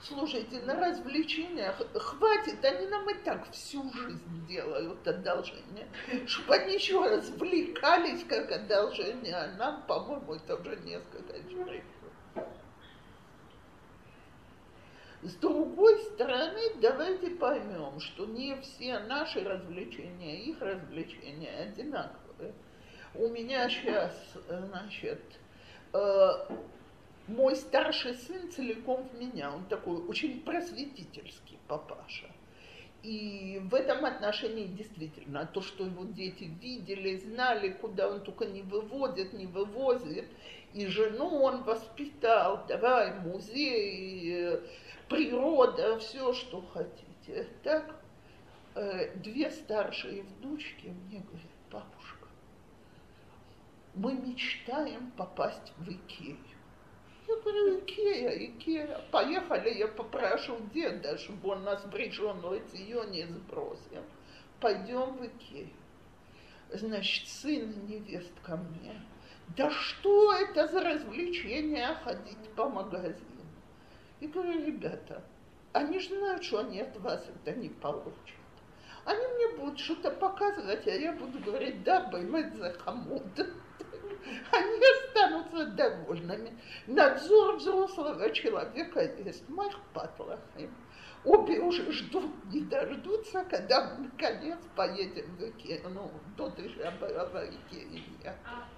Слушайте, 0.00 0.60
на 0.60 0.74
развлечениях 0.74 1.80
хватит, 1.94 2.62
они 2.62 2.86
нам 2.88 3.08
и 3.08 3.14
так 3.24 3.50
всю 3.52 3.90
жизнь 3.92 4.46
делают 4.46 5.06
одолжение. 5.08 5.88
Чтобы 6.26 6.56
они 6.56 6.74
еще 6.74 7.02
развлекались 7.02 8.24
как 8.24 8.52
одолжение, 8.52 9.34
а 9.34 9.56
нам, 9.56 9.82
по-моему, 9.86 10.34
это 10.34 10.56
уже 10.56 10.76
несколько 10.76 11.48
человек. 11.48 11.84
С 15.22 15.36
другой 15.36 15.98
стороны, 16.00 16.60
давайте 16.82 17.30
поймем, 17.30 17.98
что 17.98 18.26
не 18.26 18.60
все 18.60 18.98
наши 18.98 19.42
развлечения, 19.42 20.42
их 20.42 20.60
развлечения 20.60 21.50
одинаковые. 21.60 22.52
У 23.14 23.28
меня 23.28 23.70
сейчас, 23.70 24.14
значит, 24.48 25.22
э, 25.22 25.43
мой 27.28 27.56
старший 27.56 28.14
сын 28.14 28.50
целиком 28.50 29.08
в 29.08 29.18
меня, 29.18 29.52
он 29.54 29.64
такой 29.64 29.96
очень 30.06 30.40
просветительский 30.42 31.58
папаша. 31.68 32.26
И 33.02 33.60
в 33.64 33.74
этом 33.74 34.04
отношении 34.06 34.66
действительно 34.66 35.46
то, 35.46 35.60
что 35.60 35.84
его 35.84 36.04
дети 36.04 36.44
видели, 36.44 37.16
знали, 37.16 37.70
куда 37.70 38.08
он 38.08 38.22
только 38.22 38.46
не 38.46 38.62
выводит, 38.62 39.34
не 39.34 39.46
вывозит, 39.46 40.26
и 40.72 40.86
жену 40.86 41.42
он 41.42 41.64
воспитал, 41.64 42.64
давай 42.66 43.12
музей, 43.20 44.58
природа, 45.08 45.98
все, 45.98 46.32
что 46.32 46.62
хотите. 46.72 47.46
Так, 47.62 47.94
э, 48.74 49.14
две 49.16 49.50
старшие 49.50 50.22
внучки 50.22 50.86
мне 50.86 51.20
говорят, 51.20 51.53
мы 53.94 54.14
мечтаем 54.14 55.10
попасть 55.12 55.72
в 55.78 55.88
Икею. 55.88 56.38
Я 57.26 57.36
говорю, 57.36 57.80
Икея, 57.80 58.30
Икея. 58.30 59.00
Поехали, 59.10 59.70
я 59.70 59.88
попрошу 59.88 60.58
деда, 60.74 61.16
чтобы 61.16 61.50
он 61.50 61.64
нас 61.64 61.84
в 61.84 61.94
решенное 61.94 62.60
не 63.06 63.26
сбросил. 63.26 64.04
Пойдем 64.60 65.16
в 65.16 65.26
Икею. 65.26 65.70
Значит, 66.70 67.28
сын 67.28 67.70
и 67.70 67.92
невест 67.92 68.32
ко 68.42 68.56
мне. 68.56 69.00
Да 69.56 69.70
что 69.70 70.32
это 70.34 70.66
за 70.68 70.80
развлечение 70.80 71.94
ходить 72.02 72.50
по 72.56 72.68
магазину? 72.68 73.44
И 74.20 74.26
говорю, 74.26 74.64
ребята, 74.66 75.22
они 75.72 75.98
же 75.98 76.16
знают, 76.16 76.42
что 76.44 76.60
они 76.60 76.80
от 76.80 76.96
вас 76.98 77.24
это 77.28 77.56
не 77.56 77.68
получат. 77.68 78.14
Они 79.04 79.20
мне 79.20 79.58
будут 79.58 79.78
что-то 79.78 80.10
показывать, 80.10 80.86
а 80.86 80.90
я 80.90 81.12
буду 81.12 81.38
говорить, 81.40 81.82
да, 81.84 82.08
баймет 82.08 82.56
за 82.56 82.72
хамуд. 82.72 83.22
Они 84.50 84.80
останутся 84.94 85.66
довольными. 85.66 86.58
Надзор 86.86 87.56
взрослого 87.56 88.30
человека 88.30 89.00
есть. 89.24 89.48
Мах 89.48 89.74
патлахим. 89.92 90.74
Обе 91.24 91.58
уже 91.60 91.90
ждут, 91.90 92.30
не 92.52 92.60
дождутся, 92.60 93.44
когда 93.44 93.94
мы 93.94 94.08
наконец 94.08 94.58
поедем 94.76 95.36
в 95.36 95.48
Икею. 95.48 95.88
Ну, 95.88 96.10
тут 96.36 96.58
еще 96.58 96.90
была 97.00 97.24
в 97.24 97.34
Икее. 97.36 98.04
А 98.44 98.68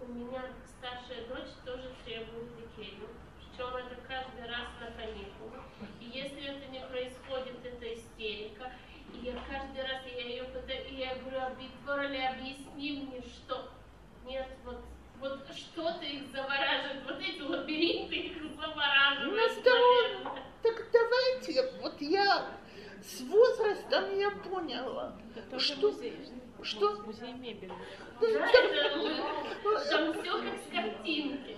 у 0.00 0.06
меня 0.12 0.44
старшая 0.78 1.28
дочь 1.28 1.52
тоже 1.64 1.90
требует 2.04 2.50
Икею. 2.58 3.08
Причем 3.38 3.76
это 3.76 3.96
каждый 4.08 4.48
раз 4.48 4.68
на 4.80 4.90
каникулах. 4.96 5.64
И 6.00 6.06
если 6.06 6.56
это 6.56 6.70
не 6.70 6.80
происходит, 6.86 7.64
это 7.64 7.94
истерика. 7.94 8.72
И 9.12 9.26
я 9.26 9.34
каждый 9.34 9.82
раз 9.82 10.06
я 10.06 10.24
ее 10.24 10.44
пытаюсь, 10.44 10.90
и 10.90 10.94
я 10.94 11.16
говорю, 11.16 11.54
Витворали, 11.60 12.16
объясни 12.16 13.02
мне, 13.02 13.20
что 13.20 13.68
нет, 14.26 14.46
вот, 14.64 14.80
вот 15.20 15.40
что-то 15.54 16.04
их 16.04 16.30
завораживает, 16.32 17.04
вот 17.04 17.20
эти 17.20 17.40
лабиринты 17.40 18.14
их 18.14 18.36
завораживают. 18.54 19.52
Ну, 19.64 19.70
наверное. 19.70 20.42
Так 20.62 20.86
давайте, 20.92 21.72
вот 21.80 22.00
я 22.00 22.46
с 23.02 23.20
возрастом 23.22 24.18
я 24.18 24.30
поняла, 24.30 25.16
Это 25.34 25.50
тоже 25.50 25.74
что, 25.74 25.90
музей. 25.90 26.16
что 26.62 27.02
Музей 27.04 27.32
мебели. 27.32 27.72
Да, 28.20 28.26
это, 28.28 28.96
ну, 29.64 29.78
там 29.90 30.12
все 30.12 30.38
как 30.38 30.58
с 30.60 30.72
картинки. 30.72 31.56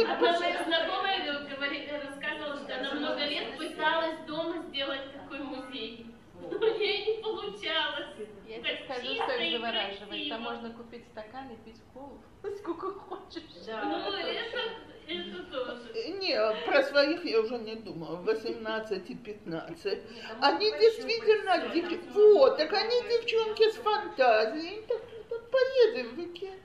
Одна 0.00 0.38
моя 0.38 0.64
знакомая 0.64 1.46
говорит, 1.48 1.90
рассказывала, 1.92 2.56
что 2.58 2.74
она 2.74 2.94
много 2.94 3.24
лет 3.26 3.58
пыталась 3.58 4.18
дома 4.26 4.62
сделать 4.68 5.12
такой 5.12 5.40
музей. 5.40 6.06
Но 6.50 6.66
ей 6.66 7.16
не 7.16 7.22
получалось. 7.22 8.08
Я 8.46 8.56
Так 8.60 8.66
тебе 8.66 8.84
скажу, 8.84 9.14
что 9.14 9.32
их 9.36 9.52
завораживает. 9.52 10.28
Там 10.28 10.42
можно 10.42 10.70
купить 10.70 11.06
стакан 11.08 11.50
и 11.50 11.56
пить 11.64 11.80
колу. 11.92 12.20
Сколько 12.58 12.92
хочешь. 12.92 13.42
Ну, 13.66 14.12
это, 14.12 14.60
это 15.06 15.42
тоже. 15.50 16.08
Не, 16.18 16.36
про 16.66 16.82
своих 16.82 17.24
я 17.24 17.40
уже 17.40 17.58
не 17.58 17.76
думаю, 17.76 18.22
18 18.22 19.10
и 19.10 19.14
15. 19.14 19.98
Они 20.40 20.70
действительно, 20.72 21.68
дев- 21.72 22.14
вот, 22.14 22.56
так 22.56 22.72
они 22.72 23.02
девчонки 23.08 23.70
с 23.70 23.76
фантазией, 23.76 24.82
так, 24.88 25.00
так 25.28 25.50
поедем 25.50 26.14
в 26.14 26.18
Икею. 26.20 26.58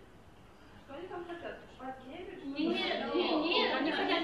Что 0.86 0.96
они 0.96 1.08
там 1.08 1.26
хотят? 1.26 1.58
Нет, 2.58 3.14
нет, 3.14 3.14
нет, 3.14 3.76
Они 3.76 3.92
хотят. 3.92 4.22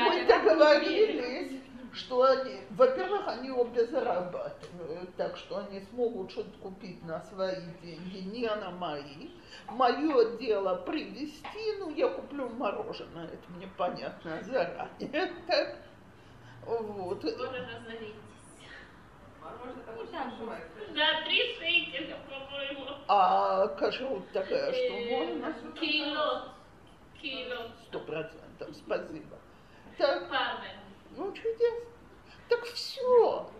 Мы 0.00 0.24
договорились, 0.24 1.59
что 1.92 2.22
они, 2.22 2.62
во-первых, 2.70 3.26
они 3.28 3.50
обе 3.50 3.86
зарабатывают, 3.86 5.14
так 5.16 5.36
что 5.36 5.58
они 5.58 5.80
смогут 5.90 6.30
что-то 6.30 6.56
купить 6.58 7.02
на 7.04 7.20
свои 7.22 7.62
деньги, 7.82 8.18
не 8.18 8.46
на 8.48 8.70
мои. 8.70 9.30
Мое 9.68 10.36
дело 10.38 10.76
привезти, 10.76 11.76
ну, 11.78 11.94
я 11.94 12.08
куплю 12.08 12.48
мороженое, 12.50 13.26
это 13.26 13.52
мне 13.52 13.68
понятно 13.76 14.42
заранее. 14.42 15.32
Так, 15.46 15.76
вот. 16.66 17.18
Скоро 17.24 17.50
разоритесь. 17.50 18.14
Да, 20.94 21.22
три 21.24 21.54
шекеля, 21.54 22.16
по-моему. 22.28 22.86
А 23.08 23.66
кашрут 23.68 24.30
такая, 24.32 24.72
что 24.72 24.82
Э, 24.82 25.26
можно? 25.26 25.72
Кило. 25.72 26.48
Кило. 27.20 27.70
Сто 27.88 28.00
процентов, 28.00 28.68
спасибо. 28.76 29.38
Так, 29.98 30.28
Павел. 30.30 30.79
Ну 31.20 31.32
чудесно. 31.32 31.90
Так 32.48 32.64
все. 32.64 33.50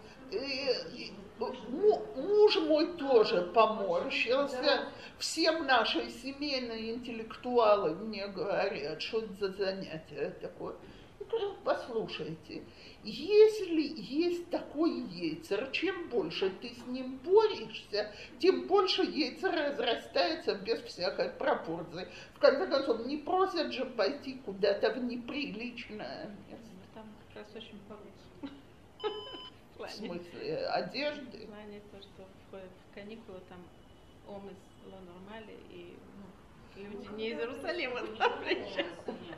Муж 1.38 2.56
мой 2.56 2.96
тоже 2.96 3.42
поморщился. 3.54 4.88
Всем 5.18 5.66
наши 5.66 6.08
семейные 6.10 6.94
интеллектуалы 6.94 7.94
мне 7.94 8.26
говорят, 8.28 9.02
что 9.02 9.18
это 9.18 9.34
за 9.34 9.52
занятие 9.52 10.30
такое. 10.40 10.74
Я 11.18 11.26
говорю, 11.26 11.54
послушайте, 11.64 12.64
если 13.04 13.82
есть 13.82 14.48
такой 14.48 14.90
яйцер, 14.90 15.68
чем 15.70 16.08
больше 16.08 16.50
ты 16.62 16.70
с 16.70 16.86
ним 16.86 17.18
борешься, 17.18 18.10
тем 18.38 18.66
больше 18.66 19.02
яйцер 19.02 19.52
разрастается 19.52 20.54
без 20.54 20.80
всякой 20.80 21.28
пропорции. 21.30 22.08
В 22.34 22.38
конце 22.38 22.66
концов, 22.66 23.06
не 23.06 23.18
просят 23.18 23.72
же 23.72 23.84
пойти 23.84 24.40
куда-то 24.44 24.92
в 24.92 25.04
неприличное 25.04 26.34
место. 26.48 26.59
Раз 27.40 27.56
очень 27.56 27.80
получше. 27.88 28.54
В 29.78 29.88
смысле 29.88 30.66
одежды. 30.66 31.38
в 31.38 31.46
плане 31.46 31.80
то, 31.90 32.02
что 32.02 32.28
в, 32.50 32.54
в 32.54 32.94
каникулы 32.94 33.40
там 33.48 33.64
омыс 34.28 34.58
Ло 34.84 35.00
Нормали 35.00 35.56
и 35.70 35.96
ну, 36.76 36.82
люди 36.82 37.08
не 37.16 37.30
из 37.30 37.38
Иерусалима 37.38 38.00
там 38.18 38.44
приезжают. 38.44 38.88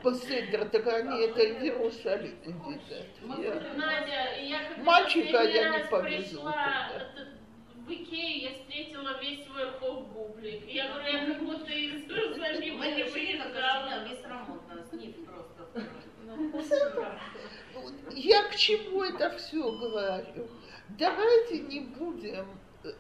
Посмотри, 0.03 0.47
так 0.49 0.87
они 0.89 1.27
это 1.27 1.61
в 1.61 1.63
Иерусалим 1.63 2.37
Надя, 3.77 4.37
я 4.41 4.77
Мальчика 4.79 5.43
я 5.45 5.79
не 5.79 5.85
повезу 5.85 6.41
пришла 6.41 6.91
в 7.87 7.89
Икею, 7.89 8.43
я 8.43 8.51
встретила 8.59 9.21
весь 9.21 9.47
свой 9.47 9.71
рхов 9.71 10.09
бублик. 10.09 10.67
Я 10.67 10.89
говорю, 10.89 11.13
я 11.13 11.27
как 11.27 11.45
будто 11.45 11.71
из 11.71 12.11
Иерусалима 12.11 12.87
не 12.89 13.05
выезжала. 13.05 14.09
весь 14.09 14.25
рамот 14.25 14.69
на 14.69 14.83
снив 14.87 15.15
просто. 15.25 15.89
Я 18.11 18.43
к 18.49 18.57
чему 18.57 19.03
это 19.05 19.31
все 19.37 19.73
говорю? 19.73 20.49
Давайте 20.91 21.61
не 21.61 21.81
будем 21.81 22.47
э, 22.85 22.93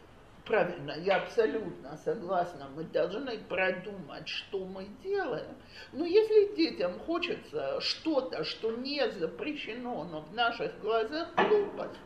Правильно, 0.44 0.92
я 0.98 1.22
абсолютно 1.22 1.96
согласна. 1.98 2.68
Мы 2.74 2.84
должны 2.84 3.38
продумать, 3.38 4.26
что 4.26 4.64
мы 4.64 4.86
делаем. 5.02 5.54
Но 5.92 6.04
если 6.04 6.56
детям 6.56 6.98
хочется 7.00 7.80
что-то, 7.80 8.42
что 8.42 8.72
не 8.72 9.08
запрещено, 9.12 10.04
но 10.04 10.22
в 10.22 10.34
наших 10.34 10.80
глазах 10.80 11.28
глупость, 11.36 12.00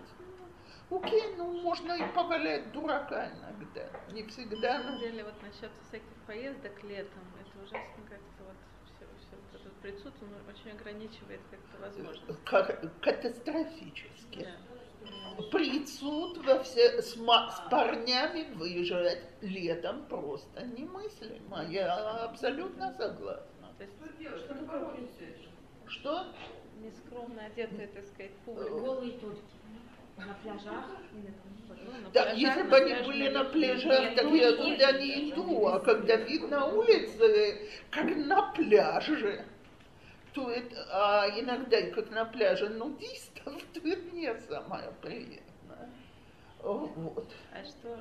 окей, 0.90 1.34
ну 1.38 1.62
можно 1.62 1.92
и 1.92 2.12
повалять 2.14 2.72
дурака 2.72 3.30
иногда. 3.30 3.88
Не 4.12 4.22
всегда 4.24 4.78
На 4.78 4.84
самом 4.84 5.00
деле, 5.00 5.24
вот 5.24 5.34
насчет 5.42 5.70
всяких 5.88 6.06
поездок 6.26 6.84
летом, 6.84 7.22
это 7.40 7.64
ужасно 7.64 8.04
все, 8.06 8.35
присутствие 9.86 10.30
ну, 10.30 10.52
очень 10.52 10.76
ограничивает 10.76 11.40
как-то 11.50 11.80
возможность. 11.80 12.44
Ка- 12.44 12.90
Катастрофически. 13.00 14.48
Да. 14.48 15.42
Прицуд 15.52 16.38
во 16.44 16.62
все, 16.62 17.00
с, 17.00 17.16
ма- 17.16 17.50
с 17.50 17.70
парнями 17.70 18.52
выезжать 18.54 19.22
летом 19.40 20.06
просто 20.06 20.64
немыслимо. 20.66 21.64
Я 21.68 22.24
абсолютно 22.24 22.92
согласна. 22.94 23.74
То 23.78 23.84
есть 23.84 23.94
Что? 24.44 24.54
Что? 25.86 25.88
Что? 25.88 26.26
нескромно 26.80 27.46
одетая, 27.46 27.86
так 27.88 28.04
сказать, 28.06 28.32
публика. 28.44 28.70
Голые 28.70 29.12
только. 29.12 29.40
На 30.16 30.34
пляжах. 30.42 30.84
Ну, 31.68 31.92
на 32.02 32.10
пляжах, 32.10 32.36
если 32.36 32.62
бы 32.62 32.76
они 32.76 33.06
были 33.06 33.28
на 33.28 33.44
пляжах, 33.44 34.00
Нет, 34.00 34.14
так 34.16 34.24
ну, 34.24 34.34
я 34.34 34.52
туда 34.52 34.92
не 34.92 35.30
иду. 35.30 35.66
А 35.66 35.80
когда 35.80 36.16
вид 36.16 36.50
на 36.50 36.66
улице, 36.66 37.68
как 37.90 38.16
на 38.16 38.52
пляже, 38.52 39.44
то 40.36 40.50
это, 40.50 40.86
а 40.90 41.28
иногда 41.40 41.80
как 41.92 42.10
на 42.10 42.26
пляже 42.26 42.68
нудистов, 42.68 43.54
то 43.72 43.80
это 43.80 44.14
не 44.14 44.32
самое 44.40 44.92
приятное. 45.00 45.90
Вот. 46.62 47.26
А 47.52 47.64
что, 47.64 47.98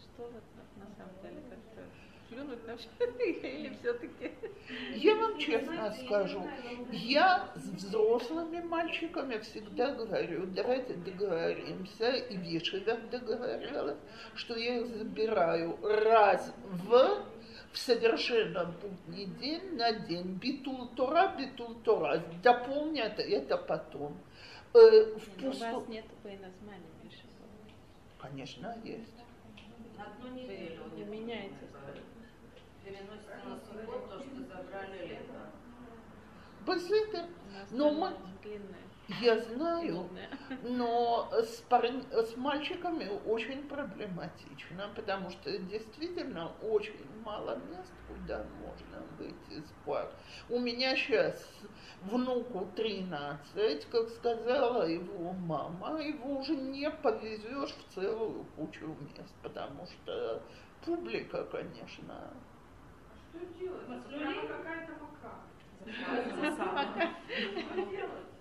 что 0.00 0.22
вот 0.22 0.42
на, 0.78 0.86
самом 0.96 1.12
деле 1.22 1.42
как-то 1.50 1.82
плюнуть 2.30 2.66
на 2.66 2.76
все 2.78 2.88
или 3.26 3.76
все-таки? 3.80 4.32
Я 4.94 5.14
вам 5.16 5.38
честно 5.38 5.92
скажу, 5.92 6.48
я 6.90 7.50
с 7.54 7.68
взрослыми 7.68 8.62
мальчиками 8.62 9.36
всегда 9.40 9.92
говорю, 9.92 10.46
давайте 10.46 10.94
договоримся, 10.94 12.12
и 12.12 12.36
Вишевер 12.38 12.98
договорилась, 13.10 13.98
что 14.36 14.56
я 14.56 14.78
их 14.78 14.86
забираю 14.86 15.78
раз 15.82 16.54
в 16.64 17.33
в 17.74 17.78
совершенно 17.78 18.66
будний 18.80 19.26
день 19.26 19.74
на 19.76 19.92
день. 19.92 20.38
Битул 20.38 20.86
Тора, 20.94 21.34
битул 21.36 21.74
Тора. 21.82 22.22
Дополнят 22.42 23.18
это 23.18 23.56
потом. 23.58 24.16
Э, 24.72 24.78
в 24.78 25.16
У 25.16 25.40
пусту- 25.40 25.72
вас 25.72 25.88
нет 25.88 26.04
названия. 26.38 26.86
Конечно, 28.18 28.76
есть. 28.84 29.12
Одну 29.98 30.28
неделю 30.34 30.82
не 30.96 31.04
переносится 32.84 33.36
на 33.44 33.58
субботу, 33.58 34.08
то, 34.08 34.20
что 34.20 34.56
забрали 34.56 35.06
лето. 35.08 35.50
У 36.64 37.52
нас 37.52 37.70
Но 37.70 37.90
мы- 37.92 38.16
длинные, 38.42 38.84
Я 39.08 39.38
знаю, 39.42 40.08
но 40.62 41.28
с, 41.32 41.62
парень- 41.68 42.06
с 42.10 42.36
мальчиками 42.36 43.06
очень 43.26 43.68
проблематично, 43.68 44.88
потому 44.96 45.28
что 45.30 45.56
действительно 45.58 46.52
очень 46.62 47.06
мало 47.22 47.56
мест, 47.70 47.92
куда 48.08 48.44
можно 48.60 49.06
выйти 49.18 49.60
из 49.60 49.70
пар. 49.84 50.10
У 50.48 50.58
меня 50.58 50.96
сейчас 50.96 51.46
внуку 52.02 52.66
13, 52.76 53.88
как 53.90 54.08
сказала 54.08 54.84
его 54.84 55.32
мама, 55.32 56.00
его 56.00 56.38
уже 56.38 56.56
не 56.56 56.90
повезешь 56.90 57.74
в 57.74 57.94
целую 57.94 58.44
кучу 58.56 58.86
мест, 58.86 59.34
потому 59.42 59.86
что 59.86 60.42
публика, 60.84 61.44
конечно, 61.44 62.32
Что 63.30 63.38
делать? 63.58 64.48
Какая-то 64.48 64.92
мака. 64.92 65.40
Засада. 66.40 67.10
Что 67.28 67.90
делать? 67.90 68.33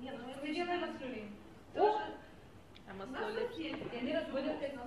Нет, 0.00 0.14
ну 0.18 0.30
это 0.30 0.40
Мы 0.40 0.54
делаем 0.54 0.80
маслюли. 0.80 1.28
Тоже 1.74 2.14
А 2.88 2.92
у 2.92 2.96
нас 2.96 3.08
маслоли 3.08 3.46
соседи, 3.48 3.88
И 3.92 3.96
они 3.98 4.14
разводят 4.14 4.58
костер. 4.60 4.80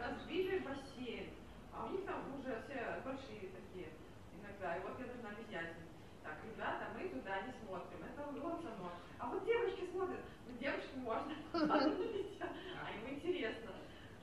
разбили 0.00 0.58
бассейн, 0.58 1.30
а 1.72 1.86
у 1.86 1.90
них 1.90 2.04
там 2.04 2.34
уже 2.38 2.62
все 2.66 3.00
большие 3.04 3.50
такие 3.54 3.88
иногда. 4.34 4.76
И 4.76 4.80
вот 4.82 4.98
я 4.98 5.06
должна 5.06 5.30
объяснять 5.30 5.70
им, 5.70 5.86
так, 6.24 6.38
ребята, 6.44 6.88
мы 6.94 7.08
туда 7.08 7.42
не 7.42 7.52
смотрим, 7.62 8.02
это 8.02 8.26
вот 8.26 8.62
само. 8.62 8.90
А 9.18 9.28
вот 9.30 9.44
девочки 9.44 9.88
смотрят, 9.92 10.20
ну 10.48 10.58
девочку 10.58 10.98
можно, 10.98 11.32
а 11.52 11.80
ну 11.86 11.94
а 12.82 12.90
им 12.90 13.14
интересно. 13.14 13.70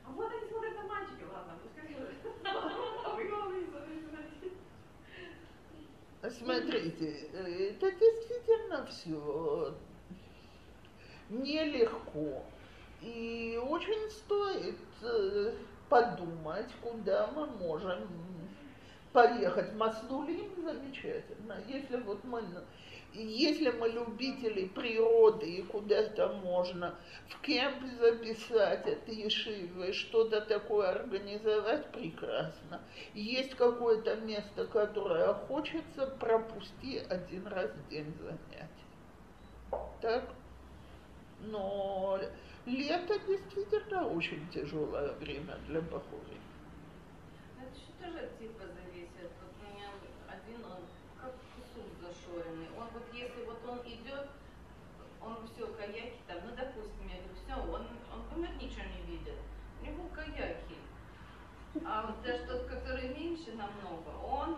А 0.06 0.12
вот 0.12 0.30
они 0.30 0.50
смотрят 0.50 0.76
на 0.76 0.84
мальчика, 0.84 1.24
ладно, 1.32 1.58
пускай 1.64 1.88
смотрят. 1.88 2.18
А 3.06 3.16
вы 3.16 3.30
главное 3.30 3.62
не 3.62 3.68
смотрите 3.68 4.08
на 4.12 4.24
детей. 4.24 4.58
Смотрите, 6.30 7.30
э, 7.34 7.70
это 7.72 7.92
действительно 7.92 8.86
все 8.88 9.78
нелегко. 11.34 12.44
И 13.02 13.60
очень 13.62 14.10
стоит 14.10 14.80
э, 15.02 15.54
подумать, 15.90 16.70
куда 16.82 17.28
мы 17.36 17.48
можем 17.48 18.08
поехать. 19.14 19.74
Маслулим 19.74 20.52
замечательно. 20.64 21.58
Если 21.68 21.98
вот 21.98 22.24
мы, 22.24 22.44
если 23.14 23.70
мы 23.72 23.90
любители 23.90 24.66
природы 24.68 25.46
и 25.46 25.62
куда-то 25.62 26.30
можно 26.44 26.96
в 27.30 27.42
кемп 27.42 27.84
записать 28.00 28.88
от 28.88 29.08
Ешивы, 29.08 29.94
что-то 29.94 30.42
такое 30.42 30.90
организовать, 30.90 31.92
прекрасно. 31.92 32.82
Есть 33.14 33.56
какое-то 33.56 34.16
место, 34.16 34.66
которое 34.66 35.34
хочется, 35.34 36.08
пропусти 36.08 36.98
один 37.10 37.48
раз 37.48 37.70
в 37.72 37.90
день 37.90 38.14
занятий. 38.20 38.70
Так? 40.02 40.24
Но 41.46 42.20
лето 42.66 43.20
действительно 43.28 44.08
очень 44.08 44.48
тяжелое 44.50 45.14
время 45.14 45.58
для 45.68 45.82
Бахури. 45.82 46.40
Это 47.60 47.76
еще 47.76 47.92
тоже 48.02 48.26
от 48.26 48.40
типа 48.40 48.64
зависит. 48.68 49.30
Вот 49.42 49.52
у 49.60 49.74
меня 49.74 49.90
один, 50.28 50.64
он 50.66 50.80
как 51.20 51.34
кусок 51.56 51.90
зашоренный. 52.00 52.68
Он 52.78 52.88
вот 52.94 53.04
если 53.14 53.44
вот 53.46 53.60
он 53.68 53.80
идет, 53.86 54.30
он 55.22 55.38
все, 55.48 55.68
каяки 55.68 56.20
там, 56.28 56.38
ну 56.46 56.56
допустим, 56.56 57.08
я 57.08 57.18
говорю, 57.18 57.36
все, 57.36 57.56
он, 57.56 57.88
он 58.14 58.24
помнит, 58.30 58.56
ничего 58.62 58.86
не 58.86 59.12
видит. 59.12 59.36
У 59.82 59.86
него 59.86 60.08
каяки. 60.16 60.78
А 61.86 62.06
вот 62.08 62.22
даже 62.24 62.46
тот, 62.46 62.68
который 62.68 63.10
меньше 63.10 63.52
намного, 63.54 64.10
он, 64.24 64.58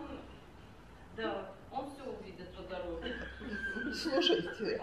да, 1.16 1.52
он 1.72 1.90
все 1.90 2.04
увидит 2.04 2.54
по 2.54 2.62
дороге. 2.62 3.14
Слушайте, 4.02 4.80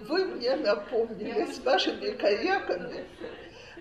вы 0.00 0.24
мне 0.24 0.56
напомнили 0.56 1.46
с 1.46 1.60
вашими 1.60 2.10
каяками, 2.16 3.04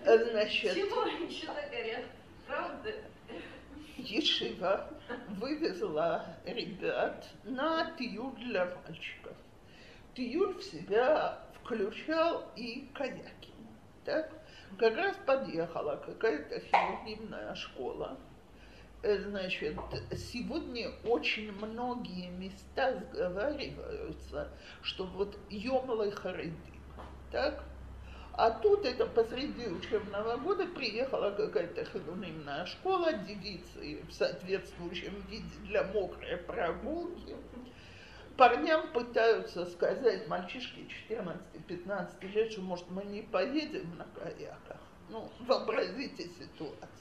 э, 0.04 0.32
значит, 0.32 0.76
Чего 0.76 1.06
еще 1.06 1.48
загорят? 1.48 2.06
Правда? 2.46 2.94
Ешива 3.98 4.90
вывезла 5.30 6.26
ребят 6.46 7.26
на 7.44 7.92
тиюль 7.98 8.36
для 8.38 8.66
мальчиков. 8.66 9.36
Тиюль 10.14 10.54
в 10.54 10.64
себя 10.64 11.40
включал 11.56 12.52
и 12.56 12.88
каяки. 12.94 13.54
Так? 14.04 14.32
Как 14.78 14.96
раз 14.96 15.16
подъехала 15.26 15.96
какая-то 16.06 16.60
хирургимная 16.60 17.56
школа. 17.56 18.18
Э, 19.06 19.20
Значит, 19.20 19.78
сегодня 20.18 20.90
очень 21.04 21.52
многие 21.52 22.28
места 22.30 23.04
сговариваются, 23.12 24.50
что 24.82 25.04
вот 25.04 25.38
Йомлы 25.52 26.12
Харидим, 26.12 26.82
так? 27.32 27.64
А 28.34 28.50
тут 28.50 28.84
это 28.84 29.06
посреди 29.06 29.68
учебного 29.68 30.38
года 30.38 30.66
приехала 30.66 31.30
какая-то 31.30 31.86
хилунимная 31.86 32.66
школа, 32.66 33.14
девицы 33.14 34.04
в 34.10 34.12
соответствующем 34.12 35.22
виде 35.30 35.56
для 35.66 35.84
мокрой 35.84 36.38
прогулки. 36.38 37.36
Парням 38.38 38.92
пытаются 38.92 39.68
сказать, 39.68 40.28
мальчишки 40.28 40.84
14-15 41.12 42.34
лет, 42.34 42.52
что, 42.52 42.62
может, 42.62 42.90
мы 42.90 43.06
не 43.06 43.22
поедем 43.22 43.96
на 43.98 44.06
каяках. 44.20 44.80
Ну, 45.10 45.30
вообразите 45.42 46.24
ситуацию. 46.24 46.95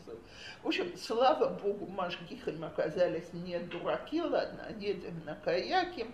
В 0.63 0.67
общем, 0.69 0.97
слава 0.97 1.49
богу, 1.49 1.87
Машгихам 1.87 2.65
оказались 2.65 3.33
не 3.33 3.59
дураки, 3.59 4.21
ладно, 4.23 4.67
едем 4.79 5.23
на 5.25 5.35
каяке, 5.37 6.07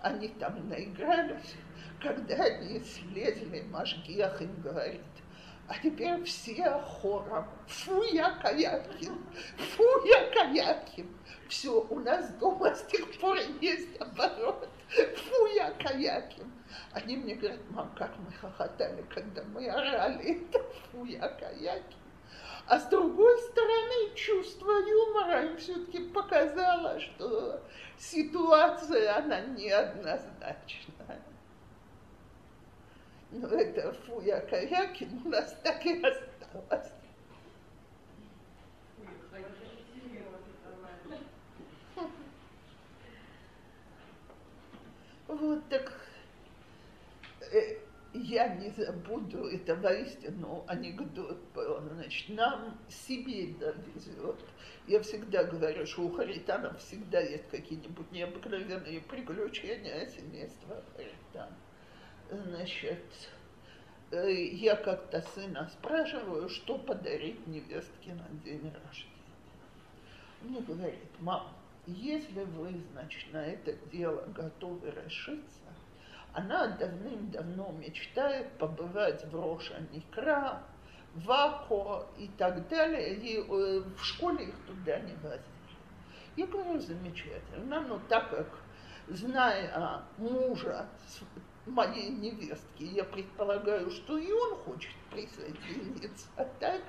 они 0.00 0.28
там 0.28 0.68
наигрались. 0.68 1.54
Когда 2.00 2.36
они 2.44 2.80
слезли, 2.80 3.62
Машгих 3.70 4.40
им 4.40 4.62
говорит, 4.62 5.02
а 5.68 5.74
теперь 5.82 6.22
все 6.24 6.80
хором, 6.80 7.46
фу, 7.66 8.02
я 8.04 8.30
Каякин, 8.30 9.22
фу, 9.56 9.84
я 10.06 10.30
Каякин. 10.30 11.08
Все, 11.48 11.80
у 11.90 12.00
нас 12.00 12.30
дома 12.34 12.74
с 12.74 12.84
тех 12.84 13.18
пор 13.20 13.36
есть 13.60 14.00
оборот, 14.00 14.68
фу, 14.88 15.46
я 15.54 15.70
Каякин. 15.72 16.50
Они 16.92 17.18
мне 17.18 17.34
говорят, 17.34 17.60
мам, 17.70 17.94
как 17.96 18.16
мы 18.18 18.32
хохотали, 18.32 19.02
когда 19.14 19.44
мы 19.44 19.68
орали, 19.68 20.42
это 20.42 20.58
фу, 20.90 21.04
я 21.04 21.28
Каякин. 21.28 22.07
А 22.68 22.78
с 22.78 22.84
другой 22.88 23.38
стороны, 23.38 24.14
чувство 24.14 24.70
юмора 24.72 25.46
им 25.46 25.56
все-таки 25.56 26.00
показало, 26.10 27.00
что 27.00 27.62
ситуация, 27.96 29.16
она 29.16 29.40
неоднозначная. 29.40 31.22
Но 33.30 33.48
это 33.48 33.92
фуя 34.04 34.40
Каякин 34.40 35.22
у 35.24 35.28
нас 35.30 35.56
так 35.62 35.84
и 35.86 35.94
осталось. 36.04 36.92
Вот 45.26 45.68
так 45.70 45.97
я 48.28 48.48
не 48.48 48.70
забуду, 48.70 49.46
это 49.48 49.74
воистину 49.76 50.64
анекдот 50.66 51.38
был. 51.54 51.80
Значит, 51.80 52.28
нам 52.28 52.78
Сибирь 52.88 53.56
довезет. 53.56 54.36
Я 54.86 55.00
всегда 55.00 55.44
говорю, 55.44 55.86
что 55.86 56.02
у 56.02 56.12
Хаританов 56.12 56.78
всегда 56.78 57.20
есть 57.20 57.48
какие-нибудь 57.48 58.12
необыкновенные 58.12 59.00
приключения 59.00 60.06
семейства 60.06 60.82
Харитан. 60.94 61.54
Значит, 62.30 63.30
э, 64.10 64.30
я 64.30 64.76
как-то 64.76 65.22
сына 65.22 65.68
спрашиваю, 65.72 66.50
что 66.50 66.78
подарить 66.78 67.46
невестке 67.46 68.12
на 68.12 68.28
день 68.44 68.70
рождения. 68.84 69.14
Мне 70.42 70.60
говорит, 70.60 71.20
мам, 71.20 71.48
если 71.86 72.44
вы, 72.44 72.74
значит, 72.92 73.32
на 73.32 73.46
это 73.46 73.72
дело 73.90 74.22
готовы 74.34 74.90
решиться, 74.90 75.67
она 76.32 76.68
давным-давно 76.68 77.72
мечтает 77.72 78.52
побывать 78.58 79.24
в 79.24 79.34
Роша-Никра, 79.34 80.62
в 81.14 81.30
Ако 81.30 82.06
и 82.18 82.28
так 82.28 82.68
далее, 82.68 83.14
и 83.14 83.38
э, 83.38 83.80
в 83.80 84.04
школе 84.04 84.44
их 84.44 84.54
туда 84.66 84.98
не 85.00 85.14
возили. 85.14 85.42
Я 86.36 86.46
говорю, 86.46 86.78
замечательно, 86.78 87.80
но 87.80 88.00
так 88.08 88.30
как, 88.30 88.46
зная 89.08 90.02
мужа 90.18 90.86
моей 91.66 92.10
невестки, 92.10 92.84
я 92.84 93.04
предполагаю, 93.04 93.90
что 93.90 94.18
и 94.18 94.30
он 94.30 94.56
хочет 94.58 94.94
присоединиться, 95.10 96.28
так, 96.60 96.82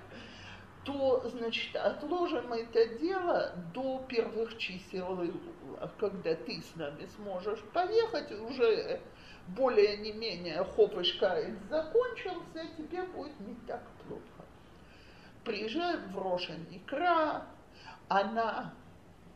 то, 0.83 1.21
значит, 1.27 1.75
отложим 1.75 2.53
это 2.53 2.97
дело 2.99 3.53
до 3.73 4.05
первых 4.07 4.57
чисел 4.57 5.21
июля, 5.21 5.91
когда 5.99 6.35
ты 6.35 6.61
с 6.61 6.75
нами 6.75 7.05
сможешь 7.15 7.61
поехать, 7.73 8.31
уже 8.31 9.01
более 9.55 9.97
не 9.97 10.11
менее 10.11 10.63
хопышкает 10.63 11.55
закончился, 11.69 12.67
тебе 12.77 13.03
будет 13.03 13.39
не 13.39 13.55
так 13.67 13.83
плохо. 14.07 14.45
Приезжаем 15.43 16.11
в 16.11 16.17
Рошен 16.17 16.65
Икра, 16.71 17.45
она 18.07 18.73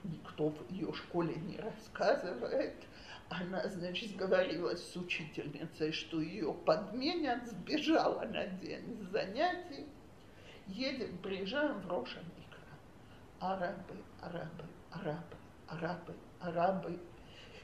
никто 0.03 0.49
в 0.49 0.71
ее 0.71 0.93
школе 0.93 1.35
не 1.35 1.57
рассказывает. 1.57 2.75
Она, 3.29 3.67
значит, 3.67 4.11
сговорилась 4.11 4.91
с 4.91 4.95
учительницей, 4.95 5.91
что 5.91 6.21
ее 6.21 6.53
подменят, 6.53 7.47
сбежала 7.47 8.25
на 8.25 8.45
день 8.45 9.07
занятий. 9.11 9.87
Едем, 10.67 11.17
приезжаем 11.17 11.79
в 11.79 11.89
Рошамикра. 11.89 12.29
Арабы, 13.39 13.95
арабы, 14.21 14.65
арабы, 14.91 15.37
арабы, 15.67 16.15
арабы. 16.39 16.99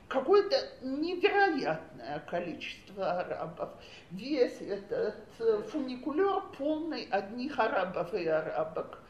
Какое-то 0.09 0.55
невероятное 0.81 2.19
количество 2.21 3.19
арабов. 3.21 3.69
Весь 4.09 4.59
этот 4.59 5.23
э, 5.37 5.61
фуникулер 5.67 6.41
полный 6.57 7.03
одних 7.11 7.59
арабов 7.59 8.11
и 8.15 8.25
арабок. 8.25 9.03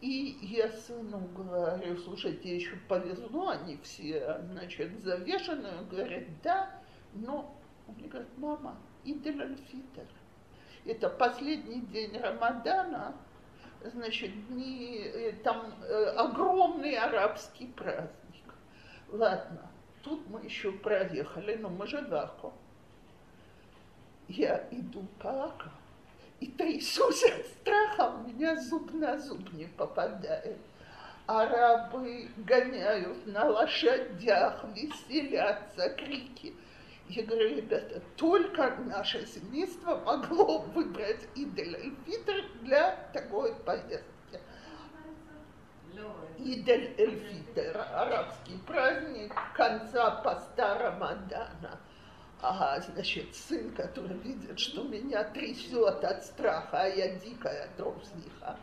И 0.00 0.38
я 0.42 0.68
сыну 0.70 1.18
говорю, 1.34 1.96
слушайте, 1.98 2.54
еще 2.54 2.76
повезло, 2.88 3.48
они 3.48 3.78
все, 3.82 4.40
значит, 4.52 5.02
завешены. 5.02 5.68
Он 5.80 5.88
говорит, 5.88 6.28
да, 6.42 6.70
но, 7.14 7.58
он 7.88 7.94
мне 7.96 8.06
говорит, 8.06 8.30
мама, 8.36 8.76
Идель. 9.04 9.58
Это 10.84 11.08
последний 11.08 11.80
день 11.80 12.16
Рамадана, 12.16 13.16
значит, 13.82 14.30
не, 14.50 14.98
э, 14.98 15.32
там 15.42 15.74
э, 15.82 16.04
огромный 16.16 16.96
арабский 16.96 17.66
праздник. 17.68 18.54
Ладно, 19.08 19.70
тут 20.04 20.28
мы 20.28 20.44
еще 20.44 20.70
проехали, 20.70 21.56
но 21.56 21.68
мы 21.68 21.86
же 21.86 21.98
Аку. 21.98 22.52
Я 24.28 24.68
иду 24.70 25.04
по 25.18 25.46
Аку, 25.46 25.70
и 26.40 26.46
трясусь 26.46 27.24
от 27.24 27.46
страха, 27.46 28.14
у 28.16 28.28
меня 28.28 28.60
зуб 28.60 28.92
на 28.92 29.18
зуб 29.18 29.52
не 29.52 29.64
попадает. 29.64 30.58
Арабы 31.26 32.28
гоняют 32.36 33.26
на 33.26 33.46
лошадях, 33.46 34.62
веселятся, 34.74 35.88
крики. 35.90 36.54
Я 37.08 37.24
говорю, 37.24 37.56
ребята, 37.56 38.02
только 38.16 38.76
наше 38.86 39.26
семейство 39.26 39.96
могло 40.04 40.58
выбрать 40.58 41.26
Идель 41.34 41.76
Эльфитр 41.76 42.44
для 42.62 42.96
такой 43.12 43.54
поездки. 43.54 44.13
Идель 46.44 46.94
Эльфитр, 46.98 47.86
арабский 47.92 48.58
праздник 48.66 49.32
конца 49.54 50.10
поста 50.22 50.78
Рамадана– 50.78 51.80
а, 52.46 52.78
значит, 52.78 53.34
сын, 53.34 53.70
который 53.70 54.18
видит, 54.18 54.58
что 54.58 54.82
меня 54.82 55.24
трясет 55.24 56.04
от 56.04 56.24
страха, 56.26 56.82
а 56.82 56.86
я 56.86 57.14
дикая 57.16 57.70
трусиха, 57.74 58.58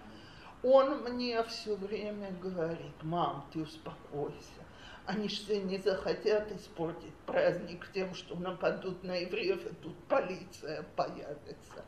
он 0.61 1.01
мне 1.03 1.43
все 1.45 1.75
время 1.75 2.31
говорит, 2.39 3.01
мам, 3.01 3.49
ты 3.51 3.63
успокойся. 3.63 4.61
Они 5.07 5.27
же 5.27 5.57
не 5.57 5.79
захотят 5.79 6.51
испортить 6.51 7.15
праздник 7.25 7.91
тем, 7.91 8.13
что 8.13 8.35
нападут 8.35 9.03
на 9.03 9.15
евреев, 9.15 9.65
и 9.65 9.73
тут 9.73 9.97
полиция 10.07 10.83
появится. 10.95 11.83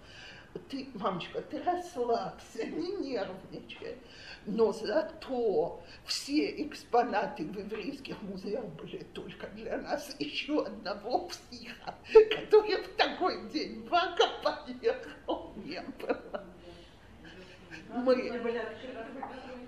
Ты, 0.70 0.88
мамочка, 0.94 1.42
ты 1.42 1.62
расслабься, 1.64 2.66
не 2.66 2.92
нервничай 2.98 3.98
но 4.46 4.72
зато 4.74 5.82
все 6.06 6.64
экспонаты 6.64 7.46
в 7.46 7.58
еврейских 7.58 8.22
музеях 8.22 8.66
были 8.66 9.04
только 9.14 9.48
для 9.48 9.78
нас. 9.78 10.16
Еще 10.20 10.66
одного 10.66 11.28
психа, 11.28 11.96
который 12.14 12.84
в 12.84 12.96
такой 12.96 13.50
день 13.50 13.88
в 13.88 13.94
Ака 13.94 14.28
поехал, 14.44 15.54
не 15.56 15.82
было. 15.82 16.46
Мы... 17.90 18.62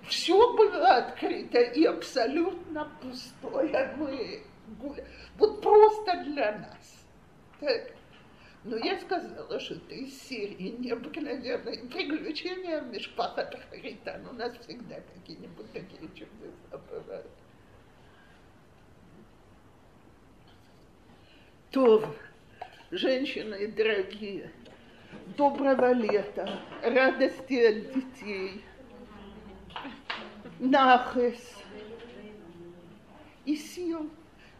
Все 0.08 0.54
было 0.54 0.96
открыто 0.96 1.58
и 1.58 1.84
абсолютно 1.84 2.88
пустое. 3.00 3.94
Мы 3.96 4.42
вот 5.36 5.62
просто 5.62 6.24
для 6.24 6.58
нас. 6.58 7.06
Так. 7.60 7.95
Но 8.66 8.76
я 8.78 8.98
сказала, 8.98 9.60
что 9.60 9.74
это 9.74 9.94
из 9.94 10.20
серии 10.22 10.74
необыкновенные 10.78 11.58
приключения 11.88 12.80
Мишпахат 12.80 13.54
Харитан. 13.70 14.26
У 14.26 14.32
нас 14.32 14.58
всегда 14.58 14.96
какие-нибудь 15.14 15.72
такие 15.72 16.00
чудеса 16.08 16.80
бывают. 16.90 17.30
То, 21.70 22.12
женщины 22.90 23.68
дорогие, 23.68 24.50
доброго 25.36 25.92
лета, 25.92 26.58
радости 26.82 27.54
от 27.54 27.94
детей, 27.94 28.64
нахес 30.58 31.54
и 33.44 33.54
сил. 33.54 34.10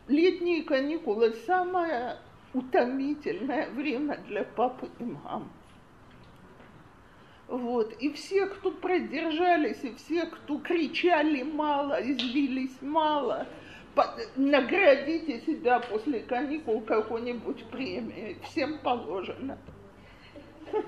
Летние 0.07 0.63
каникулы 0.63 1.33
самая 1.45 2.21
утомительное 2.57 3.69
время 3.71 4.17
для 4.27 4.43
папы 4.43 4.89
и 4.99 5.05
мамы. 5.05 5.49
Вот. 7.49 7.93
И 8.01 8.11
все, 8.13 8.47
кто 8.47 8.71
продержались, 8.73 9.85
и 9.85 9.95
все, 9.95 10.27
кто 10.27 10.59
кричали 10.59 11.43
мало, 11.43 12.01
извились 12.01 12.81
мало, 12.81 13.47
наградите 14.37 15.41
себя 15.43 15.81
после 15.81 16.21
каникул 16.21 16.81
какой-нибудь 16.81 17.67
премией. 17.67 18.39
Всем 18.45 18.79
положено. 18.79 19.59
То 20.73 20.79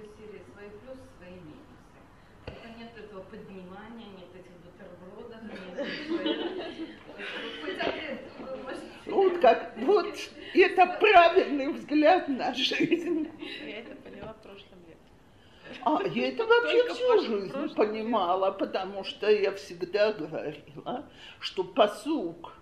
есть 0.00 0.16
серия 0.16 0.42
свои 0.54 0.68
плюсы, 0.70 1.02
свои 1.18 1.32
минусы. 1.32 1.74
Это 2.46 2.68
нет 2.78 2.96
этого 2.96 3.22
поднимания, 3.22 4.06
нет 4.16 4.30
этих 4.34 4.52
бутербродов, 4.62 5.42
нет 5.42 5.58
вот 9.06 9.38
как, 9.40 9.72
вот 9.78 10.06
это 10.60 10.86
правильный 11.00 11.68
взгляд 11.68 12.28
на 12.28 12.54
жизнь. 12.54 13.28
Я 13.66 13.80
это 13.80 13.94
поняла 13.96 14.32
в 14.32 14.42
прошлом 14.42 14.78
лет. 14.86 14.96
А, 15.84 16.02
я 16.06 16.28
это 16.28 16.46
вообще 16.46 16.88
всю 16.94 17.20
жизнь 17.20 17.74
понимала, 17.74 18.50
потому 18.52 19.04
что 19.04 19.30
я 19.30 19.52
всегда 19.52 20.12
говорила, 20.12 21.04
что 21.40 21.64
посук 21.64 22.52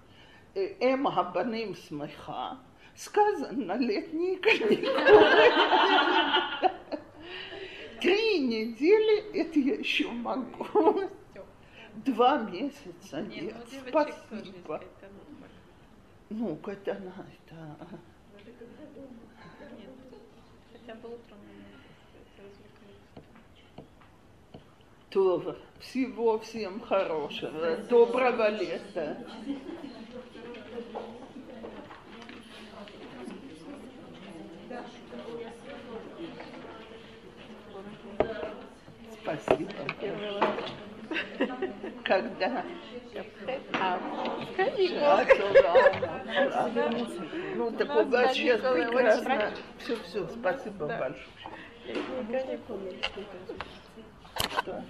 э, 0.55 0.75
Эм 0.81 1.05
Габаним 1.05 1.75
Смеха 1.77 2.59
сказано 2.97 3.79
летние 3.79 4.37
каникулы. 4.37 4.91
Три 8.01 8.41
недели 8.41 9.41
это 9.41 9.59
я 9.59 9.75
еще 9.75 10.09
могу. 10.09 11.09
Два 12.05 12.39
месяца 12.39 13.23
нет. 13.23 13.55
ну, 13.73 13.81
Спасибо. 13.89 14.83
Ну, 16.29 16.59
это 16.67 16.91
она, 16.91 17.27
это... 17.47 17.77
Нет, 19.79 19.91
хотя 20.73 20.95
бы 20.97 21.09
утром 21.09 21.39
То, 25.11 25.57
всего 25.81 26.39
всем 26.41 26.81
хорошего, 26.81 27.77
доброго 27.89 28.51
лета. 28.51 29.25
Спасибо. 39.23 39.71
Когда? 42.07 42.65
Ну, 47.57 47.71
так 47.73 47.97
у 47.97 48.11
вас 48.11 48.35
сейчас 48.35 48.61
прекрасно. 48.61 49.51
Все, 49.79 49.97
все, 49.97 50.29
спасибо 50.29 50.87
большое. 50.87 51.27
Что? 54.61 54.85